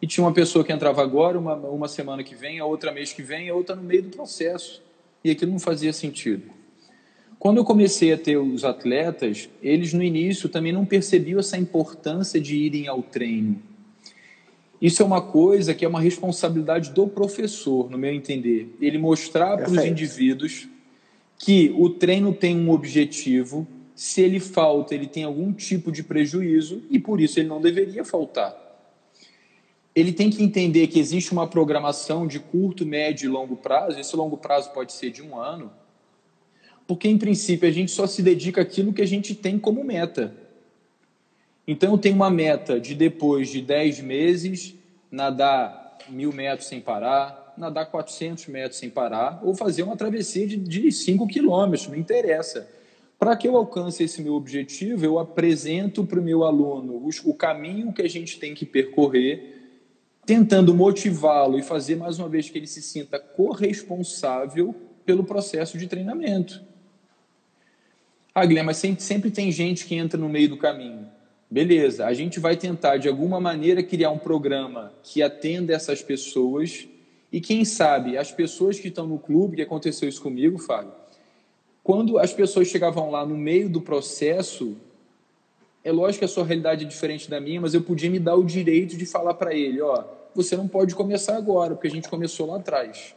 e 0.00 0.06
tinha 0.06 0.24
uma 0.24 0.32
pessoa 0.32 0.64
que 0.64 0.72
entrava 0.72 1.02
agora, 1.02 1.38
uma, 1.38 1.54
uma 1.54 1.88
semana 1.88 2.22
que 2.22 2.34
vem, 2.34 2.58
a 2.58 2.64
outra 2.64 2.92
mês 2.92 3.12
que 3.12 3.22
vem, 3.22 3.48
a 3.48 3.54
outra 3.54 3.74
no 3.74 3.82
meio 3.82 4.02
do 4.02 4.10
processo, 4.10 4.82
e 5.24 5.30
aquilo 5.30 5.52
não 5.52 5.58
fazia 5.58 5.92
sentido. 5.92 6.50
Quando 7.38 7.58
eu 7.58 7.64
comecei 7.64 8.12
a 8.12 8.18
ter 8.18 8.36
os 8.36 8.64
atletas, 8.64 9.48
eles 9.62 9.92
no 9.92 10.02
início 10.02 10.48
também 10.48 10.72
não 10.72 10.84
percebiam 10.84 11.38
essa 11.38 11.56
importância 11.56 12.40
de 12.40 12.56
irem 12.56 12.88
ao 12.88 13.02
treino. 13.02 13.62
Isso 14.80 15.02
é 15.02 15.04
uma 15.04 15.20
coisa 15.20 15.74
que 15.74 15.84
é 15.84 15.88
uma 15.88 16.00
responsabilidade 16.00 16.90
do 16.90 17.06
professor, 17.06 17.90
no 17.90 17.98
meu 17.98 18.12
entender. 18.12 18.74
Ele 18.80 18.98
mostrar 18.98 19.56
para 19.56 19.70
os 19.70 19.84
indivíduos 19.84 20.68
que 21.36 21.72
o 21.76 21.90
treino 21.90 22.32
tem 22.32 22.56
um 22.56 22.70
objetivo, 22.70 23.66
se 23.98 24.20
ele 24.20 24.38
falta, 24.38 24.94
ele 24.94 25.08
tem 25.08 25.24
algum 25.24 25.52
tipo 25.52 25.90
de 25.90 26.04
prejuízo 26.04 26.84
e 26.88 27.00
por 27.00 27.20
isso 27.20 27.40
ele 27.40 27.48
não 27.48 27.60
deveria 27.60 28.04
faltar. 28.04 28.56
Ele 29.92 30.12
tem 30.12 30.30
que 30.30 30.40
entender 30.40 30.86
que 30.86 31.00
existe 31.00 31.32
uma 31.32 31.48
programação 31.48 32.24
de 32.24 32.38
curto, 32.38 32.86
médio 32.86 33.26
e 33.26 33.28
longo 33.28 33.56
prazo. 33.56 33.98
Esse 33.98 34.14
longo 34.14 34.36
prazo 34.36 34.70
pode 34.70 34.92
ser 34.92 35.10
de 35.10 35.20
um 35.20 35.36
ano, 35.36 35.72
porque 36.86 37.08
em 37.08 37.18
princípio 37.18 37.68
a 37.68 37.72
gente 37.72 37.90
só 37.90 38.06
se 38.06 38.22
dedica 38.22 38.60
àquilo 38.60 38.92
que 38.92 39.02
a 39.02 39.06
gente 39.06 39.34
tem 39.34 39.58
como 39.58 39.82
meta. 39.82 40.32
Então 41.66 41.90
eu 41.90 41.98
tenho 41.98 42.14
uma 42.14 42.30
meta 42.30 42.78
de 42.78 42.94
depois 42.94 43.48
de 43.48 43.60
10 43.60 43.98
meses 43.98 44.76
nadar 45.10 45.98
mil 46.08 46.32
metros 46.32 46.68
sem 46.68 46.80
parar, 46.80 47.52
nadar 47.58 47.86
400 47.86 48.46
metros 48.46 48.78
sem 48.78 48.90
parar, 48.90 49.40
ou 49.42 49.56
fazer 49.56 49.82
uma 49.82 49.96
travessia 49.96 50.46
de 50.46 50.92
5 50.92 51.26
quilômetros, 51.26 51.88
não 51.88 51.96
interessa 51.96 52.77
para 53.18 53.36
que 53.36 53.48
eu 53.48 53.56
alcance 53.56 54.04
esse 54.04 54.22
meu 54.22 54.34
objetivo, 54.34 55.04
eu 55.04 55.18
apresento 55.18 56.04
para 56.04 56.20
o 56.20 56.22
meu 56.22 56.44
aluno 56.44 57.08
o 57.24 57.34
caminho 57.34 57.92
que 57.92 58.02
a 58.02 58.08
gente 58.08 58.38
tem 58.38 58.54
que 58.54 58.64
percorrer, 58.64 59.56
tentando 60.24 60.72
motivá-lo 60.72 61.58
e 61.58 61.62
fazer 61.62 61.96
mais 61.96 62.18
uma 62.18 62.28
vez 62.28 62.48
que 62.48 62.58
ele 62.58 62.66
se 62.66 62.80
sinta 62.80 63.18
corresponsável 63.18 64.74
pelo 65.04 65.24
processo 65.24 65.76
de 65.76 65.88
treinamento. 65.88 66.62
Ah, 68.34 68.46
Guilherme, 68.46 68.66
mas 68.66 68.76
sempre, 68.76 69.02
sempre 69.02 69.30
tem 69.32 69.50
gente 69.50 69.84
que 69.84 69.96
entra 69.96 70.20
no 70.20 70.28
meio 70.28 70.50
do 70.50 70.56
caminho. 70.56 71.08
Beleza, 71.50 72.06
a 72.06 72.14
gente 72.14 72.38
vai 72.38 72.56
tentar 72.56 72.98
de 72.98 73.08
alguma 73.08 73.40
maneira 73.40 73.82
criar 73.82 74.10
um 74.10 74.18
programa 74.18 74.92
que 75.02 75.22
atenda 75.22 75.72
essas 75.72 76.02
pessoas 76.02 76.86
e 77.32 77.40
quem 77.40 77.64
sabe 77.64 78.16
as 78.16 78.30
pessoas 78.30 78.78
que 78.78 78.88
estão 78.88 79.06
no 79.06 79.18
clube, 79.18 79.56
que 79.56 79.62
aconteceu 79.62 80.08
isso 80.08 80.22
comigo, 80.22 80.58
Fábio, 80.58 80.92
quando 81.88 82.18
as 82.18 82.34
pessoas 82.34 82.68
chegavam 82.68 83.10
lá 83.10 83.24
no 83.24 83.34
meio 83.34 83.66
do 83.66 83.80
processo, 83.80 84.76
é 85.82 85.90
lógico 85.90 86.18
que 86.18 86.24
a 86.26 86.28
sua 86.28 86.44
realidade 86.44 86.84
é 86.84 86.86
diferente 86.86 87.30
da 87.30 87.40
minha, 87.40 87.62
mas 87.62 87.72
eu 87.72 87.80
podia 87.80 88.10
me 88.10 88.18
dar 88.18 88.34
o 88.34 88.44
direito 88.44 88.94
de 88.94 89.06
falar 89.06 89.32
para 89.32 89.54
ele, 89.54 89.80
ó, 89.80 90.04
você 90.34 90.54
não 90.54 90.68
pode 90.68 90.94
começar 90.94 91.34
agora, 91.34 91.74
porque 91.74 91.86
a 91.86 91.90
gente 91.90 92.06
começou 92.06 92.46
lá 92.46 92.58
atrás. 92.58 93.14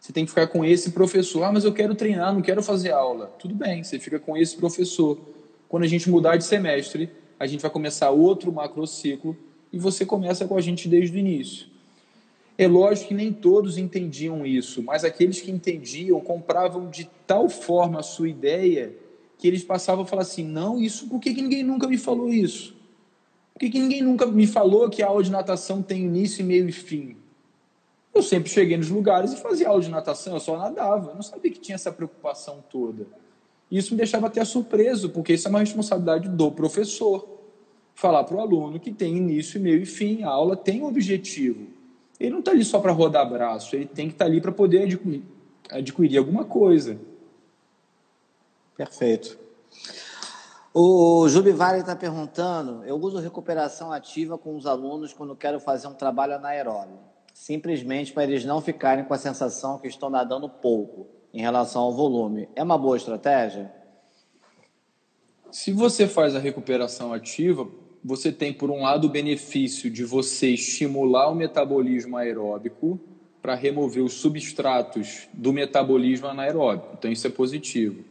Você 0.00 0.14
tem 0.14 0.24
que 0.24 0.30
ficar 0.30 0.46
com 0.46 0.64
esse 0.64 0.92
professor. 0.92 1.42
Ah, 1.42 1.52
mas 1.52 1.66
eu 1.66 1.74
quero 1.74 1.94
treinar, 1.94 2.32
não 2.32 2.40
quero 2.40 2.62
fazer 2.62 2.90
aula. 2.90 3.26
Tudo 3.38 3.54
bem, 3.54 3.84
você 3.84 3.98
fica 3.98 4.18
com 4.18 4.34
esse 4.34 4.56
professor. 4.56 5.18
Quando 5.68 5.82
a 5.82 5.86
gente 5.86 6.08
mudar 6.08 6.38
de 6.38 6.44
semestre, 6.44 7.10
a 7.38 7.46
gente 7.46 7.60
vai 7.60 7.70
começar 7.70 8.08
outro 8.08 8.50
macrociclo 8.50 9.36
e 9.70 9.78
você 9.78 10.06
começa 10.06 10.48
com 10.48 10.56
a 10.56 10.60
gente 10.62 10.88
desde 10.88 11.14
o 11.14 11.20
início. 11.20 11.66
É 12.60 12.68
lógico 12.68 13.08
que 13.08 13.14
nem 13.14 13.32
todos 13.32 13.78
entendiam 13.78 14.44
isso, 14.44 14.82
mas 14.82 15.02
aqueles 15.02 15.40
que 15.40 15.50
entendiam 15.50 16.20
compravam 16.20 16.90
de 16.90 17.08
tal 17.26 17.48
forma 17.48 18.00
a 18.00 18.02
sua 18.02 18.28
ideia 18.28 18.94
que 19.38 19.48
eles 19.48 19.64
passavam 19.64 20.04
a 20.04 20.06
falar 20.06 20.20
assim: 20.20 20.44
não, 20.44 20.78
isso, 20.78 21.08
por 21.08 21.20
que, 21.20 21.32
que 21.32 21.40
ninguém 21.40 21.62
nunca 21.62 21.88
me 21.88 21.96
falou 21.96 22.28
isso? 22.28 22.76
Por 23.54 23.60
que, 23.60 23.70
que 23.70 23.80
ninguém 23.80 24.02
nunca 24.02 24.26
me 24.26 24.46
falou 24.46 24.90
que 24.90 25.02
a 25.02 25.06
aula 25.06 25.22
de 25.22 25.30
natação 25.30 25.80
tem 25.80 26.02
início, 26.02 26.44
meio 26.44 26.68
e 26.68 26.72
fim? 26.72 27.16
Eu 28.12 28.22
sempre 28.22 28.50
cheguei 28.50 28.76
nos 28.76 28.90
lugares 28.90 29.32
e 29.32 29.38
fazia 29.38 29.66
aula 29.66 29.80
de 29.80 29.88
natação, 29.88 30.34
eu 30.34 30.40
só 30.40 30.58
nadava, 30.58 31.12
eu 31.12 31.14
não 31.14 31.22
sabia 31.22 31.50
que 31.50 31.60
tinha 31.60 31.76
essa 31.76 31.90
preocupação 31.90 32.62
toda. 32.70 33.06
Isso 33.70 33.94
me 33.94 33.96
deixava 33.96 34.26
até 34.26 34.44
surpreso, 34.44 35.08
porque 35.08 35.32
isso 35.32 35.48
é 35.48 35.50
uma 35.50 35.60
responsabilidade 35.60 36.28
do 36.28 36.52
professor. 36.52 37.26
Falar 37.94 38.24
para 38.24 38.36
o 38.36 38.40
aluno 38.40 38.78
que 38.78 38.92
tem 38.92 39.16
início, 39.16 39.58
meio 39.58 39.80
e 39.80 39.86
fim, 39.86 40.24
a 40.24 40.28
aula 40.28 40.54
tem 40.54 40.82
um 40.82 40.86
objetivo 40.88 41.79
ele 42.20 42.30
não 42.30 42.40
está 42.40 42.50
ali 42.50 42.64
só 42.64 42.78
para 42.78 42.92
rodar 42.92 43.28
braço, 43.28 43.74
ele 43.74 43.86
tem 43.86 44.06
que 44.06 44.12
estar 44.12 44.26
tá 44.26 44.30
ali 44.30 44.42
para 44.42 44.52
poder 44.52 44.82
adquirir, 44.82 45.24
adquirir 45.70 46.18
alguma 46.18 46.44
coisa. 46.44 47.00
Perfeito. 48.76 49.38
O 50.72 51.26
Jubivale 51.28 51.80
está 51.80 51.96
perguntando: 51.96 52.84
eu 52.84 52.96
uso 52.96 53.18
recuperação 53.18 53.90
ativa 53.90 54.36
com 54.36 54.54
os 54.54 54.66
alunos 54.66 55.14
quando 55.14 55.34
quero 55.34 55.58
fazer 55.58 55.88
um 55.88 55.94
trabalho 55.94 56.34
anaeróbio, 56.34 56.98
simplesmente 57.32 58.12
para 58.12 58.24
eles 58.24 58.44
não 58.44 58.60
ficarem 58.60 59.04
com 59.04 59.14
a 59.14 59.18
sensação 59.18 59.78
que 59.78 59.88
estão 59.88 60.10
nadando 60.10 60.48
pouco 60.48 61.08
em 61.32 61.40
relação 61.40 61.82
ao 61.82 61.92
volume. 61.92 62.48
É 62.54 62.62
uma 62.62 62.76
boa 62.76 62.96
estratégia? 62.96 63.72
Se 65.50 65.72
você 65.72 66.06
faz 66.06 66.36
a 66.36 66.38
recuperação 66.38 67.12
ativa, 67.12 67.66
você 68.02 68.32
tem, 68.32 68.52
por 68.52 68.70
um 68.70 68.82
lado, 68.82 69.06
o 69.06 69.10
benefício 69.10 69.90
de 69.90 70.04
você 70.04 70.48
estimular 70.48 71.28
o 71.28 71.34
metabolismo 71.34 72.16
aeróbico, 72.16 72.98
para 73.42 73.54
remover 73.54 74.02
os 74.02 74.14
substratos 74.14 75.28
do 75.32 75.52
metabolismo 75.52 76.26
anaeróbico. 76.26 76.94
Então, 76.98 77.10
isso 77.10 77.26
é 77.26 77.30
positivo. 77.30 78.04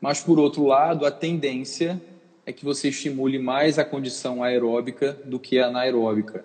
Mas, 0.00 0.20
por 0.20 0.38
outro 0.38 0.64
lado, 0.66 1.06
a 1.06 1.10
tendência 1.10 2.00
é 2.44 2.52
que 2.52 2.64
você 2.64 2.88
estimule 2.88 3.38
mais 3.38 3.78
a 3.78 3.84
condição 3.84 4.42
aeróbica 4.42 5.18
do 5.24 5.38
que 5.38 5.58
a 5.58 5.66
anaeróbica. 5.66 6.44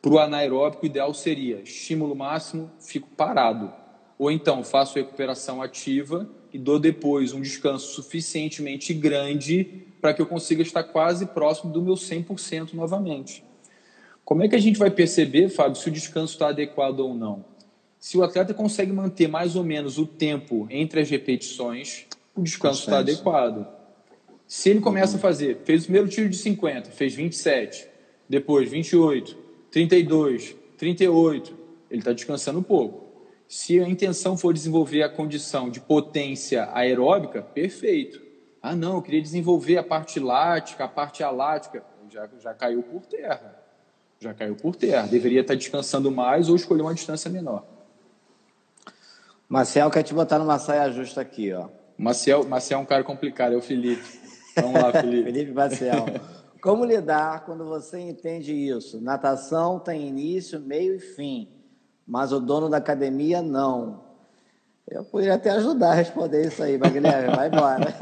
Para 0.00 0.12
o 0.12 0.18
anaeróbico, 0.18 0.82
o 0.82 0.86
ideal 0.86 1.14
seria 1.14 1.60
estímulo 1.60 2.14
máximo, 2.14 2.70
fico 2.80 3.08
parado. 3.16 3.72
Ou 4.18 4.30
então, 4.30 4.64
faço 4.64 4.96
recuperação 4.96 5.62
ativa 5.62 6.28
e 6.52 6.58
dou 6.58 6.78
depois 6.78 7.32
um 7.32 7.40
descanso 7.40 7.94
suficientemente 7.94 8.92
grande 8.92 9.86
para 10.02 10.12
que 10.12 10.20
eu 10.20 10.26
consiga 10.26 10.62
estar 10.62 10.82
quase 10.82 11.26
próximo 11.26 11.72
do 11.72 11.80
meu 11.80 11.94
100% 11.94 12.74
novamente. 12.74 13.44
Como 14.24 14.42
é 14.42 14.48
que 14.48 14.56
a 14.56 14.58
gente 14.58 14.76
vai 14.76 14.90
perceber, 14.90 15.48
Fábio, 15.48 15.80
se 15.80 15.88
o 15.88 15.92
descanso 15.92 16.32
está 16.32 16.48
adequado 16.48 16.98
ou 17.00 17.14
não? 17.14 17.44
Se 18.00 18.18
o 18.18 18.24
atleta 18.24 18.52
consegue 18.52 18.92
manter 18.92 19.28
mais 19.28 19.54
ou 19.54 19.62
menos 19.62 19.98
o 19.98 20.06
tempo 20.06 20.66
entre 20.68 21.00
as 21.00 21.08
repetições, 21.08 22.06
o 22.34 22.42
descanso 22.42 22.80
está 22.80 22.98
adequado. 22.98 23.64
Se 24.44 24.70
ele 24.70 24.80
começa 24.80 25.18
a 25.18 25.20
fazer, 25.20 25.60
fez 25.64 25.82
o 25.82 25.84
primeiro 25.84 26.08
tiro 26.08 26.28
de 26.28 26.36
50, 26.36 26.90
fez 26.90 27.14
27, 27.14 27.86
depois 28.28 28.68
28, 28.68 29.38
32, 29.70 30.56
38, 30.76 31.56
ele 31.88 32.00
está 32.00 32.12
descansando 32.12 32.58
um 32.58 32.62
pouco. 32.64 33.06
Se 33.46 33.78
a 33.78 33.88
intenção 33.88 34.36
for 34.36 34.52
desenvolver 34.52 35.04
a 35.04 35.08
condição 35.08 35.70
de 35.70 35.78
potência 35.78 36.68
aeróbica, 36.72 37.40
perfeito. 37.40 38.21
Ah, 38.62 38.76
não, 38.76 38.94
eu 38.94 39.02
queria 39.02 39.20
desenvolver 39.20 39.76
a 39.76 39.82
parte 39.82 40.20
lática, 40.20 40.84
a 40.84 40.88
parte 40.88 41.22
alática. 41.24 41.82
Já, 42.08 42.28
já 42.38 42.54
caiu 42.54 42.82
por 42.82 43.04
terra. 43.06 43.60
Já 44.20 44.32
caiu 44.32 44.54
por 44.54 44.76
terra. 44.76 45.08
Deveria 45.08 45.40
estar 45.40 45.56
descansando 45.56 46.12
mais 46.12 46.48
ou 46.48 46.54
escolher 46.54 46.82
uma 46.82 46.94
distância 46.94 47.28
menor. 47.28 47.64
Marcel 49.48 49.90
quer 49.90 50.04
te 50.04 50.14
botar 50.14 50.38
numa 50.38 50.58
saia 50.58 50.90
justa 50.92 51.20
aqui, 51.20 51.52
ó. 51.52 51.68
Marcel, 51.98 52.44
Marcel 52.44 52.78
é 52.78 52.82
um 52.82 52.86
cara 52.86 53.02
complicado, 53.02 53.52
é 53.52 53.56
o 53.56 53.60
Felipe. 53.60 54.02
Vamos 54.56 54.80
lá, 54.80 54.92
Felipe. 54.92 55.24
Felipe 55.24 55.52
Marcel. 55.52 56.06
Como 56.62 56.84
lidar 56.84 57.44
quando 57.44 57.64
você 57.64 57.98
entende 57.98 58.54
isso? 58.54 59.00
Natação 59.00 59.80
tem 59.80 60.06
início, 60.06 60.60
meio 60.60 60.94
e 60.94 61.00
fim, 61.00 61.48
mas 62.06 62.32
o 62.32 62.38
dono 62.38 62.68
da 62.68 62.76
academia 62.76 63.42
não. 63.42 64.11
Eu 64.88 65.04
poderia 65.04 65.34
até 65.34 65.50
ajudar 65.50 65.92
a 65.92 65.94
responder 65.94 66.46
isso 66.46 66.62
aí, 66.62 66.76
mas 66.76 66.92
Guilherme, 66.92 67.34
vai 67.34 67.48
embora. 67.48 67.94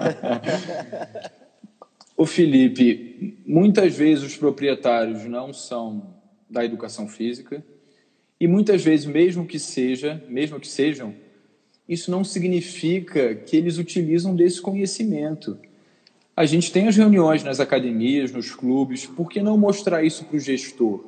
O 2.17 2.27
Felipe, 2.27 3.43
muitas 3.47 3.97
vezes 3.97 4.23
os 4.25 4.37
proprietários 4.37 5.25
não 5.25 5.55
são 5.55 6.15
da 6.51 6.63
educação 6.63 7.09
física 7.09 7.65
e 8.39 8.47
muitas 8.47 8.83
vezes, 8.83 9.07
mesmo 9.07 9.47
que 9.47 9.59
seja, 9.59 10.23
mesmo 10.29 10.61
que 10.61 10.69
sejam, 10.69 11.15
isso 11.89 12.11
não 12.11 12.23
significa 12.23 13.35
que 13.35 13.57
eles 13.57 13.79
utilizam 13.79 14.37
desse 14.37 14.61
conhecimento. 14.61 15.59
A 16.37 16.45
gente 16.47 16.71
tem 16.73 16.89
as 16.89 16.97
reuniões 16.97 17.43
nas 17.43 17.59
academias, 17.59 18.33
nos 18.33 18.55
clubes, 18.55 19.07
por 19.07 19.29
que 19.29 19.43
não 19.43 19.59
mostrar 19.59 20.03
isso 20.03 20.25
para 20.25 20.37
o 20.37 20.41
gestor? 20.41 21.05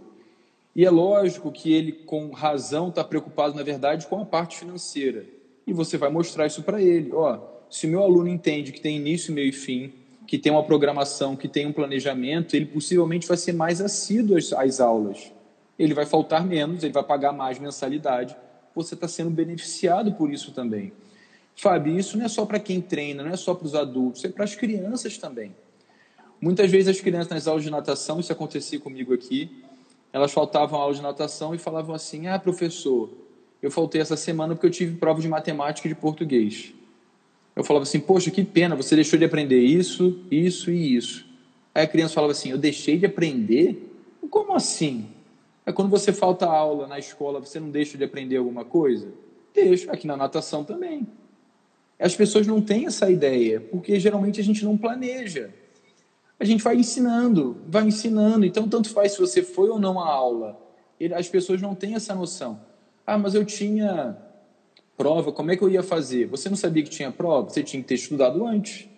E 0.75 0.85
é 0.85 0.91
lógico 0.91 1.53
que 1.53 1.73
ele, 1.73 1.93
com 1.93 2.31
razão, 2.31 2.89
está 2.89 3.05
preocupado, 3.05 3.55
na 3.55 3.63
verdade, 3.63 4.07
com 4.07 4.21
a 4.21 4.25
parte 4.25 4.59
financeira. 4.59 5.25
E 5.67 5.73
você 5.73 5.97
vai 5.97 6.11
mostrar 6.11 6.47
isso 6.47 6.63
para 6.63 6.81
ele. 6.81 7.13
Ó, 7.13 7.39
se 7.71 7.87
o 7.87 7.91
meu 7.91 8.03
aluno 8.03 8.29
entende 8.29 8.73
que 8.73 8.81
tem 8.81 8.97
início, 8.97 9.33
meio 9.33 9.49
e 9.49 9.53
fim, 9.53 9.93
que 10.27 10.39
tem 10.39 10.53
uma 10.53 10.63
programação, 10.63 11.37
que 11.37 11.49
tem 11.49 11.67
um 11.67 11.73
planejamento, 11.73 12.55
ele 12.55 12.67
possivelmente 12.67 13.27
vai 13.27 13.37
ser 13.37 13.53
mais 13.53 13.81
assíduo 13.81 14.37
às, 14.37 14.53
às 14.53 14.81
aulas. 14.81 15.33
Ele 15.79 15.95
vai 15.95 16.07
faltar 16.07 16.45
menos, 16.45 16.83
ele 16.83 16.93
vai 16.93 17.03
pagar 17.03 17.33
mais 17.33 17.59
mensalidade, 17.59 18.37
você 18.75 18.95
está 18.95 19.09
sendo 19.09 19.31
beneficiado 19.31 20.13
por 20.13 20.33
isso 20.33 20.53
também. 20.53 20.93
Fábio, 21.55 21.99
isso 21.99 22.17
não 22.17 22.25
é 22.25 22.29
só 22.29 22.47
para 22.47 22.59
quem 22.59 22.81
treina, 22.81 23.23
não 23.23 23.31
é 23.31 23.37
só 23.37 23.55
para 23.55 23.67
os 23.67 23.75
adultos, 23.75 24.25
é 24.25 24.29
para 24.29 24.45
as 24.45 24.55
crianças 24.55 25.19
também. 25.19 25.55
Muitas 26.41 26.71
vezes 26.71 26.89
as 26.89 27.01
crianças 27.01 27.29
nas 27.29 27.47
aulas 27.47 27.63
de 27.63 27.71
natação, 27.71 28.19
isso 28.19 28.33
acontecia 28.33 28.81
comigo 28.81 29.15
aqui, 29.15 29.63
elas 30.13 30.33
faltavam 30.33 30.81
aula 30.81 30.95
de 30.95 31.01
natação 31.01 31.55
e 31.55 31.59
falavam 31.59 31.95
assim: 31.95 32.27
Ah, 32.27 32.39
professor, 32.39 33.11
eu 33.63 33.71
faltei 33.71 34.01
essa 34.01 34.17
semana 34.17 34.55
porque 34.55 34.67
eu 34.67 34.71
tive 34.71 34.97
prova 34.97 35.21
de 35.21 35.29
matemática 35.29 35.87
e 35.87 35.95
de 35.95 35.95
português. 35.95 36.75
Eu 37.55 37.63
falava 37.63 37.85
assim: 37.85 38.01
Poxa, 38.01 38.31
que 38.31 38.43
pena, 38.43 38.75
você 38.75 38.97
deixou 38.97 39.19
de 39.19 39.25
aprender 39.25 39.61
isso, 39.61 40.21
isso 40.31 40.71
e 40.71 40.97
isso. 40.97 41.25
Aí 41.73 41.85
a 41.85 41.87
criança 41.87 42.15
falava 42.15 42.33
assim: 42.33 42.51
Eu 42.51 42.59
deixei 42.59 42.99
de 42.99 43.07
aprender? 43.07 43.89
Como 44.29 44.55
assim? 44.55 45.07
É 45.65 45.71
quando 45.71 45.91
você 45.91 46.13
falta 46.13 46.47
aula 46.47 46.89
na 46.89 46.99
escola, 46.99 47.39
você 47.39 47.61
não 47.61 47.71
deixa 47.71 47.97
de 47.97 48.03
aprender 48.03 48.37
alguma 48.37 48.65
coisa? 48.65 49.09
Deixa, 49.55 49.93
aqui 49.93 50.07
na 50.07 50.17
natação 50.17 50.65
também. 50.65 51.07
As 51.99 52.17
pessoas 52.17 52.47
não 52.49 52.61
têm 52.61 52.87
essa 52.87 53.09
ideia, 53.09 53.61
porque 53.61 54.01
geralmente 54.01 54.41
a 54.41 54.45
gente 54.45 54.65
não 54.65 54.77
planeja. 54.77 55.55
A 56.41 56.45
gente 56.45 56.65
vai 56.65 56.75
ensinando, 56.75 57.59
vai 57.69 57.85
ensinando. 57.85 58.45
Então, 58.45 58.69
tanto 58.69 58.89
faz 58.89 59.13
se 59.13 59.21
você 59.21 59.41
foi 59.41 59.69
ou 59.69 59.79
não 59.79 60.01
à 60.01 60.09
aula. 60.09 60.61
As 61.15 61.29
pessoas 61.29 61.63
não 61.63 61.77
têm 61.77 61.95
essa 61.95 62.13
noção. 62.13 62.59
Ah, 63.07 63.19
mas 63.19 63.35
eu 63.35 63.45
tinha 63.45 64.17
prova, 64.97 65.33
como 65.33 65.51
é 65.51 65.57
que 65.57 65.63
eu 65.63 65.71
ia 65.71 65.83
fazer? 65.83 66.27
Você 66.27 66.49
não 66.49 66.57
sabia 66.57 66.83
que 66.83 66.91
tinha 66.91 67.11
prova? 67.11 67.51
Você 67.51 67.63
tinha 67.63 67.83
que 67.83 67.89
ter 67.89 67.97
estudado 67.97 68.47
antes. 68.47 68.89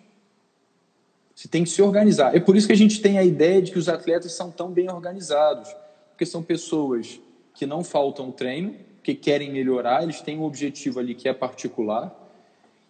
Você 1.33 1.47
tem 1.47 1.63
que 1.63 1.69
se 1.69 1.81
organizar. 1.81 2.35
É 2.35 2.39
por 2.39 2.55
isso 2.55 2.67
que 2.67 2.73
a 2.73 2.77
gente 2.77 3.01
tem 3.01 3.17
a 3.17 3.23
ideia 3.23 3.61
de 3.61 3.71
que 3.71 3.79
os 3.79 3.89
atletas 3.89 4.31
são 4.33 4.51
tão 4.51 4.71
bem 4.71 4.89
organizados 4.89 5.69
porque 6.15 6.25
são 6.25 6.41
pessoas 6.41 7.19
que 7.53 7.65
não 7.65 7.83
faltam 7.83 8.31
treino, 8.31 8.73
que 9.03 9.13
querem 9.13 9.51
melhorar, 9.51 10.01
eles 10.01 10.21
têm 10.21 10.39
um 10.39 10.43
objetivo 10.43 10.99
ali 10.99 11.13
que 11.13 11.27
é 11.27 11.33
particular 11.33 12.23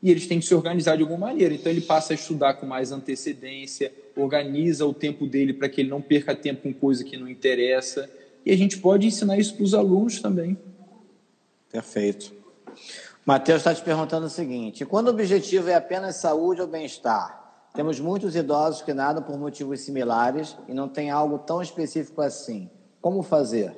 e 0.01 0.11
eles 0.11 0.27
têm 0.27 0.39
que 0.39 0.45
se 0.45 0.53
organizar 0.53 0.95
de 0.95 1.01
alguma 1.01 1.27
maneira. 1.27 1.53
Então 1.55 1.71
ele 1.71 1.81
passa 1.81 2.13
a 2.13 2.15
estudar 2.15 2.53
com 2.53 2.67
mais 2.67 2.91
antecedência, 2.91 3.91
organiza 4.15 4.85
o 4.85 4.93
tempo 4.93 5.25
dele 5.25 5.53
para 5.53 5.67
que 5.67 5.81
ele 5.81 5.89
não 5.89 6.01
perca 6.01 6.35
tempo 6.35 6.61
com 6.61 6.73
coisa 6.73 7.03
que 7.03 7.17
não 7.17 7.27
interessa. 7.27 8.07
E 8.45 8.51
a 8.51 8.55
gente 8.55 8.77
pode 8.77 9.07
ensinar 9.07 9.39
isso 9.39 9.55
para 9.55 9.63
os 9.63 9.73
alunos 9.73 10.21
também. 10.21 10.55
Perfeito. 11.75 12.33
Matheus 13.25 13.57
está 13.57 13.75
te 13.75 13.81
perguntando 13.81 14.27
o 14.27 14.29
seguinte: 14.29 14.85
quando 14.85 15.07
o 15.07 15.09
objetivo 15.09 15.69
é 15.69 15.75
apenas 15.75 16.15
saúde 16.15 16.61
ou 16.61 16.67
bem-estar? 16.67 17.43
Temos 17.73 17.99
muitos 17.99 18.33
idosos 18.33 18.81
que 18.81 18.93
nadam 18.93 19.21
por 19.21 19.37
motivos 19.37 19.81
similares 19.81 20.55
e 20.69 20.73
não 20.73 20.87
tem 20.87 21.11
algo 21.11 21.39
tão 21.39 21.61
específico 21.61 22.21
assim. 22.21 22.69
Como 23.01 23.21
fazer? 23.21 23.75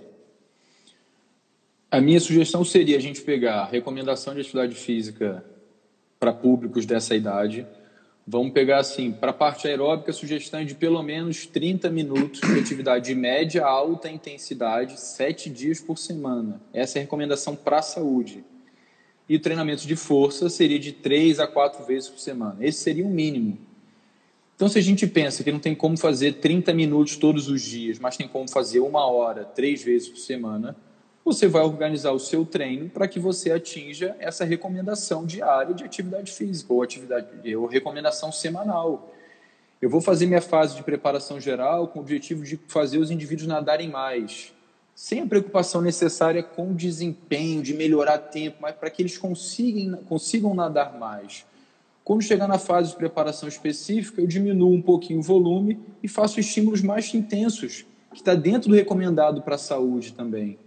A 1.89 2.00
minha 2.00 2.20
sugestão 2.20 2.64
seria 2.64 2.98
a 2.98 3.02
gente 3.02 3.22
pegar 3.22 3.66
recomendação 3.66 4.36
de 4.36 4.41
atividade 4.41 4.76
física 4.76 5.43
para 6.20 6.32
públicos 6.32 6.86
dessa 6.86 7.16
idade. 7.16 7.66
Vamos 8.30 8.51
pegar 8.51 8.80
assim, 8.80 9.09
para 9.09 9.32
a 9.32 9.34
parte 9.34 9.69
aeróbica, 9.69 10.11
sugestão 10.11 10.59
é 10.59 10.65
de 10.65 10.75
pelo 10.75 11.01
menos 11.01 11.45
30 11.45 11.89
minutos 11.89 12.41
de 12.41 12.59
atividade 12.59 13.05
de 13.05 13.15
média 13.15 13.63
a 13.63 13.69
alta 13.69 14.09
intensidade, 14.09 14.99
sete 14.99 15.49
dias 15.49 15.80
por 15.80 15.97
semana. 15.97 16.59
Essa 16.73 16.97
é 16.97 16.99
a 16.99 17.03
recomendação 17.03 17.55
para 17.55 17.80
a 17.80 17.82
saúde. 17.82 18.43
E 19.30 19.38
o 19.38 19.39
treinamento 19.39 19.88
de 19.88 19.95
força 19.95 20.49
seria 20.49 20.78
de 20.78 20.91
três 20.91 21.39
a 21.39 21.47
quatro 21.47 21.86
vezes 21.86 22.09
por 22.09 22.19
semana. 22.19 22.57
Esse 22.59 22.80
seria 22.80 23.05
o 23.05 23.09
mínimo. 23.09 23.57
Então, 24.57 24.67
se 24.67 24.78
a 24.78 24.82
gente 24.82 25.07
pensa 25.07 25.41
que 25.41 25.51
não 25.51 25.59
tem 25.59 25.73
como 25.73 25.97
fazer 25.97 26.34
30 26.34 26.73
minutos 26.73 27.15
todos 27.15 27.47
os 27.47 27.61
dias, 27.61 27.97
mas 27.97 28.17
tem 28.17 28.28
como 28.28 28.49
fazer 28.49 28.82
uma 28.82 29.09
hora, 29.09 29.45
três 29.45 29.82
vezes 29.82 30.09
por 30.09 30.17
semana, 30.17 30.75
você 31.28 31.45
vai 31.45 31.61
organizar 31.61 32.13
o 32.13 32.19
seu 32.19 32.45
treino 32.45 32.89
para 32.89 33.05
que 33.05 33.19
você 33.19 33.51
atinja 33.51 34.15
essa 34.17 34.45
recomendação 34.45 35.25
diária 35.25 35.75
de 35.75 35.84
atividade 35.84 36.32
física 36.32 36.71
ou 36.71 36.82
atividade 36.82 37.53
ou 37.53 37.65
recomendação 37.65 38.32
semanal. 38.32 39.13
Eu 39.82 39.89
vou 39.89 39.99
fazer 39.99 40.25
minha 40.25 40.41
fase 40.41 40.78
de 40.78 40.84
preparação 40.84 41.38
geral 41.38 41.89
com 41.89 41.99
o 41.99 42.01
objetivo 42.01 42.45
de 42.45 42.57
fazer 42.69 42.97
os 42.97 43.11
indivíduos 43.11 43.45
nadarem 43.45 43.89
mais, 43.89 44.53
sem 44.95 45.19
a 45.19 45.28
preocupação 45.28 45.82
necessária 45.82 46.41
com 46.41 46.73
desempenho, 46.73 47.61
de 47.61 47.73
melhorar 47.73 48.19
tempo, 48.19 48.59
mas 48.61 48.73
para 48.75 48.89
que 48.89 49.01
eles 49.01 49.17
consigam, 49.17 49.97
consigam 50.03 50.55
nadar 50.55 50.97
mais. 50.97 51.45
Quando 52.05 52.21
chegar 52.21 52.47
na 52.47 52.57
fase 52.57 52.91
de 52.91 52.95
preparação 52.95 53.49
específica, 53.49 54.21
eu 54.21 54.28
diminuo 54.28 54.73
um 54.73 54.82
pouquinho 54.82 55.19
o 55.19 55.23
volume 55.23 55.78
e 56.01 56.07
faço 56.07 56.39
estímulos 56.39 56.82
mais 56.82 57.13
intensos, 57.13 57.86
que 58.13 58.19
está 58.21 58.34
dentro 58.34 58.69
do 58.69 58.75
recomendado 58.75 59.41
para 59.41 59.55
a 59.55 59.59
saúde 59.59 60.13
também. 60.13 60.57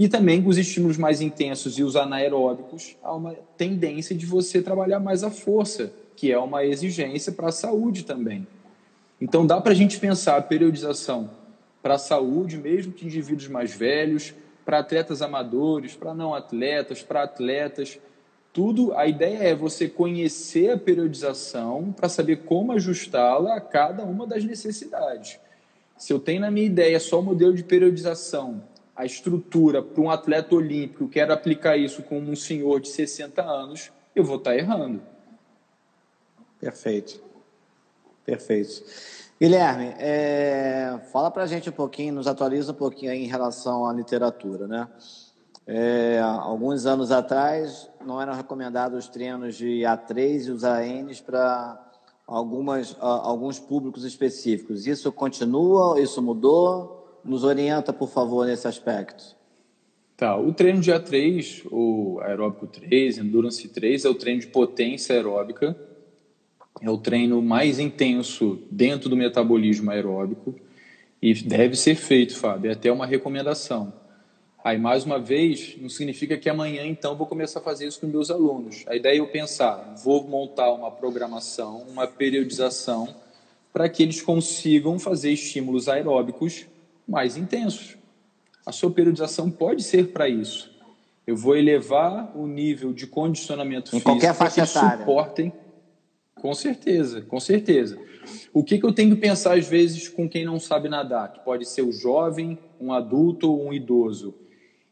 E 0.00 0.08
também 0.08 0.42
os 0.48 0.56
estímulos 0.56 0.96
mais 0.96 1.20
intensos 1.20 1.78
e 1.78 1.82
os 1.82 1.94
anaeróbicos, 1.94 2.96
há 3.02 3.14
uma 3.14 3.34
tendência 3.58 4.16
de 4.16 4.24
você 4.24 4.62
trabalhar 4.62 4.98
mais 4.98 5.22
a 5.22 5.30
força, 5.30 5.92
que 6.16 6.32
é 6.32 6.38
uma 6.38 6.64
exigência 6.64 7.30
para 7.32 7.48
a 7.48 7.52
saúde 7.52 8.02
também. 8.04 8.46
Então 9.20 9.46
dá 9.46 9.60
para 9.60 9.72
a 9.72 9.74
gente 9.74 10.00
pensar 10.00 10.38
a 10.38 10.40
periodização 10.40 11.28
para 11.82 11.96
a 11.96 11.98
saúde, 11.98 12.56
mesmo 12.56 12.94
que 12.94 13.04
indivíduos 13.04 13.48
mais 13.48 13.74
velhos, 13.74 14.32
para 14.64 14.78
atletas 14.78 15.20
amadores, 15.20 15.94
para 15.94 16.14
não 16.14 16.34
atletas, 16.34 17.02
para 17.02 17.24
atletas, 17.24 17.98
tudo, 18.54 18.94
a 18.94 19.06
ideia 19.06 19.50
é 19.50 19.54
você 19.54 19.86
conhecer 19.86 20.70
a 20.70 20.78
periodização 20.78 21.92
para 21.92 22.08
saber 22.08 22.44
como 22.44 22.72
ajustá-la 22.72 23.54
a 23.54 23.60
cada 23.60 24.02
uma 24.04 24.26
das 24.26 24.44
necessidades. 24.44 25.38
Se 25.98 26.10
eu 26.10 26.18
tenho 26.18 26.40
na 26.40 26.50
minha 26.50 26.64
ideia 26.64 26.98
só 26.98 27.20
o 27.20 27.22
modelo 27.22 27.52
de 27.52 27.62
periodização 27.62 28.62
a 29.00 29.06
estrutura 29.06 29.82
para 29.82 30.02
um 30.02 30.10
atleta 30.10 30.54
olímpico, 30.54 31.08
quero 31.08 31.32
aplicar 31.32 31.74
isso 31.74 32.02
com 32.02 32.18
um 32.18 32.36
senhor 32.36 32.80
de 32.80 32.88
60 32.88 33.42
anos, 33.42 33.90
eu 34.14 34.22
vou 34.22 34.36
estar 34.36 34.50
tá 34.50 34.56
errando. 34.56 35.00
Perfeito. 36.60 37.18
Perfeito. 38.26 38.84
Guilherme, 39.40 39.94
é, 39.98 41.00
fala 41.10 41.30
para 41.30 41.44
a 41.44 41.46
gente 41.46 41.70
um 41.70 41.72
pouquinho, 41.72 42.12
nos 42.12 42.26
atualiza 42.26 42.72
um 42.72 42.74
pouquinho 42.74 43.12
em 43.12 43.26
relação 43.26 43.86
à 43.86 43.92
literatura, 43.94 44.68
né? 44.68 44.86
É, 45.66 46.20
alguns 46.20 46.84
anos 46.84 47.10
atrás 47.10 47.88
não 48.04 48.20
eram 48.20 48.34
recomendados 48.34 49.06
os 49.06 49.08
treinos 49.08 49.56
de 49.56 49.80
A3 49.80 50.46
e 50.46 50.50
os 50.50 50.62
ANs 50.62 51.22
para 51.22 51.80
algumas, 52.26 52.94
alguns 53.00 53.58
públicos 53.58 54.04
específicos. 54.04 54.86
Isso 54.86 55.10
continua? 55.10 55.98
Isso 55.98 56.20
mudou? 56.20 56.99
Nos 57.24 57.44
orienta, 57.44 57.92
por 57.92 58.08
favor, 58.08 58.46
nesse 58.46 58.66
aspecto. 58.66 59.36
Tá, 60.16 60.36
o 60.36 60.52
treino 60.52 60.80
de 60.80 60.92
A3, 60.92 61.66
o 61.70 62.20
aeróbico 62.20 62.66
3, 62.66 63.18
endurance 63.18 63.66
3, 63.68 64.04
é 64.04 64.08
o 64.08 64.14
treino 64.14 64.40
de 64.40 64.46
potência 64.48 65.14
aeróbica 65.14 65.76
é 66.80 66.90
o 66.90 66.96
treino 66.96 67.42
mais 67.42 67.78
intenso 67.78 68.58
dentro 68.70 69.08
do 69.08 69.16
metabolismo 69.16 69.90
aeróbico 69.90 70.54
e 71.20 71.34
deve 71.34 71.76
ser 71.76 71.94
feito, 71.94 72.36
Fábio, 72.36 72.70
é 72.70 72.74
até 72.74 72.90
uma 72.90 73.06
recomendação. 73.06 73.92
Aí, 74.62 74.78
mais 74.78 75.04
uma 75.04 75.18
vez, 75.18 75.76
não 75.80 75.88
significa 75.88 76.36
que 76.36 76.48
amanhã, 76.48 76.84
então, 76.84 77.16
vou 77.16 77.26
começar 77.26 77.60
a 77.60 77.62
fazer 77.62 77.86
isso 77.86 78.00
com 78.00 78.06
meus 78.06 78.30
alunos. 78.30 78.84
A 78.86 78.94
ideia 78.94 79.16
é 79.16 79.20
eu 79.20 79.26
pensar, 79.26 79.94
vou 80.02 80.22
montar 80.24 80.70
uma 80.72 80.90
programação, 80.90 81.82
uma 81.88 82.06
periodização, 82.06 83.14
para 83.72 83.88
que 83.88 84.02
eles 84.02 84.20
consigam 84.20 84.98
fazer 84.98 85.32
estímulos 85.32 85.88
aeróbicos 85.88 86.66
mais 87.10 87.36
intensos. 87.36 87.96
A 88.64 88.72
sua 88.72 88.90
periodização 88.90 89.50
pode 89.50 89.82
ser 89.82 90.08
para 90.08 90.28
isso. 90.28 90.70
Eu 91.26 91.36
vou 91.36 91.56
elevar 91.56 92.36
o 92.36 92.46
nível 92.46 92.92
de 92.92 93.06
condicionamento 93.06 93.88
em 93.88 94.00
físico 94.00 94.10
qualquer 94.10 94.34
faixa 94.34 94.62
que 94.62 94.66
suportem 94.66 95.52
com 96.40 96.54
certeza, 96.54 97.20
com 97.20 97.38
certeza. 97.38 97.98
O 98.52 98.64
que, 98.64 98.78
que 98.78 98.86
eu 98.86 98.92
tenho 98.92 99.14
que 99.14 99.20
pensar 99.20 99.58
às 99.58 99.68
vezes 99.68 100.08
com 100.08 100.28
quem 100.28 100.44
não 100.44 100.58
sabe 100.58 100.88
nadar, 100.88 101.32
que 101.32 101.40
pode 101.40 101.66
ser 101.66 101.82
o 101.82 101.92
jovem, 101.92 102.58
um 102.80 102.92
adulto 102.92 103.52
ou 103.52 103.66
um 103.66 103.74
idoso? 103.74 104.34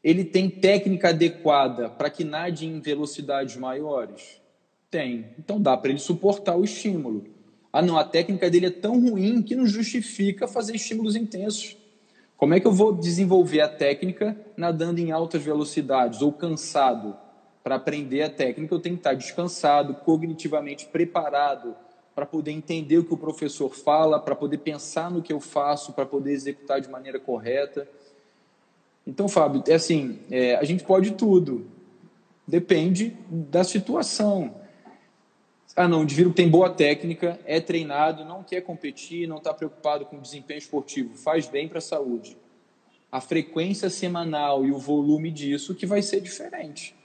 Ele 0.05 0.25
tem 0.25 0.51
técnica 0.51 1.09
adequada 1.09 1.89
para 1.89 2.11
que 2.11 2.23
nade 2.23 2.67
em 2.67 2.81
velocidades 2.81 3.57
maiores? 3.57 4.41
Tem. 4.91 5.31
Então 5.39 5.61
dá 5.61 5.77
para 5.77 5.91
ele 5.91 5.99
suportar 5.99 6.57
o 6.57 6.65
estímulo. 6.65 7.25
Ah, 7.73 7.81
não, 7.81 7.99
a 7.99 8.05
técnica 8.05 8.51
dele 8.51 8.67
é 8.67 8.71
tão 8.71 9.01
ruim 9.01 9.43
que 9.43 9.57
não 9.57 9.67
justifica 9.67 10.47
fazer 10.47 10.77
estímulos 10.77 11.17
intensos. 11.17 11.78
Como 12.39 12.55
é 12.55 12.61
que 12.61 12.67
eu 12.67 12.73
vou 12.73 12.95
desenvolver 12.95 13.61
a 13.61 13.69
técnica 13.69 14.35
nadando 14.57 14.99
em 14.99 15.13
altas 15.13 15.43
velocidades 15.43 16.23
ou 16.23 16.33
cansado? 16.33 17.15
para 17.69 17.77
aprender 17.77 18.23
a 18.23 18.31
técnica, 18.31 18.75
eu 18.75 18.79
tenho 18.79 18.95
que 18.95 19.01
estar 19.01 19.13
descansado, 19.13 19.93
cognitivamente 19.97 20.87
preparado 20.87 21.77
para 22.15 22.25
poder 22.25 22.51
entender 22.51 22.97
o 22.97 23.05
que 23.05 23.13
o 23.13 23.17
professor 23.19 23.69
fala, 23.77 24.19
para 24.19 24.35
poder 24.35 24.57
pensar 24.57 25.11
no 25.11 25.21
que 25.21 25.31
eu 25.31 25.39
faço, 25.39 25.93
para 25.93 26.07
poder 26.07 26.33
executar 26.33 26.81
de 26.81 26.89
maneira 26.89 27.21
correta. 27.21 27.87
Então, 29.07 29.29
Fábio, 29.29 29.63
é 29.69 29.75
assim, 29.75 30.19
é, 30.31 30.57
a 30.57 30.65
gente 30.65 30.83
pode 30.83 31.11
tudo, 31.11 31.67
depende 32.47 33.15
da 33.29 33.63
situação. 33.63 34.55
Ah, 35.79 35.87
não, 35.87 36.01
o 36.01 36.03
indivíduo 36.03 36.33
tem 36.33 36.49
boa 36.49 36.69
técnica, 36.69 37.39
é 37.47 37.61
treinado, 37.61 38.25
não 38.25 38.43
quer 38.43 38.63
competir, 38.63 39.29
não 39.29 39.37
está 39.37 39.55
preocupado 39.55 40.05
com 40.07 40.17
o 40.17 40.21
desempenho 40.21 40.59
esportivo, 40.59 41.17
faz 41.17 41.47
bem 41.47 41.69
para 41.69 41.79
a 41.79 41.81
saúde. 41.81 42.37
A 43.13 43.21
frequência 43.21 43.89
semanal 43.89 44.67
e 44.67 44.73
o 44.73 44.79
volume 44.79 45.31
disso 45.31 45.77
que 45.77 45.87
vai 45.87 46.03
ser 46.03 46.21
diferente. 46.21 46.97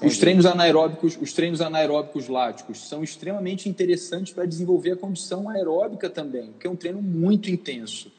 Os 0.00 0.16
treinos 0.16 0.46
anaeróbicos, 0.46 1.18
os 1.20 1.32
treinos 1.32 1.60
anaeróbicos 1.60 2.28
láticos 2.28 2.88
são 2.88 3.02
extremamente 3.02 3.68
interessantes 3.68 4.32
para 4.32 4.46
desenvolver 4.46 4.92
a 4.92 4.96
condição 4.96 5.48
aeróbica 5.48 6.08
também, 6.08 6.54
que 6.60 6.68
é 6.68 6.70
um 6.70 6.76
treino 6.76 7.02
muito 7.02 7.50
intenso. 7.50 8.12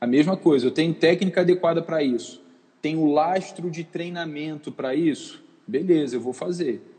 A 0.00 0.06
mesma 0.06 0.36
coisa, 0.36 0.66
eu 0.66 0.72
tenho 0.72 0.92
técnica 0.92 1.42
adequada 1.42 1.80
para 1.80 2.02
isso, 2.02 2.42
tenho 2.80 3.06
lastro 3.06 3.70
de 3.70 3.84
treinamento 3.84 4.72
para 4.72 4.96
isso, 4.96 5.40
beleza, 5.64 6.16
eu 6.16 6.20
vou 6.20 6.32
fazer. 6.32 6.91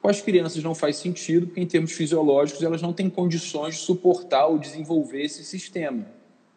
Com 0.00 0.08
as 0.08 0.20
crianças 0.20 0.62
não 0.62 0.74
faz 0.74 0.96
sentido, 0.96 1.46
porque 1.46 1.60
em 1.60 1.66
termos 1.66 1.92
fisiológicos 1.92 2.62
elas 2.62 2.80
não 2.80 2.92
têm 2.92 3.10
condições 3.10 3.74
de 3.74 3.80
suportar 3.80 4.46
ou 4.46 4.58
desenvolver 4.58 5.22
esse 5.22 5.44
sistema. 5.44 6.06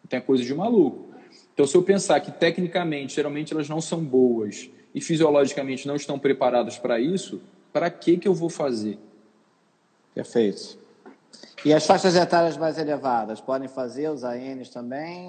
Então 0.04 0.18
é 0.18 0.22
coisa 0.22 0.44
de 0.44 0.54
maluco. 0.54 1.12
Então, 1.52 1.66
se 1.66 1.76
eu 1.76 1.82
pensar 1.82 2.20
que 2.20 2.30
tecnicamente, 2.30 3.14
geralmente 3.14 3.52
elas 3.52 3.68
não 3.68 3.80
são 3.80 4.02
boas 4.02 4.70
e 4.94 5.00
fisiologicamente 5.00 5.86
não 5.86 5.96
estão 5.96 6.18
preparadas 6.18 6.78
para 6.78 6.98
isso, 7.00 7.40
para 7.72 7.90
que, 7.90 8.16
que 8.16 8.28
eu 8.28 8.34
vou 8.34 8.48
fazer? 8.48 8.98
Perfeito. 10.14 10.78
E 11.64 11.72
as 11.72 11.86
faixas 11.86 12.16
etárias 12.16 12.56
mais 12.56 12.78
elevadas 12.78 13.40
podem 13.40 13.68
fazer 13.68 14.08
os 14.10 14.24
ANs 14.24 14.68
também? 14.68 15.28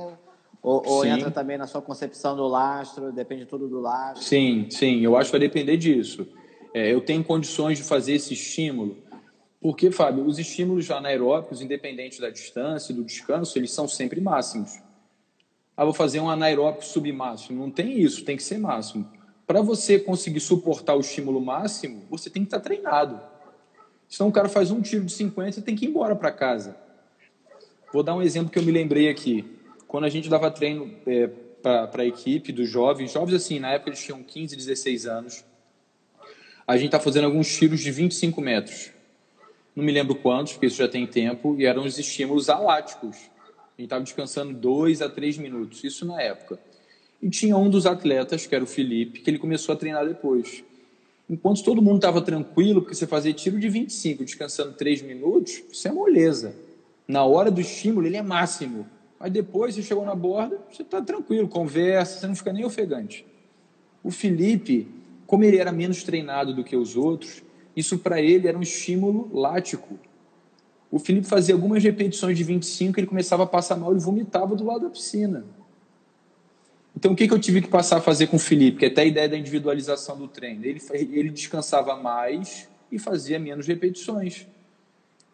Ou, 0.62 0.82
ou 0.86 1.06
entra 1.06 1.30
também 1.30 1.58
na 1.58 1.68
sua 1.68 1.82
concepção 1.82 2.36
do 2.36 2.48
lastro? 2.48 3.12
Depende 3.12 3.46
tudo 3.46 3.68
do 3.68 3.80
lastro? 3.80 4.24
Sim, 4.24 4.68
sim. 4.70 5.02
Eu 5.02 5.16
acho 5.18 5.30
que 5.30 5.38
vai 5.38 5.48
depender 5.48 5.78
disso. 5.78 6.28
É, 6.74 6.92
eu 6.92 7.02
tenho 7.02 7.24
condições 7.24 7.78
de 7.78 7.84
fazer 7.84 8.14
esse 8.14 8.34
estímulo. 8.34 8.98
Porque, 9.62 9.92
Fábio, 9.92 10.26
os 10.26 10.40
estímulos 10.40 10.90
anaeróbicos, 10.92 11.62
independente 11.62 12.20
da 12.20 12.30
distância 12.30 12.92
e 12.92 12.96
do 12.96 13.04
descanso, 13.04 13.58
eles 13.58 13.72
são 13.72 13.88
sempre 13.88 14.20
máximos. 14.20 14.80
Ah, 15.78 15.86
vou 15.86 15.94
fazer 15.94 16.20
um 16.20 16.30
anaeróbico 16.30 16.84
submáximo. 16.84 17.60
Não 17.60 17.72
tem 17.72 18.00
isso, 18.00 18.26
tem 18.26 18.36
que 18.36 18.44
ser 18.44 18.58
máximo. 18.58 19.10
Para 19.46 19.62
você 19.62 20.00
conseguir 20.00 20.40
suportar 20.40 20.96
o 20.96 21.00
estímulo 21.00 21.40
máximo, 21.40 22.04
você 22.10 22.30
tem 22.30 22.44
que 22.44 22.48
estar 22.48 22.60
tá 22.60 22.64
treinado. 22.64 23.22
Senão 24.10 24.30
o 24.30 24.34
cara 24.34 24.50
faz 24.50 24.70
um 24.70 24.82
tiro 24.82 25.06
de 25.06 25.12
50 25.12 25.60
e 25.60 25.64
tem 25.64 25.76
que 25.76 25.86
ir 25.86 25.90
embora 25.90 26.16
para 26.16 26.32
casa. 26.32 26.76
Vou 27.92 28.04
dar 28.04 28.16
um 28.16 28.22
exemplo 28.22 28.52
que 28.52 28.60
eu 28.60 28.64
me 28.64 28.72
lembrei 28.72 29.10
aqui. 29.10 29.46
Quando 29.88 30.06
a 30.06 30.10
gente 30.10 30.30
dava 30.30 30.52
treino 30.52 30.94
é, 31.06 31.28
para 31.62 32.02
a 32.02 32.06
equipe 32.06 32.52
dos 32.52 32.70
jovens, 32.70 33.12
jovens 33.12 33.36
assim, 33.36 33.60
na 33.60 33.72
época 33.72 33.90
eles 33.90 34.04
tinham 34.04 34.22
15, 34.22 34.56
16 34.56 35.06
anos, 35.06 35.46
a 36.66 36.78
gente 36.78 36.88
está 36.88 37.00
fazendo 37.00 37.26
alguns 37.26 37.54
tiros 37.56 37.82
de 37.82 37.92
25 37.92 38.40
metros. 38.42 38.92
Não 39.76 39.84
me 39.84 39.92
lembro 39.92 40.16
quantos, 40.16 40.54
porque 40.54 40.68
isso 40.68 40.78
já 40.78 40.88
tem 40.88 41.06
tempo, 41.06 41.56
e 41.60 41.66
eram 41.66 41.84
os 41.84 41.98
estímulos 41.98 42.50
aláticos. 42.50 43.18
A 43.18 43.82
gente 43.82 43.86
estava 43.86 44.04
descansando 44.04 44.54
2 44.54 45.02
a 45.02 45.10
3 45.10 45.38
minutos, 45.38 45.84
isso 45.84 46.06
na 46.06 46.22
época. 46.22 46.60
E 47.22 47.30
tinha 47.30 47.58
um 47.58 47.70
dos 47.70 47.86
atletas, 47.86 48.46
que 48.46 48.54
era 48.54 48.64
o 48.64 48.68
Felipe, 48.68 49.20
que 49.20 49.30
ele 49.30 49.40
começou 49.40 49.74
a 49.74 49.76
treinar 49.76 50.06
depois. 50.06 50.64
Enquanto 51.30 51.64
todo 51.64 51.82
mundo 51.82 51.96
estava 51.96 52.22
tranquilo, 52.22 52.82
porque 52.82 52.96
você 52.96 53.08
fazia 53.08 53.34
tiro 53.34 53.60
de 53.60 53.68
25, 53.68 54.24
descansando 54.24 54.74
3 54.74 55.02
minutos, 55.02 55.64
isso 55.72 55.88
é 55.88 55.92
moleza. 55.92 56.56
Na 57.08 57.26
hora 57.26 57.50
do 57.50 57.60
estímulo, 57.60 58.06
ele 58.06 58.18
é 58.18 58.22
máximo. 58.22 58.88
Mas 59.20 59.32
depois, 59.32 59.74
você 59.74 59.82
chegou 59.82 60.06
na 60.06 60.14
borda, 60.14 60.60
você 60.70 60.82
está 60.82 61.02
tranquilo, 61.02 61.48
conversa, 61.48 62.20
você 62.20 62.28
não 62.28 62.36
fica 62.36 62.54
nem 62.54 62.66
ofegante. 62.66 63.26
O 64.04 64.12
Felipe, 64.12 64.88
como 65.26 65.44
ele 65.44 65.58
era 65.58 65.72
menos 65.72 66.04
treinado 66.04 66.54
do 66.54 66.64
que 66.64 66.76
os 66.76 66.96
outros, 66.96 67.44
isso 67.76 67.98
para 67.98 68.22
ele 68.22 68.48
era 68.48 68.58
um 68.58 68.62
estímulo 68.62 69.30
lático. 69.34 69.98
O 70.92 71.00
Felipe 71.00 71.28
fazia 71.28 71.56
algumas 71.56 71.84
repetições 71.84 72.38
de 72.38 72.44
25, 72.44 73.00
ele 73.00 73.08
começava 73.08 73.44
a 73.44 73.48
passar 73.48 73.76
mal 73.76 73.96
e 73.96 74.00
vomitava 74.00 74.56
do 74.56 74.64
lado 74.64 74.82
da 74.82 74.90
piscina. 74.90 75.44
Então, 76.96 77.14
o 77.14 77.16
que, 77.16 77.28
que 77.28 77.34
eu 77.34 77.40
tive 77.40 77.62
que 77.62 77.68
passar 77.68 77.98
a 77.98 78.02
fazer 78.02 78.28
com 78.28 78.38
o 78.38 78.40
Felipe? 78.40 78.78
Que 78.78 78.86
é 78.86 78.88
até 78.88 79.02
a 79.02 79.06
ideia 79.06 79.28
da 79.28 79.38
individualização 79.38 80.18
do 80.18 80.28
treino. 80.28 80.64
Ele, 80.64 80.80
ele 80.94 81.30
descansava 81.30 81.96
mais 81.96 82.70
e 82.92 83.00
fazia 83.00 83.40
menos 83.40 83.66
repetições. 83.66 84.46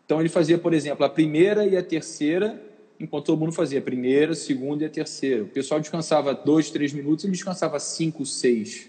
Então, 0.06 0.20
ele 0.20 0.30
fazia, 0.30 0.58
por 0.58 0.74
exemplo, 0.74 1.06
a 1.06 1.10
primeira 1.10 1.66
e 1.66 1.76
a 1.76 1.84
terceira, 1.84 2.60
enquanto 3.00 3.26
todo 3.26 3.40
mundo 3.40 3.52
fazia 3.52 3.80
a 3.80 3.82
primeira, 3.82 4.32
a 4.32 4.36
segunda 4.36 4.84
e 4.84 4.88
a 4.88 4.90
terceira. 4.90 5.44
O 5.44 5.48
pessoal 5.48 5.80
descansava 5.80 6.34
dois, 6.34 6.72
três 6.72 6.94
minutos, 6.94 7.26
ele 7.26 7.34
descansava 7.34 7.80
cinco, 7.80 8.26
seis. 8.26 8.89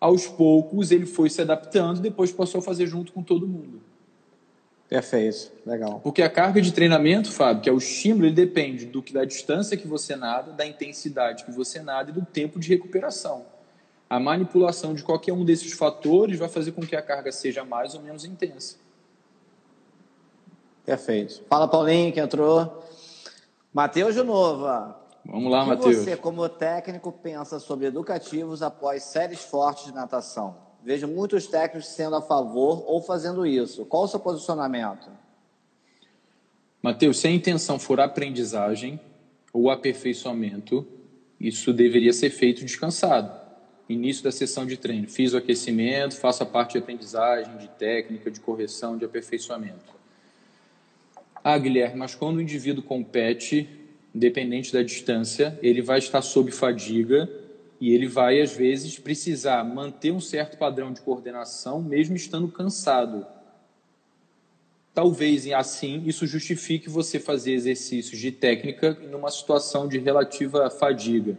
Aos 0.00 0.26
poucos, 0.26 0.90
ele 0.90 1.06
foi 1.06 1.30
se 1.30 1.40
adaptando, 1.40 2.00
depois 2.00 2.32
passou 2.32 2.58
a 2.58 2.62
fazer 2.62 2.86
junto 2.86 3.12
com 3.12 3.22
todo 3.22 3.46
mundo. 3.46 3.80
Perfeito, 4.88 5.50
legal. 5.64 6.00
Porque 6.00 6.22
a 6.22 6.30
carga 6.30 6.60
de 6.60 6.72
treinamento, 6.72 7.32
Fábio, 7.32 7.62
que 7.62 7.68
é 7.68 7.72
o 7.72 7.78
estímulo, 7.78 8.26
ele 8.26 8.34
depende 8.34 8.86
do 8.86 9.02
que 9.02 9.12
da 9.12 9.24
distância 9.24 9.76
que 9.76 9.86
você 9.86 10.14
nada, 10.14 10.52
da 10.52 10.64
intensidade 10.64 11.44
que 11.44 11.50
você 11.50 11.80
nada 11.80 12.10
e 12.10 12.12
do 12.12 12.24
tempo 12.24 12.60
de 12.60 12.68
recuperação. 12.68 13.46
A 14.08 14.20
manipulação 14.20 14.94
de 14.94 15.02
qualquer 15.02 15.32
um 15.32 15.44
desses 15.44 15.72
fatores 15.72 16.38
vai 16.38 16.48
fazer 16.48 16.70
com 16.70 16.86
que 16.86 16.94
a 16.94 17.02
carga 17.02 17.32
seja 17.32 17.64
mais 17.64 17.94
ou 17.94 18.02
menos 18.02 18.24
intensa. 18.24 18.76
Perfeito. 20.84 21.42
Fala, 21.48 21.66
Paulinho, 21.66 22.12
que 22.12 22.20
entrou. 22.20 22.84
Matheus 23.74 24.14
de 24.14 24.22
Nova. 24.22 25.05
Vamos 25.28 25.50
lá, 25.50 25.64
Matheus. 25.64 25.96
Você, 25.96 26.16
como 26.16 26.48
técnico, 26.48 27.10
pensa 27.10 27.58
sobre 27.58 27.86
educativos 27.86 28.62
após 28.62 29.02
séries 29.02 29.40
fortes 29.40 29.86
de 29.86 29.92
natação? 29.92 30.56
Vejo 30.84 31.08
muitos 31.08 31.48
técnicos 31.48 31.88
sendo 31.88 32.14
a 32.14 32.22
favor 32.22 32.84
ou 32.86 33.02
fazendo 33.02 33.44
isso. 33.44 33.84
Qual 33.86 34.04
o 34.04 34.08
seu 34.08 34.20
posicionamento? 34.20 35.08
Mateus, 36.80 37.18
se 37.18 37.26
a 37.26 37.30
intenção 37.30 37.78
for 37.78 37.98
aprendizagem 37.98 39.00
ou 39.52 39.68
aperfeiçoamento, 39.68 40.86
Isso 41.40 41.72
deveria 41.72 42.12
ser 42.12 42.30
feito 42.30 42.64
descansado. 42.64 43.30
Início 43.88 44.24
da 44.24 44.32
sessão 44.32 44.66
de 44.66 44.76
treino, 44.76 45.06
fiz 45.06 45.32
o 45.32 45.36
aquecimento, 45.36 46.16
faço 46.16 46.42
a 46.42 46.46
parte 46.46 46.72
de 46.72 46.78
aprendizagem, 46.78 47.56
de 47.58 47.68
técnica, 47.68 48.30
de 48.30 48.40
correção, 48.40 48.96
de 48.96 49.04
aperfeiçoamento. 49.04 49.94
Ah, 51.44 51.56
Guilherme, 51.56 51.96
mas 51.96 52.14
quando 52.14 52.38
o 52.38 52.40
indivíduo 52.40 52.82
compete, 52.82 53.68
independente 54.16 54.72
da 54.72 54.82
distância, 54.82 55.58
ele 55.62 55.82
vai 55.82 55.98
estar 55.98 56.22
sob 56.22 56.50
fadiga 56.50 57.30
e 57.78 57.92
ele 57.92 58.08
vai, 58.08 58.40
às 58.40 58.56
vezes, 58.56 58.98
precisar 58.98 59.62
manter 59.62 60.10
um 60.10 60.20
certo 60.20 60.56
padrão 60.56 60.90
de 60.90 61.02
coordenação, 61.02 61.82
mesmo 61.82 62.16
estando 62.16 62.48
cansado. 62.48 63.26
Talvez, 64.94 65.46
assim, 65.52 66.02
isso 66.06 66.26
justifique 66.26 66.88
você 66.88 67.20
fazer 67.20 67.52
exercícios 67.52 68.18
de 68.18 68.32
técnica 68.32 68.98
numa 69.10 69.30
situação 69.30 69.86
de 69.86 69.98
relativa 69.98 70.70
fadiga. 70.70 71.36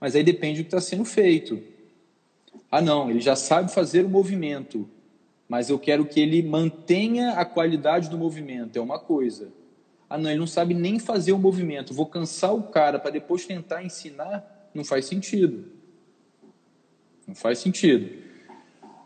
Mas 0.00 0.16
aí 0.16 0.24
depende 0.24 0.62
do 0.62 0.64
que 0.64 0.74
está 0.74 0.80
sendo 0.80 1.04
feito. 1.04 1.62
Ah, 2.68 2.80
não, 2.80 3.08
ele 3.08 3.20
já 3.20 3.36
sabe 3.36 3.72
fazer 3.72 4.04
o 4.04 4.08
movimento, 4.08 4.90
mas 5.48 5.70
eu 5.70 5.78
quero 5.78 6.04
que 6.04 6.18
ele 6.18 6.42
mantenha 6.42 7.34
a 7.34 7.44
qualidade 7.44 8.10
do 8.10 8.18
movimento, 8.18 8.76
é 8.76 8.80
uma 8.80 8.98
coisa. 8.98 9.59
Ah, 10.10 10.18
não, 10.18 10.28
ele 10.28 10.40
não 10.40 10.46
sabe 10.46 10.74
nem 10.74 10.98
fazer 10.98 11.30
o 11.30 11.38
movimento, 11.38 11.94
vou 11.94 12.04
cansar 12.04 12.52
o 12.52 12.64
cara 12.64 12.98
para 12.98 13.12
depois 13.12 13.46
tentar 13.46 13.84
ensinar, 13.84 14.68
não 14.74 14.84
faz 14.84 15.06
sentido. 15.06 15.66
Não 17.28 17.34
faz 17.36 17.60
sentido. 17.60 18.10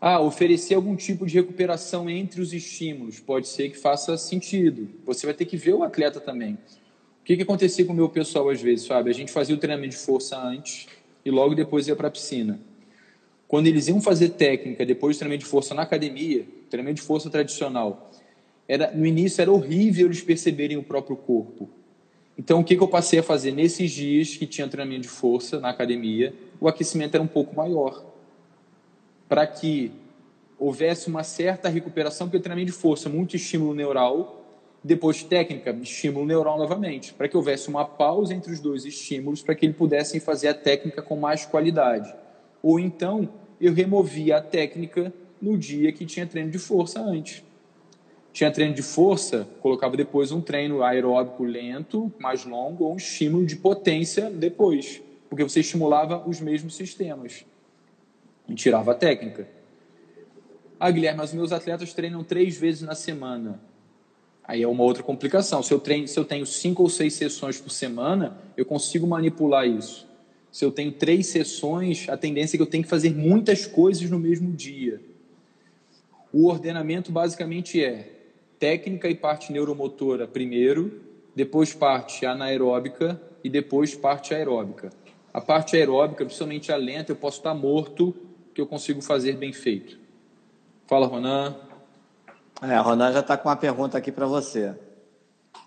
Ah, 0.01 0.19
oferecer 0.19 0.73
algum 0.73 0.95
tipo 0.95 1.27
de 1.27 1.35
recuperação 1.35 2.09
entre 2.09 2.41
os 2.41 2.53
estímulos 2.53 3.19
pode 3.19 3.47
ser 3.47 3.69
que 3.69 3.77
faça 3.77 4.17
sentido. 4.17 4.89
Você 5.05 5.27
vai 5.27 5.35
ter 5.35 5.45
que 5.45 5.55
ver 5.55 5.75
o 5.75 5.83
atleta 5.83 6.19
também. 6.19 6.55
O 7.21 7.23
que, 7.23 7.35
que 7.35 7.43
acontecia 7.43 7.85
com 7.85 7.93
o 7.93 7.95
meu 7.95 8.09
pessoal 8.09 8.49
às 8.49 8.59
vezes, 8.59 8.87
sabe? 8.87 9.11
A 9.11 9.13
gente 9.13 9.31
fazia 9.31 9.55
o 9.55 9.59
treinamento 9.59 9.95
de 9.95 10.01
força 10.01 10.39
antes 10.39 10.87
e 11.23 11.29
logo 11.29 11.53
depois 11.53 11.87
ia 11.87 11.95
para 11.95 12.07
a 12.07 12.11
piscina. 12.11 12.59
Quando 13.47 13.67
eles 13.67 13.87
iam 13.87 14.01
fazer 14.01 14.29
técnica 14.29 14.83
depois 14.83 15.15
do 15.15 15.19
treinamento 15.19 15.43
de 15.43 15.49
força 15.49 15.75
na 15.75 15.83
academia, 15.83 16.47
treinamento 16.69 17.01
de 17.01 17.07
força 17.07 17.29
tradicional, 17.29 18.11
era, 18.67 18.91
no 18.91 19.05
início 19.05 19.41
era 19.41 19.51
horrível 19.51 20.07
eles 20.07 20.21
perceberem 20.21 20.77
o 20.77 20.83
próprio 20.83 21.15
corpo. 21.15 21.69
Então, 22.37 22.59
o 22.59 22.63
que, 22.63 22.75
que 22.75 22.83
eu 22.83 22.87
passei 22.87 23.19
a 23.19 23.23
fazer 23.23 23.51
nesses 23.51 23.91
dias 23.91 24.35
que 24.35 24.45
tinha 24.45 24.67
treinamento 24.67 25.03
de 25.03 25.07
força 25.07 25.59
na 25.59 25.69
academia? 25.69 26.33
O 26.59 26.67
aquecimento 26.67 27.15
era 27.15 27.23
um 27.23 27.27
pouco 27.27 27.55
maior 27.55 28.03
para 29.27 29.47
que 29.47 29.91
houvesse 30.57 31.07
uma 31.07 31.23
certa 31.23 31.69
recuperação, 31.69 32.27
porque 32.27 32.39
treinamento 32.39 32.71
de 32.71 32.77
força, 32.77 33.09
muito 33.09 33.35
estímulo 33.35 33.73
neural, 33.73 34.45
depois 34.83 35.23
técnica, 35.23 35.71
estímulo 35.81 36.25
neural 36.25 36.57
novamente, 36.57 37.13
para 37.13 37.27
que 37.27 37.35
houvesse 37.35 37.69
uma 37.69 37.85
pausa 37.85 38.33
entre 38.33 38.51
os 38.51 38.59
dois 38.59 38.85
estímulos, 38.85 39.41
para 39.41 39.55
que 39.55 39.65
ele 39.65 39.73
pudessem 39.73 40.19
fazer 40.19 40.49
a 40.49 40.53
técnica 40.53 41.01
com 41.01 41.15
mais 41.15 41.45
qualidade. 41.45 42.13
Ou 42.61 42.79
então, 42.79 43.29
eu 43.59 43.73
removia 43.73 44.37
a 44.37 44.41
técnica 44.41 45.11
no 45.41 45.57
dia 45.57 45.91
que 45.91 46.05
tinha 46.05 46.27
treino 46.27 46.51
de 46.51 46.59
força 46.59 46.99
antes. 46.99 47.43
Tinha 48.35 48.51
treino 48.51 48.73
de 48.73 48.81
força, 48.81 49.47
colocava 49.61 49.95
depois 49.95 50.29
um 50.33 50.41
treino 50.41 50.83
aeróbico 50.83 51.45
lento, 51.45 52.11
mais 52.19 52.43
longo, 52.43 52.83
ou 52.83 52.91
um 52.91 52.97
estímulo 52.97 53.45
de 53.45 53.55
potência 53.55 54.29
depois, 54.29 55.01
porque 55.29 55.41
você 55.41 55.61
estimulava 55.61 56.21
os 56.27 56.41
mesmos 56.41 56.75
sistemas 56.75 57.45
e 58.49 58.53
tirava 58.53 58.91
a 58.91 58.93
técnica. 58.93 59.47
Ah, 60.77 60.91
Guilherme, 60.91 61.19
mas 61.19 61.33
meus 61.33 61.53
atletas 61.53 61.93
treinam 61.93 62.25
três 62.25 62.57
vezes 62.57 62.81
na 62.81 62.93
semana. 62.93 63.57
Aí 64.43 64.61
é 64.61 64.67
uma 64.67 64.83
outra 64.83 65.01
complicação. 65.01 65.63
Se 65.63 65.73
eu, 65.73 65.79
treino, 65.79 66.05
se 66.05 66.19
eu 66.19 66.25
tenho 66.25 66.45
cinco 66.45 66.83
ou 66.83 66.89
seis 66.89 67.13
sessões 67.13 67.61
por 67.61 67.69
semana, 67.69 68.37
eu 68.57 68.65
consigo 68.65 69.07
manipular 69.07 69.65
isso. 69.65 70.05
Se 70.51 70.65
eu 70.65 70.73
tenho 70.73 70.91
três 70.91 71.27
sessões, 71.27 72.09
a 72.09 72.17
tendência 72.17 72.57
é 72.57 72.57
que 72.57 72.63
eu 72.63 72.67
tenho 72.67 72.83
que 72.83 72.89
fazer 72.89 73.15
muitas 73.15 73.65
coisas 73.65 74.09
no 74.09 74.19
mesmo 74.19 74.51
dia. 74.51 74.99
O 76.33 76.47
ordenamento 76.47 77.13
basicamente 77.13 77.81
é 77.81 78.11
técnica 78.65 79.07
e 79.07 79.13
parte 79.13 79.53
neuromotora 79.53 80.27
primeiro, 80.27 80.99
depois 81.35 81.71
parte 81.71 82.25
anaeróbica 82.25 83.21
e 83.43 83.49
depois 83.49 83.93
parte 83.93 84.33
aeróbica. 84.33 84.89
A 85.31 85.39
parte 85.39 85.77
aeróbica, 85.77 86.25
principalmente 86.25 86.71
a 86.71 86.75
lenta, 86.75 87.11
eu 87.11 87.15
posso 87.15 87.37
estar 87.37 87.53
morto 87.53 88.15
que 88.55 88.59
eu 88.59 88.65
consigo 88.65 89.03
fazer 89.03 89.33
bem 89.33 89.53
feito? 89.53 89.99
Fala, 90.87 91.05
Ronan. 91.05 91.55
É, 92.59 92.75
Ronan 92.77 93.13
já 93.13 93.19
está 93.19 93.37
com 93.37 93.49
uma 93.49 93.55
pergunta 93.55 93.99
aqui 93.99 94.11
para 94.11 94.25
você. 94.25 94.73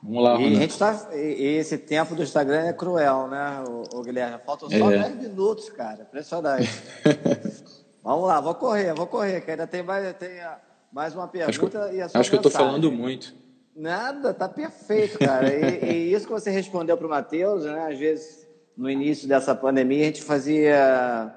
Vamos 0.03 0.25
lá, 0.25 0.41
e. 0.41 0.65
A 0.65 0.69
tá, 0.69 1.09
e 1.15 1.57
esse 1.57 1.79
tempo 1.79 2.17
do 2.17 2.23
Instagram 2.25 2.65
é 2.65 2.73
cruel, 2.73 3.29
né, 3.29 3.63
o, 3.69 3.99
o 3.99 4.03
Guilherme? 4.03 4.41
Faltam 4.45 4.69
só 4.69 4.91
é. 4.91 4.99
10 4.99 5.17
minutos, 5.23 5.71
cara. 5.71 6.03
Impressionante. 6.03 6.69
Vamos 8.03 8.27
lá, 8.27 8.41
vou 8.41 8.57
correr, 8.57 8.93
vou 8.93 9.07
correr, 9.07 9.41
que 9.43 9.53
ainda 9.53 9.69
tem 9.69 9.85
mais, 9.85 10.17
tem 10.17 10.41
mais 10.93 11.14
uma 11.14 11.28
pergunta 11.28 11.78
acho 11.78 11.91
que, 11.91 11.97
e 11.97 12.01
a 12.01 12.09
sua 12.09 12.20
Acho 12.20 12.30
mensagem. 12.30 12.30
que 12.30 12.36
eu 12.36 12.39
estou 12.39 12.53
falando 12.53 12.91
muito. 12.93 13.34
Nada, 13.74 14.34
tá 14.34 14.49
perfeito, 14.49 15.18
cara. 15.18 15.55
E, 15.55 15.84
e 15.84 16.12
isso 16.12 16.26
que 16.26 16.32
você 16.32 16.51
respondeu 16.51 16.97
para 16.97 17.07
o 17.07 17.11
Matheus, 17.11 17.64
né? 17.64 17.86
Às 17.91 17.99
vezes, 17.99 18.49
no 18.76 18.91
início 18.91 19.28
dessa 19.28 19.55
pandemia, 19.55 20.03
a 20.03 20.07
gente 20.07 20.22
fazia 20.22 21.34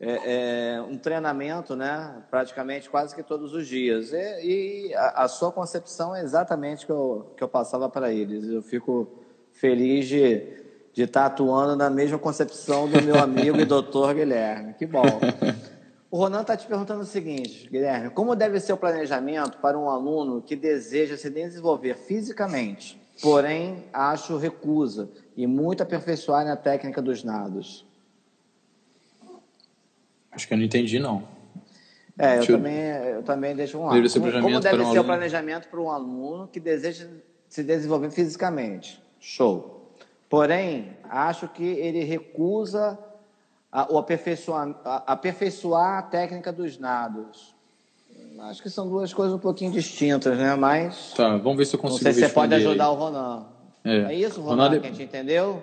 é, 0.00 0.76
é, 0.76 0.82
um 0.82 0.98
treinamento, 0.98 1.76
né, 1.76 2.22
praticamente 2.30 2.90
quase 2.90 3.14
que 3.14 3.22
todos 3.22 3.54
os 3.54 3.66
dias. 3.66 4.12
E, 4.12 4.88
e 4.88 4.94
a, 4.94 5.24
a, 5.24 5.28
sua 5.28 5.52
concepção 5.52 6.14
é 6.14 6.22
exatamente 6.22 6.84
que 6.84 6.92
eu, 6.92 7.32
que 7.36 7.42
eu 7.42 7.48
passava 7.48 7.88
para 7.88 8.12
eles. 8.12 8.44
Eu 8.48 8.62
fico 8.62 9.22
feliz 9.52 10.06
de, 10.06 10.46
de 10.92 11.02
estar 11.04 11.26
atuando 11.26 11.76
na 11.76 11.88
mesma 11.88 12.18
concepção 12.18 12.88
do 12.88 13.00
meu 13.02 13.18
amigo 13.18 13.58
e 13.58 13.64
doutor 13.64 14.14
Guilherme. 14.14 14.74
Que 14.74 14.86
bom. 14.86 15.02
O 16.14 16.16
Ronan 16.16 16.42
está 16.42 16.56
te 16.56 16.64
perguntando 16.64 17.00
o 17.00 17.04
seguinte, 17.04 17.68
Guilherme: 17.68 18.08
como 18.08 18.36
deve 18.36 18.60
ser 18.60 18.72
o 18.72 18.76
planejamento 18.76 19.58
para 19.58 19.76
um 19.76 19.90
aluno 19.90 20.40
que 20.40 20.54
deseja 20.54 21.16
se 21.16 21.28
desenvolver 21.28 21.96
fisicamente, 21.96 22.96
porém 23.20 23.82
acho 23.92 24.36
recusa 24.36 25.10
e 25.36 25.44
muito 25.44 25.82
aperfeiçoar 25.82 26.44
na 26.44 26.54
técnica 26.54 27.02
dos 27.02 27.24
nados? 27.24 27.84
Acho 30.30 30.46
que 30.46 30.54
eu 30.54 30.58
não 30.58 30.64
entendi, 30.64 31.00
não. 31.00 31.26
É, 32.16 32.38
eu, 32.38 32.46
também, 32.46 32.76
eu 32.76 33.22
também 33.24 33.56
deixo 33.56 33.76
um 33.76 33.86
lado. 33.86 34.00
Deve 34.00 34.20
como, 34.20 34.40
como 34.40 34.60
deve 34.60 34.76
um 34.76 34.78
ser 34.78 34.84
aluno... 34.84 35.00
o 35.00 35.04
planejamento 35.04 35.66
para 35.66 35.80
um 35.80 35.90
aluno 35.90 36.46
que 36.46 36.60
deseja 36.60 37.08
se 37.48 37.64
desenvolver 37.64 38.12
fisicamente? 38.12 39.02
Show. 39.18 39.90
Porém, 40.30 40.96
acho 41.10 41.48
que 41.48 41.64
ele 41.64 42.04
recusa 42.04 42.96
a, 43.74 43.92
o 43.92 43.98
aperfeiçoar, 43.98 44.72
a, 44.84 45.12
aperfeiçoar 45.12 45.98
a 45.98 46.02
técnica 46.02 46.52
dos 46.52 46.78
nados. 46.78 47.52
Acho 48.38 48.62
que 48.62 48.70
são 48.70 48.88
duas 48.88 49.12
coisas 49.12 49.34
um 49.34 49.38
pouquinho 49.38 49.72
distintas, 49.72 50.38
né? 50.38 50.54
Mas. 50.54 51.12
Tá, 51.14 51.36
vamos 51.36 51.58
ver 51.58 51.66
se 51.66 51.74
eu 51.74 51.80
consigo. 51.80 52.04
Não 52.04 52.12
sei 52.12 52.22
se 52.22 52.28
você 52.28 52.32
pode 52.32 52.54
ajudar 52.54 52.84
aí. 52.84 52.90
o 52.90 52.94
Ronan. 52.94 53.46
É, 53.82 53.96
é 53.96 54.14
isso, 54.14 54.40
Ronan, 54.40 54.64
Ronan, 54.68 54.80
que 54.80 54.86
a 54.86 54.90
gente 54.90 55.02
entendeu? 55.02 55.62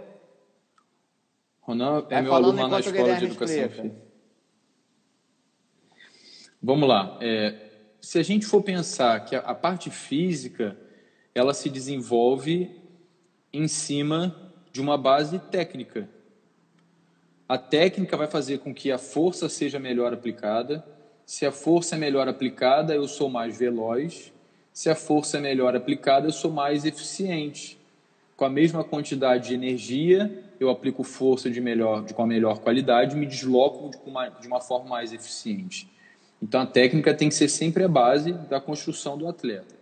Ronan 1.61 2.05
é 2.09 2.21
meu 2.21 2.33
aluno 2.33 2.61
lá 2.61 2.67
na 2.67 2.79
escola 2.81 3.15
de 3.15 3.25
educação. 3.25 3.91
Vamos 6.61 6.87
lá. 6.87 7.17
É, 7.21 7.69
se 8.01 8.19
a 8.19 8.23
gente 8.23 8.45
for 8.45 8.61
pensar 8.61 9.23
que 9.23 9.35
a, 9.35 9.39
a 9.39 9.55
parte 9.55 9.89
física 9.89 10.77
ela 11.33 11.53
se 11.53 11.69
desenvolve 11.69 12.69
em 13.53 13.67
cima 13.67 14.53
de 14.71 14.81
uma 14.81 14.97
base 14.97 15.39
técnica. 15.39 16.09
A 17.51 17.57
técnica 17.57 18.15
vai 18.15 18.27
fazer 18.27 18.59
com 18.59 18.73
que 18.73 18.93
a 18.93 18.97
força 18.97 19.49
seja 19.49 19.77
melhor 19.77 20.13
aplicada. 20.13 20.81
Se 21.25 21.45
a 21.45 21.51
força 21.51 21.95
é 21.95 21.97
melhor 21.97 22.25
aplicada, 22.29 22.95
eu 22.95 23.05
sou 23.09 23.29
mais 23.29 23.59
veloz. 23.59 24.31
Se 24.71 24.89
a 24.89 24.95
força 24.95 25.37
é 25.37 25.41
melhor 25.41 25.75
aplicada, 25.75 26.27
eu 26.27 26.31
sou 26.31 26.49
mais 26.49 26.85
eficiente. 26.85 27.77
Com 28.37 28.45
a 28.45 28.49
mesma 28.49 28.85
quantidade 28.85 29.49
de 29.49 29.53
energia, 29.53 30.33
eu 30.61 30.69
aplico 30.69 31.03
força 31.03 31.49
de 31.49 31.59
melhor, 31.59 32.05
de, 32.05 32.13
com 32.13 32.23
a 32.23 32.25
melhor 32.25 32.59
qualidade, 32.59 33.17
me 33.17 33.25
desloco 33.25 33.89
de 33.89 33.97
uma, 34.09 34.29
de 34.29 34.47
uma 34.47 34.61
forma 34.61 34.87
mais 34.87 35.11
eficiente. 35.11 35.89
Então 36.41 36.61
a 36.61 36.65
técnica 36.65 37.13
tem 37.13 37.27
que 37.27 37.35
ser 37.35 37.49
sempre 37.49 37.83
a 37.83 37.89
base 37.89 38.31
da 38.31 38.61
construção 38.61 39.17
do 39.17 39.27
atleta. 39.27 39.75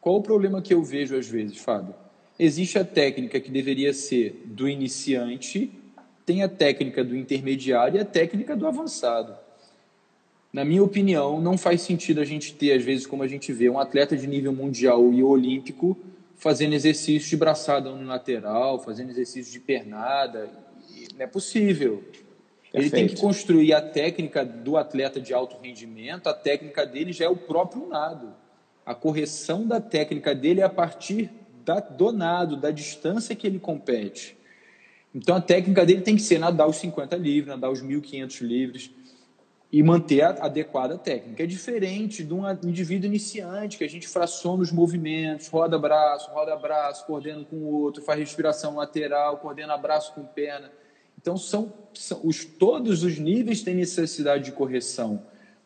Qual 0.00 0.14
o 0.14 0.22
problema 0.22 0.62
que 0.62 0.72
eu 0.72 0.84
vejo 0.84 1.16
às 1.16 1.26
vezes, 1.26 1.58
Fábio? 1.58 1.92
Existe 2.38 2.78
a 2.78 2.84
técnica 2.84 3.40
que 3.40 3.50
deveria 3.50 3.92
ser 3.92 4.44
do 4.44 4.68
iniciante, 4.68 5.72
tem 6.24 6.42
a 6.42 6.48
técnica 6.48 7.04
do 7.04 7.16
intermediário 7.16 7.96
e 7.96 8.00
a 8.00 8.04
técnica 8.04 8.56
do 8.56 8.66
avançado. 8.66 9.36
Na 10.52 10.64
minha 10.64 10.82
opinião, 10.82 11.40
não 11.40 11.58
faz 11.58 11.82
sentido 11.82 12.20
a 12.20 12.24
gente 12.24 12.54
ter, 12.54 12.72
às 12.72 12.84
vezes, 12.84 13.06
como 13.06 13.22
a 13.22 13.28
gente 13.28 13.52
vê, 13.52 13.68
um 13.68 13.78
atleta 13.78 14.16
de 14.16 14.26
nível 14.26 14.52
mundial 14.52 15.12
e 15.12 15.22
olímpico 15.22 15.98
fazendo 16.36 16.74
exercícios 16.74 17.28
de 17.28 17.36
braçada 17.36 17.90
no 17.90 18.06
lateral, 18.06 18.78
fazendo 18.78 19.10
exercícios 19.10 19.52
de 19.52 19.60
pernada. 19.60 20.50
Não 21.14 21.24
é 21.24 21.26
possível. 21.26 22.04
Ele 22.72 22.90
tem 22.90 23.06
que 23.06 23.16
construir 23.16 23.72
a 23.72 23.80
técnica 23.80 24.44
do 24.44 24.76
atleta 24.76 25.20
de 25.20 25.32
alto 25.32 25.56
rendimento, 25.62 26.28
a 26.28 26.34
técnica 26.34 26.84
dele 26.84 27.12
já 27.12 27.24
é 27.24 27.28
o 27.28 27.36
próprio 27.36 27.86
nado. 27.86 28.34
A 28.84 28.94
correção 28.94 29.66
da 29.66 29.80
técnica 29.80 30.34
dele 30.34 30.60
é 30.60 30.64
a 30.64 30.68
partir 30.68 31.30
da, 31.64 31.80
do 31.80 32.12
nado, 32.12 32.56
da 32.56 32.70
distância 32.70 33.34
que 33.34 33.46
ele 33.46 33.58
compete. 33.58 34.36
Então 35.14 35.36
a 35.36 35.40
técnica 35.40 35.86
dele 35.86 36.00
tem 36.00 36.16
que 36.16 36.22
ser 36.22 36.38
nadar 36.38 36.66
os 36.66 36.76
50 36.76 37.16
livres, 37.16 37.46
nadar 37.46 37.70
os 37.70 37.82
1.500 37.82 38.40
livres 38.40 38.90
e 39.70 39.82
manter 39.82 40.22
a 40.22 40.30
adequada 40.44 40.96
técnica. 40.96 41.42
É 41.42 41.46
diferente 41.46 42.22
de 42.22 42.32
um 42.32 42.48
indivíduo 42.62 43.06
iniciante, 43.06 43.76
que 43.76 43.84
a 43.84 43.88
gente 43.88 44.06
fraciona 44.06 44.62
os 44.62 44.70
movimentos, 44.70 45.48
roda 45.48 45.78
braço, 45.78 46.30
roda 46.30 46.54
braço, 46.56 47.04
coordena 47.06 47.44
com 47.44 47.56
o 47.56 47.82
outro, 47.82 48.02
faz 48.02 48.18
respiração 48.18 48.76
lateral, 48.76 49.38
coordena 49.38 49.76
braço 49.76 50.14
com 50.14 50.24
perna. 50.24 50.70
Então, 51.20 51.36
são, 51.36 51.72
são 51.92 52.20
os, 52.22 52.44
todos 52.44 53.02
os 53.02 53.18
níveis 53.18 53.62
têm 53.62 53.74
necessidade 53.74 54.44
de 54.44 54.52
correção, 54.52 55.22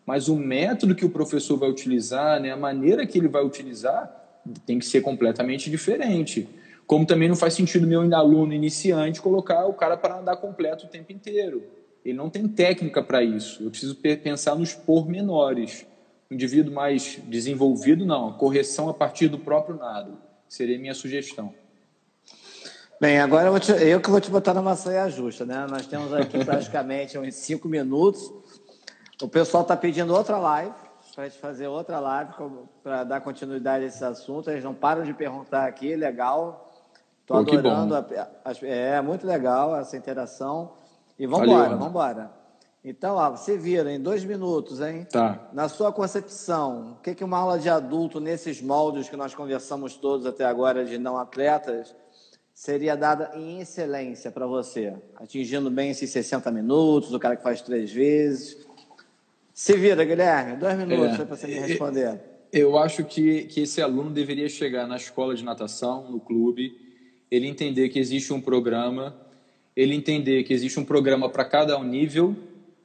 mas 0.07 0.29
o 0.29 0.37
método 0.37 0.95
que 0.95 1.05
o 1.05 1.11
professor 1.11 1.59
vai 1.59 1.69
utilizar, 1.69 2.41
né, 2.41 2.51
a 2.51 2.57
maneira 2.57 3.07
que 3.07 3.19
ele 3.19 3.29
vai 3.29 3.45
utilizar, 3.45 4.41
tem 4.65 4.79
que 4.79 4.87
ser 4.87 5.03
completamente 5.03 5.69
diferente. 5.71 6.49
Como 6.89 7.07
também 7.07 7.29
não 7.29 7.37
faz 7.37 7.55
sentido 7.55 7.87
meu 7.87 8.01
aluno 8.17 8.53
iniciante 8.53 9.23
colocar 9.23 9.65
o 9.67 9.75
cara 9.75 9.97
para 9.97 10.19
andar 10.19 10.37
completo 10.39 10.87
o 10.87 10.89
tempo 10.89 11.13
inteiro 11.13 11.79
ele 12.05 12.17
não 12.17 12.31
tem 12.31 12.49
técnica 12.49 13.03
para 13.03 13.23
isso. 13.23 13.63
Eu 13.63 13.71
preciso 13.71 13.95
pensar 13.97 14.55
nos 14.55 14.73
pormenores. 14.75 15.87
O 16.31 16.35
indivíduo 16.35 16.73
mais 16.73 17.19
desenvolvido, 17.27 18.07
não. 18.07 18.33
Correção 18.33 18.89
a 18.89 18.95
partir 18.95 19.29
do 19.29 19.39
próprio 19.39 19.77
nado. 19.77 20.19
Seria 20.49 20.79
minha 20.79 20.95
sugestão. 20.95 21.53
Bem, 23.01 23.21
agora 23.21 23.49
eu, 23.49 23.61
te, 23.61 23.73
eu, 23.73 24.01
que 24.01 24.11
vou 24.11 24.21
te 24.21 24.31
botar 24.31 24.55
numa 24.55 24.75
saia 24.75 25.09
justa, 25.09 25.45
né? 25.45 25.67
Nós 25.69 25.87
temos 25.87 26.13
aqui 26.13 26.43
praticamente 26.45 27.19
uns 27.19 27.35
cinco 27.35 27.69
minutos. 27.69 28.33
O 29.23 29.29
pessoal 29.29 29.63
está 29.63 29.77
pedindo 29.77 30.15
outra 30.15 30.39
live, 30.39 30.73
para 31.15 31.25
a 31.25 31.29
gente 31.29 31.39
fazer 31.39 31.67
outra 31.67 31.99
live 32.01 32.33
para 32.83 33.05
dar 33.05 33.21
continuidade 33.21 33.85
a 33.85 33.89
esse 33.89 34.05
assunto. 34.05 34.51
Eles 34.51 34.65
não 34.65 34.75
param 34.75 35.03
de 35.03 35.13
perguntar 35.13 35.67
aqui, 35.67 35.95
legal. 35.95 36.68
Estou 37.29 37.37
adorando. 37.37 37.95
A, 37.95 38.07
a, 38.43 38.67
é 38.67 39.01
muito 39.03 39.27
legal 39.27 39.77
essa 39.77 39.97
interação. 39.97 40.73
E 41.19 41.27
vamos 41.27 41.47
embora, 41.47 41.69
vamos 41.71 41.89
embora. 41.89 42.31
Então, 42.83 43.17
ó, 43.17 43.31
você 43.31 43.59
vira 43.59 43.93
em 43.93 44.01
dois 44.01 44.25
minutos, 44.25 44.81
hein? 44.81 45.07
Tá. 45.11 45.49
Na 45.53 45.69
sua 45.69 45.93
concepção, 45.93 46.93
o 46.93 47.03
que, 47.03 47.15
que 47.15 47.23
uma 47.23 47.37
aula 47.37 47.59
de 47.59 47.69
adulto 47.69 48.19
nesses 48.19 48.63
moldes 48.63 49.11
que 49.11 49.17
nós 49.17 49.35
conversamos 49.35 49.97
todos 49.97 50.25
até 50.25 50.45
agora 50.45 50.85
de 50.85 50.97
não 50.97 51.19
atletas 51.19 51.95
seria 52.55 52.97
dada 52.97 53.33
em 53.35 53.61
excelência 53.61 54.31
para 54.31 54.47
você? 54.47 54.95
Atingindo 55.17 55.71
bem 55.71 55.91
esses 55.91 56.09
60 56.09 56.51
minutos, 56.51 57.13
o 57.13 57.19
cara 57.19 57.37
que 57.37 57.43
faz 57.43 57.61
três 57.61 57.93
vezes. 57.93 58.57
Se 59.53 59.77
vira, 59.77 60.03
Guilherme, 60.03 60.57
dois 60.57 60.79
minutos 60.79 61.21
é, 61.21 61.25
para 61.25 61.37
você 61.37 61.47
me 61.47 61.59
responder. 61.59 62.21
Eu 62.51 62.79
acho 62.79 63.05
que, 63.05 63.43
que 63.43 63.63
esse 63.63 63.83
aluno 63.83 64.09
deveria 64.09 64.49
chegar 64.49 64.87
na 64.87 64.97
escola 64.97 65.35
de 65.35 65.45
natação, 65.45 66.11
no 66.11 66.21
clube, 66.21 66.88
ele 67.31 67.47
entender 67.47 67.89
que 67.89 67.99
existe 67.99 68.33
um 68.33 68.41
programa 68.41 69.15
ele 69.79 69.95
entender 69.95 70.43
que 70.43 70.53
existe 70.53 70.81
um 70.81 70.85
programa 70.85 71.29
para 71.29 71.45
cada 71.45 71.79
nível 71.85 72.35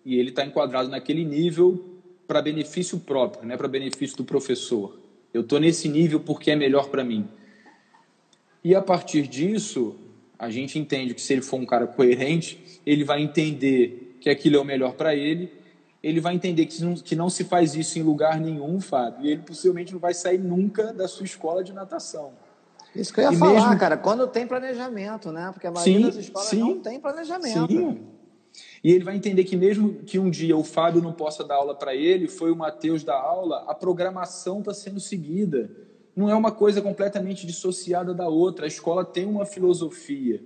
e 0.06 0.20
ele 0.20 0.30
está 0.30 0.46
enquadrado 0.46 0.90
naquele 0.90 1.26
nível 1.26 1.84
para 2.28 2.40
benefício 2.40 3.00
próprio, 3.00 3.48
né, 3.48 3.58
para 3.58 3.68
benefício 3.68 4.16
do 4.16 4.24
professor. 4.24 4.96
Eu 5.34 5.42
estou 5.42 5.60
nesse 5.60 5.90
nível 5.90 6.20
porque 6.20 6.52
é 6.52 6.56
melhor 6.56 6.90
para 6.90 7.04
mim. 7.04 7.28
E 8.64 8.76
a 8.76 8.82
partir 8.82 9.24
disso, 9.24 9.96
a 10.38 10.52
gente 10.52 10.78
entende 10.78 11.16
que 11.16 11.22
se 11.24 11.34
ele 11.34 11.42
for 11.42 11.60
um 11.60 11.66
cara 11.66 11.88
coerente, 11.88 12.60
ele 12.86 13.04
vai 13.04 13.24
entender 13.24 14.16
que 14.22 14.30
aquilo 14.30 14.58
é 14.58 14.60
o 14.60 14.64
melhor 14.64 14.94
para 14.94 15.16
ele, 15.16 15.52
ele 16.04 16.20
vai 16.20 16.36
entender 16.36 16.68
que 16.68 16.80
não, 16.84 16.94
que 16.94 17.16
não 17.16 17.28
se 17.28 17.44
faz 17.44 17.74
isso 17.74 17.98
em 17.98 18.04
lugar 18.04 18.40
nenhum, 18.40 18.80
Fábio, 18.80 19.26
e 19.26 19.32
ele 19.32 19.42
possivelmente 19.42 19.92
não 19.92 20.00
vai 20.00 20.14
sair 20.14 20.38
nunca 20.38 20.94
da 20.94 21.08
sua 21.08 21.26
escola 21.26 21.64
de 21.64 21.74
natação. 21.74 22.34
Isso 22.96 23.14
que 23.14 23.20
eu 23.20 23.26
ia 23.26 23.34
e 23.34 23.38
falar, 23.38 23.54
mesmo... 23.54 23.80
cara, 23.80 23.98
quando 23.98 24.28
tem 24.28 24.46
planejamento, 24.46 25.32
né? 25.32 25.50
Porque 25.52 25.68
a 25.68 25.72
maioria 25.72 25.98
sim, 25.98 26.06
das 26.06 26.16
escolas 26.16 26.48
sim, 26.48 26.60
não 26.60 26.80
tem 26.80 27.00
planejamento. 27.00 27.68
Sim. 27.68 28.08
E 28.84 28.92
ele 28.92 29.04
vai 29.04 29.16
entender 29.16 29.44
que 29.46 29.56
mesmo 29.56 29.96
que 30.06 30.20
um 30.20 30.30
dia 30.30 30.56
o 30.56 30.64
Fábio 30.64 31.02
não 31.02 31.14
possa 31.14 31.44
dar 31.44 31.56
aula 31.56 31.74
para 31.74 31.96
ele, 31.96 32.28
foi 32.28 32.52
o 32.52 32.56
Matheus 32.56 33.04
dar 33.04 33.16
aula, 33.16 33.66
a 33.68 33.74
programação 33.74 34.60
está 34.60 34.74
sendo 34.74 35.00
seguida. 35.00 35.72
Não 36.16 36.30
é 36.30 36.36
uma 36.36 36.52
coisa 36.52 36.82
completamente 36.82 37.48
dissociada 37.48 38.14
da 38.14 38.28
outra. 38.28 38.66
A 38.66 38.68
escola 38.68 39.04
tem 39.04 39.26
uma 39.26 39.46
filosofia. 39.46 40.44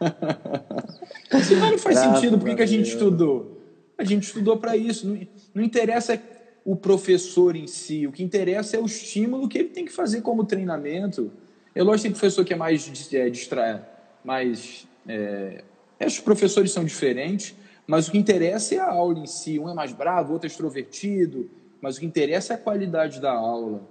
Se 1.42 1.54
não 1.56 1.78
faz 1.78 1.96
Graças 1.96 2.20
sentido, 2.20 2.38
por 2.38 2.48
que, 2.48 2.56
que 2.56 2.62
a 2.62 2.66
gente 2.66 2.88
estudou? 2.88 3.58
A 3.96 4.04
gente 4.04 4.24
estudou 4.24 4.58
para 4.58 4.76
isso. 4.76 5.06
Não, 5.06 5.26
não 5.54 5.62
interessa 5.62 6.20
o 6.64 6.76
professor 6.76 7.56
em 7.56 7.66
si, 7.66 8.06
o 8.06 8.12
que 8.12 8.22
interessa 8.22 8.76
é 8.76 8.80
o 8.80 8.84
estímulo 8.84 9.48
que 9.48 9.58
ele 9.58 9.68
tem 9.70 9.84
que 9.84 9.92
fazer 9.92 10.20
como 10.20 10.44
treinamento. 10.44 11.32
É 11.74 11.82
lógico 11.82 11.96
que 11.96 12.02
tem 12.02 12.12
professor 12.12 12.44
que 12.44 12.52
é 12.52 12.56
mais 12.56 13.12
é, 13.12 13.30
distraído, 13.30 13.84
mais. 14.24 14.86
É, 15.06 15.62
os 16.04 16.18
professores 16.18 16.72
são 16.72 16.84
diferentes, 16.84 17.54
mas 17.86 18.08
o 18.08 18.12
que 18.12 18.18
interessa 18.18 18.74
é 18.74 18.78
a 18.78 18.90
aula 18.90 19.18
em 19.18 19.26
si. 19.26 19.58
Um 19.58 19.68
é 19.68 19.74
mais 19.74 19.92
bravo, 19.92 20.32
outro 20.32 20.46
é 20.46 20.50
extrovertido, 20.50 21.50
mas 21.80 21.96
o 21.96 22.00
que 22.00 22.06
interessa 22.06 22.54
é 22.54 22.56
a 22.56 22.58
qualidade 22.58 23.20
da 23.20 23.32
aula. 23.32 23.82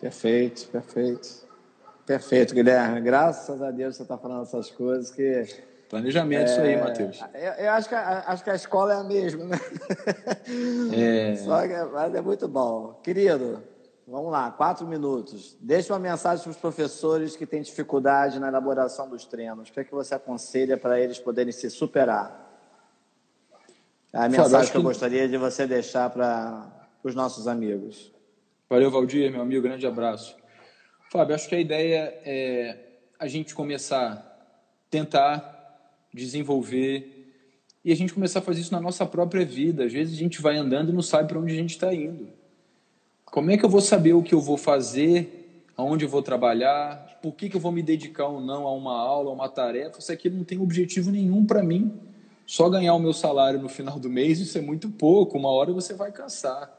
Perfeito, 0.00 0.68
perfeito. 0.68 1.46
Perfeito, 2.04 2.54
Guilherme. 2.54 3.00
Graças 3.00 3.62
a 3.62 3.70
Deus 3.70 3.96
você 3.96 4.02
está 4.02 4.18
falando 4.18 4.42
essas 4.42 4.70
coisas 4.70 5.10
que. 5.10 5.46
Planejamento, 5.88 6.40
é, 6.40 6.44
isso 6.46 6.60
aí, 6.60 6.76
Matheus. 6.76 7.20
Eu, 7.34 7.52
eu, 7.64 7.70
acho, 7.72 7.88
que, 7.88 7.94
acho 7.94 8.42
que 8.42 8.50
a 8.50 8.54
escola 8.54 8.94
é 8.94 8.96
a 8.96 9.04
mesma, 9.04 9.44
né? 9.44 9.60
É. 10.96 11.36
Só 11.36 11.60
que, 11.68 11.74
mas 11.92 12.14
é 12.14 12.20
muito 12.22 12.48
bom. 12.48 12.98
Querido, 13.02 13.62
Vamos 14.12 14.30
lá, 14.30 14.50
quatro 14.50 14.86
minutos. 14.86 15.56
Deixe 15.58 15.90
uma 15.90 15.98
mensagem 15.98 16.42
para 16.42 16.50
os 16.50 16.58
professores 16.58 17.34
que 17.34 17.46
têm 17.46 17.62
dificuldade 17.62 18.38
na 18.38 18.48
elaboração 18.48 19.08
dos 19.08 19.24
treinos. 19.24 19.70
O 19.70 19.72
que, 19.72 19.80
é 19.80 19.84
que 19.84 19.90
você 19.90 20.14
aconselha 20.14 20.76
para 20.76 21.00
eles 21.00 21.18
poderem 21.18 21.50
se 21.50 21.70
superar? 21.70 22.46
É 24.12 24.18
a 24.18 24.28
mensagem 24.28 24.70
que 24.70 24.76
eu 24.76 24.82
gostaria 24.82 25.26
de 25.26 25.38
você 25.38 25.66
deixar 25.66 26.10
para 26.10 26.90
os 27.02 27.14
nossos 27.14 27.48
amigos. 27.48 28.12
Valeu, 28.68 28.90
Valdir, 28.90 29.32
meu 29.32 29.40
amigo, 29.40 29.62
grande 29.62 29.86
abraço. 29.86 30.36
Fábio, 31.10 31.34
acho 31.34 31.48
que 31.48 31.54
a 31.54 31.60
ideia 31.60 32.12
é 32.22 32.98
a 33.18 33.26
gente 33.26 33.54
começar 33.54 34.12
a 34.12 34.22
tentar 34.90 36.04
desenvolver 36.12 37.32
e 37.82 37.90
a 37.90 37.96
gente 37.96 38.12
começar 38.12 38.40
a 38.40 38.42
fazer 38.42 38.60
isso 38.60 38.74
na 38.74 38.80
nossa 38.80 39.06
própria 39.06 39.46
vida. 39.46 39.86
Às 39.86 39.92
vezes 39.94 40.14
a 40.14 40.18
gente 40.18 40.42
vai 40.42 40.58
andando 40.58 40.90
e 40.90 40.94
não 40.94 41.00
sabe 41.00 41.28
para 41.28 41.38
onde 41.38 41.54
a 41.54 41.56
gente 41.56 41.70
está 41.70 41.94
indo. 41.94 42.41
Como 43.32 43.50
é 43.50 43.56
que 43.56 43.64
eu 43.64 43.68
vou 43.70 43.80
saber 43.80 44.12
o 44.12 44.22
que 44.22 44.34
eu 44.34 44.40
vou 44.42 44.58
fazer, 44.58 45.64
aonde 45.74 46.04
eu 46.04 46.08
vou 46.10 46.20
trabalhar, 46.20 47.18
por 47.22 47.32
que, 47.32 47.48
que 47.48 47.56
eu 47.56 47.60
vou 47.62 47.72
me 47.72 47.82
dedicar 47.82 48.26
ou 48.26 48.42
não 48.42 48.66
a 48.66 48.74
uma 48.74 48.94
aula, 48.94 49.30
a 49.30 49.32
uma 49.32 49.48
tarefa, 49.48 50.02
se 50.02 50.12
aquilo 50.12 50.36
não 50.36 50.44
tem 50.44 50.60
objetivo 50.60 51.10
nenhum 51.10 51.46
para 51.46 51.62
mim? 51.62 51.90
Só 52.44 52.68
ganhar 52.68 52.92
o 52.92 52.98
meu 52.98 53.14
salário 53.14 53.58
no 53.58 53.70
final 53.70 53.98
do 53.98 54.10
mês, 54.10 54.38
isso 54.38 54.58
é 54.58 54.60
muito 54.60 54.90
pouco, 54.90 55.38
uma 55.38 55.48
hora 55.48 55.72
você 55.72 55.94
vai 55.94 56.12
cansar. 56.12 56.70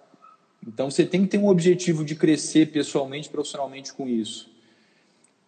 Então 0.67 0.91
você 0.91 1.03
tem 1.03 1.23
que 1.23 1.29
ter 1.29 1.39
um 1.39 1.47
objetivo 1.47 2.05
de 2.05 2.13
crescer 2.13 2.71
pessoalmente, 2.71 3.29
profissionalmente 3.29 3.91
com 3.91 4.07
isso. 4.07 4.47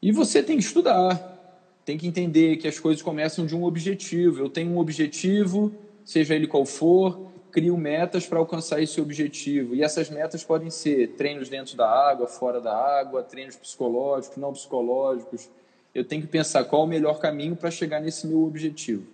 E 0.01 0.11
você 0.11 0.41
tem 0.41 0.57
que 0.57 0.63
estudar, 0.63 1.61
tem 1.85 1.99
que 1.99 2.07
entender 2.07 2.57
que 2.57 2.67
as 2.67 2.79
coisas 2.79 3.03
começam 3.03 3.45
de 3.45 3.55
um 3.55 3.63
objetivo. 3.63 4.39
Eu 4.39 4.49
tenho 4.49 4.71
um 4.71 4.79
objetivo, 4.79 5.71
seja 6.03 6.33
ele 6.33 6.47
qual 6.47 6.65
for, 6.65 7.29
crio 7.55 7.77
metas 7.77 8.27
para 8.27 8.37
alcançar 8.37 8.81
esse 8.81 8.99
objetivo. 8.99 9.73
E 9.73 9.81
essas 9.81 10.09
metas 10.09 10.43
podem 10.43 10.69
ser 10.69 11.13
treinos 11.13 11.47
dentro 11.47 11.77
da 11.77 11.89
água, 11.89 12.27
fora 12.27 12.59
da 12.59 12.75
água, 12.75 13.23
treinos 13.23 13.55
psicológicos, 13.55 14.35
não 14.35 14.51
psicológicos. 14.51 15.49
Eu 15.93 16.03
tenho 16.03 16.21
que 16.21 16.27
pensar 16.27 16.65
qual 16.65 16.83
o 16.83 16.85
melhor 16.85 17.17
caminho 17.17 17.55
para 17.55 17.71
chegar 17.71 18.01
nesse 18.01 18.27
meu 18.27 18.43
objetivo. 18.43 19.07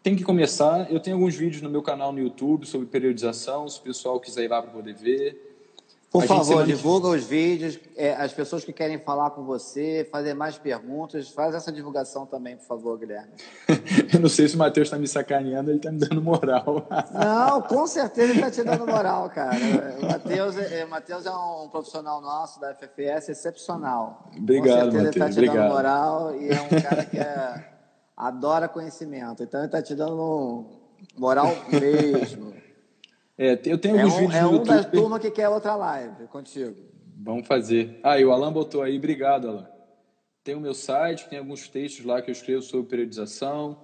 Tem 0.00 0.14
que 0.14 0.22
começar. 0.22 0.88
Eu 0.92 1.00
tenho 1.00 1.16
alguns 1.16 1.34
vídeos 1.34 1.60
no 1.60 1.68
meu 1.68 1.82
canal 1.82 2.12
no 2.12 2.20
YouTube 2.20 2.66
sobre 2.66 2.86
periodização, 2.86 3.68
se 3.68 3.80
o 3.80 3.82
pessoal 3.82 4.20
quiser 4.20 4.44
ir 4.44 4.48
lá 4.48 4.62
para 4.62 4.70
poder 4.70 4.94
ver. 4.94 5.53
Por 6.14 6.22
a 6.22 6.26
favor, 6.28 6.64
divulga 6.64 7.08
os 7.08 7.24
vídeos. 7.24 7.76
É, 7.96 8.14
as 8.14 8.32
pessoas 8.32 8.64
que 8.64 8.72
querem 8.72 9.00
falar 9.00 9.30
com 9.30 9.42
você, 9.42 10.08
fazer 10.12 10.32
mais 10.32 10.56
perguntas, 10.56 11.28
faz 11.28 11.56
essa 11.56 11.72
divulgação 11.72 12.24
também, 12.24 12.56
por 12.56 12.64
favor, 12.66 12.96
Guilherme. 12.96 13.32
Eu 14.14 14.20
não 14.20 14.28
sei 14.28 14.46
se 14.46 14.54
o 14.54 14.58
Matheus 14.58 14.86
está 14.86 14.96
me 14.96 15.08
sacaneando, 15.08 15.72
ele 15.72 15.78
está 15.78 15.90
me 15.90 15.98
dando 15.98 16.22
moral. 16.22 16.86
Não, 17.12 17.60
com 17.62 17.84
certeza 17.88 18.30
ele 18.30 18.38
está 18.38 18.48
te 18.48 18.62
dando 18.62 18.86
moral, 18.86 19.28
cara. 19.28 19.56
O 20.00 20.06
Matheus, 20.06 20.56
é, 20.56 20.84
Matheus 20.84 21.26
é 21.26 21.32
um 21.32 21.68
profissional 21.68 22.20
nosso 22.20 22.60
da 22.60 22.72
FFS 22.76 23.30
excepcional. 23.30 24.30
Obrigado, 24.38 24.92
com 24.92 24.92
certeza 24.92 25.02
Matheus. 25.02 25.02
ele 25.02 25.08
está 25.08 25.26
te 25.26 25.32
obrigado. 25.32 25.56
dando 25.56 25.72
moral 25.74 26.36
e 26.36 26.48
é 26.48 26.62
um 26.62 26.68
cara 26.80 27.04
que 27.06 27.18
é, 27.18 27.64
adora 28.16 28.68
conhecimento. 28.68 29.42
Então 29.42 29.58
ele 29.58 29.66
está 29.66 29.82
te 29.82 29.96
dando 29.96 30.64
moral 31.18 31.48
mesmo. 31.72 32.54
É, 33.36 33.58
eu 33.64 33.78
tenho 33.78 33.96
é 33.96 34.02
alguns 34.02 34.14
um, 34.14 34.18
vídeos 34.20 34.34
é 34.34 34.46
um 34.46 34.52
YouTube. 34.52 34.70
É 34.70 34.72
um 34.72 34.82
da 34.82 34.84
turma 34.84 35.20
que 35.20 35.30
quer 35.30 35.48
outra 35.48 35.74
live 35.74 36.26
contigo. 36.28 36.76
Vamos 37.16 37.46
fazer. 37.46 37.98
Ah, 38.02 38.18
e 38.18 38.24
o 38.24 38.32
Alan 38.32 38.52
botou 38.52 38.82
aí, 38.82 38.96
obrigado, 38.96 39.48
Alan. 39.48 39.68
Tem 40.42 40.54
o 40.54 40.60
meu 40.60 40.74
site, 40.74 41.28
tem 41.28 41.38
alguns 41.38 41.68
textos 41.68 42.04
lá 42.04 42.20
que 42.20 42.30
eu 42.30 42.32
escrevo 42.32 42.62
sobre 42.62 42.88
periodização, 42.88 43.80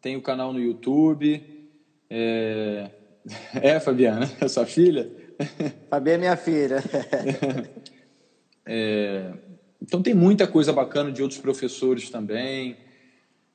tem 0.00 0.16
o 0.16 0.22
canal 0.22 0.52
no 0.52 0.60
YouTube. 0.60 1.70
É, 2.10 2.90
é 3.54 3.80
Fabiana, 3.80 4.30
é 4.40 4.48
sua 4.48 4.66
filha? 4.66 5.10
Fabiana 5.90 6.16
é 6.16 6.18
minha 6.18 6.36
filha. 6.36 6.82
é... 8.66 9.32
Então 9.80 10.02
tem 10.02 10.14
muita 10.14 10.46
coisa 10.46 10.72
bacana 10.72 11.10
de 11.10 11.22
outros 11.22 11.40
professores 11.40 12.08
também. 12.08 12.76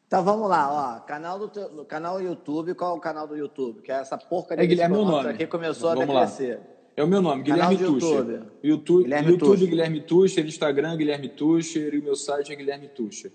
Então 0.10 0.24
vamos 0.24 0.50
lá, 0.50 0.98
ó. 0.98 1.00
Canal 1.02 1.38
do 1.38 1.48
teu, 1.48 1.86
canal 1.86 2.20
YouTube, 2.20 2.74
qual 2.74 2.96
é 2.96 2.98
o 2.98 3.00
canal 3.00 3.28
do 3.28 3.38
YouTube? 3.38 3.84
Que 3.84 3.92
é 3.92 3.96
essa 3.96 4.18
porcaria 4.18 4.64
é 4.64 4.68
Guilherme 4.68 4.96
meu 4.96 5.06
nome. 5.06 5.30
aqui 5.30 5.46
começou 5.46 5.94
vamos 5.94 6.10
a 6.10 6.22
decrescer. 6.22 6.60
É 6.98 7.04
o 7.04 7.08
meu 7.08 7.22
nome, 7.22 7.44
Guilherme 7.44 7.78
Tucher. 7.78 8.10
YouTube. 8.10 8.46
YouTube, 8.64 9.04
Guilherme, 9.04 9.30
YouTube 9.30 9.52
Tucher. 9.52 9.70
Guilherme 9.70 10.02
Tucher, 10.02 10.46
Instagram 10.48 10.98
Guilherme 10.98 11.30
Tucher 11.30 11.94
e 11.94 12.00
o 12.00 12.04
meu 12.04 12.16
site 12.16 12.52
é 12.52 12.56
Guilherme 12.56 12.88
Tucher. 12.88 13.32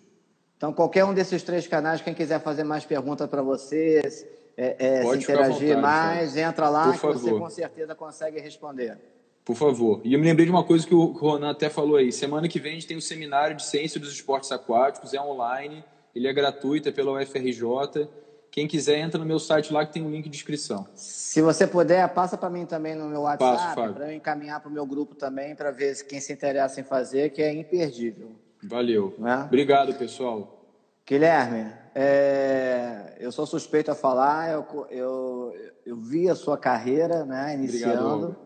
Então, 0.57 0.72
qualquer 0.72 1.05
um 1.05 1.14
desses 1.14 1.45
três 1.45 1.64
canais, 1.68 2.01
quem 2.01 2.12
quiser 2.12 2.41
fazer 2.41 2.64
mais 2.64 2.85
perguntas 2.85 3.29
para 3.29 3.41
vocês, 3.41 4.27
é, 4.57 4.77
é, 4.77 5.03
se 5.03 5.16
interagir 5.16 5.77
vontade, 5.77 5.81
mais, 5.81 6.37
entra 6.37 6.68
lá 6.68 6.93
que 6.93 6.99
você 6.99 7.31
com 7.31 7.51
certeza 7.51 7.95
consegue 7.95 8.41
responder. 8.41 8.99
Por 9.45 9.55
favor. 9.55 10.01
E 10.03 10.12
eu 10.12 10.18
me 10.18 10.27
lembrei 10.27 10.45
de 10.45 10.51
uma 10.51 10.64
coisa 10.64 10.85
que 10.85 10.95
o 10.95 11.05
Ronan 11.05 11.51
até 11.51 11.70
falou 11.70 11.95
aí. 11.95 12.11
Semana 12.11 12.49
que 12.49 12.59
vem 12.59 12.72
a 12.72 12.75
gente 12.75 12.89
tem 12.89 12.97
um 12.97 13.01
seminário 13.01 13.55
de 13.55 13.64
ciência 13.64 14.01
dos 14.01 14.12
esportes 14.12 14.51
aquáticos, 14.51 15.14
é 15.14 15.20
online, 15.20 15.85
ele 16.15 16.29
é 16.29 16.33
gratuito, 16.33 16.89
é 16.89 16.93
pela 16.93 17.12
UFRJ. 17.21 18.09
Quem 18.51 18.69
quiser, 18.69 18.99
entra 18.99 19.19
no 19.19 19.27
meu 19.27 19.41
site 19.41 19.73
lá 19.73 19.85
que 19.85 19.93
tem 19.93 20.03
um 20.05 20.11
link 20.11 20.29
de 20.29 20.37
inscrição. 20.37 20.87
Se 20.95 21.43
você 21.43 21.67
puder, 21.67 22.09
passa 22.11 22.39
para 22.39 22.49
mim 22.49 22.65
também 22.65 22.95
no 22.95 23.09
meu 23.09 23.23
WhatsApp, 23.23 23.93
para 23.93 24.12
eu 24.12 24.17
encaminhar 24.17 24.61
para 24.61 24.69
o 24.69 24.73
meu 24.73 24.87
grupo 24.87 25.17
também, 25.17 25.57
para 25.57 25.73
ver 25.73 26.07
quem 26.07 26.21
se 26.21 26.33
interessa 26.33 26.81
em 26.81 26.85
fazer, 26.85 27.31
que 27.31 27.43
é 27.43 27.53
imperdível. 27.53 28.31
Valeu. 28.62 29.12
É? 29.19 29.45
Obrigado, 29.45 29.93
pessoal. 29.95 30.65
Guilherme, 31.05 31.71
é, 31.95 33.17
eu 33.19 33.31
sou 33.31 33.45
suspeito 33.45 33.91
a 33.91 33.95
falar, 33.95 34.53
eu, 34.53 34.87
eu, 34.89 35.55
eu 35.85 35.97
vi 35.97 36.31
a 36.31 36.35
sua 36.35 36.57
carreira 36.57 37.25
né, 37.25 37.55
iniciando. 37.55 38.37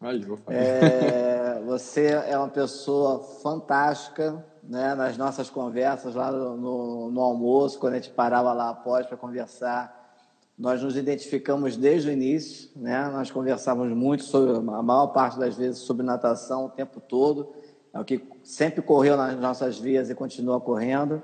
Valeu. 0.00 0.38
É, 0.48 1.62
você 1.64 2.06
é 2.26 2.36
uma 2.36 2.48
pessoa 2.48 3.22
fantástica, 3.42 4.44
né, 4.68 4.94
nas 4.94 5.16
nossas 5.16 5.50
conversas 5.50 6.14
lá 6.14 6.30
no, 6.30 7.10
no 7.10 7.20
almoço, 7.20 7.78
quando 7.78 7.94
a 7.94 7.96
gente 7.96 8.10
parava 8.10 8.52
lá 8.52 8.70
após 8.70 9.06
para 9.06 9.16
conversar. 9.16 10.02
Nós 10.56 10.82
nos 10.82 10.96
identificamos 10.96 11.76
desde 11.76 12.08
o 12.08 12.12
início, 12.12 12.70
né? 12.76 13.08
Nós 13.12 13.28
conversávamos 13.30 13.92
muito 13.96 14.22
sobre, 14.22 14.56
a 14.56 14.82
maior 14.82 15.08
parte 15.08 15.38
das 15.38 15.56
vezes, 15.56 15.80
sobre 15.80 16.06
natação 16.06 16.66
o 16.66 16.68
tempo 16.68 17.00
todo. 17.00 17.52
É 17.92 17.98
o 17.98 18.04
que 18.04 18.24
sempre 18.44 18.80
correu 18.80 19.16
nas 19.16 19.36
nossas 19.38 19.78
vias 19.78 20.10
e 20.10 20.14
continua 20.14 20.60
correndo. 20.60 21.20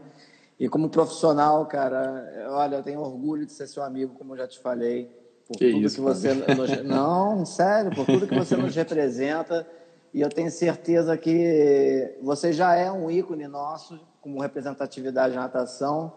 E 0.58 0.68
como 0.68 0.90
profissional, 0.90 1.64
cara, 1.66 2.48
olha, 2.50 2.76
eu 2.76 2.82
tenho 2.82 3.00
orgulho 3.00 3.46
de 3.46 3.52
ser 3.52 3.66
seu 3.66 3.82
amigo, 3.82 4.14
como 4.18 4.34
eu 4.34 4.38
já 4.38 4.48
te 4.48 4.58
falei, 4.58 5.10
por 5.46 5.56
que 5.56 5.70
tudo 5.70 5.86
isso, 5.86 5.96
que 5.96 6.00
você 6.00 6.34
nos... 6.34 6.84
não, 6.84 7.46
sério, 7.46 7.90
por 7.94 8.04
tudo 8.04 8.26
que 8.26 8.34
você 8.34 8.56
nos 8.56 8.74
representa. 8.76 9.66
E 10.12 10.20
eu 10.20 10.28
tenho 10.28 10.50
certeza 10.50 11.16
que 11.16 12.16
você 12.20 12.52
já 12.52 12.74
é 12.74 12.90
um 12.90 13.10
ícone 13.10 13.46
nosso 13.46 14.00
como 14.20 14.40
representatividade 14.40 15.34
na 15.34 15.42
natação 15.42 16.12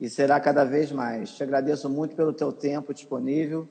e 0.00 0.08
será 0.08 0.40
cada 0.40 0.64
vez 0.64 0.90
mais. 0.90 1.30
Te 1.30 1.42
agradeço 1.42 1.88
muito 1.88 2.16
pelo 2.16 2.32
teu 2.32 2.52
tempo 2.52 2.92
disponível, 2.92 3.68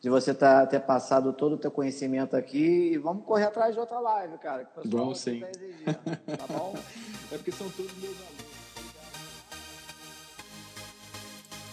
de 0.00 0.08
você 0.08 0.32
tá, 0.32 0.64
ter 0.66 0.80
passado 0.80 1.32
todo 1.32 1.54
o 1.54 1.58
teu 1.58 1.70
conhecimento 1.70 2.36
aqui 2.36 2.92
e 2.92 2.98
vamos 2.98 3.24
correr 3.24 3.44
atrás 3.44 3.74
de 3.74 3.80
outra 3.80 3.98
live, 3.98 4.38
cara. 4.38 4.64
Que 4.64 4.86
o 4.86 4.88
Bom, 4.88 5.14
sim. 5.14 5.40
Tá 5.40 5.50
exigindo, 5.50 6.36
tá 6.38 6.46
bom? 6.48 6.74
é 7.32 7.36
porque 7.36 7.50
são 7.50 7.68
todos 7.70 7.92
meus 7.98 8.14
alunos. 8.14 8.48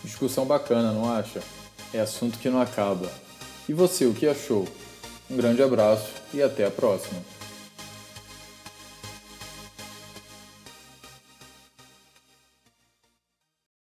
Discussão 0.03 0.45
bacana, 0.45 0.91
não 0.91 1.11
acha? 1.11 1.41
É 1.93 1.99
assunto 1.99 2.39
que 2.39 2.49
não 2.49 2.59
acaba. 2.59 3.09
E 3.69 3.73
você, 3.73 4.05
o 4.05 4.13
que 4.13 4.27
achou? 4.27 4.67
Um 5.29 5.37
grande 5.37 5.61
abraço 5.63 6.11
e 6.33 6.41
até 6.41 6.65
a 6.65 6.71
próxima. 6.71 7.34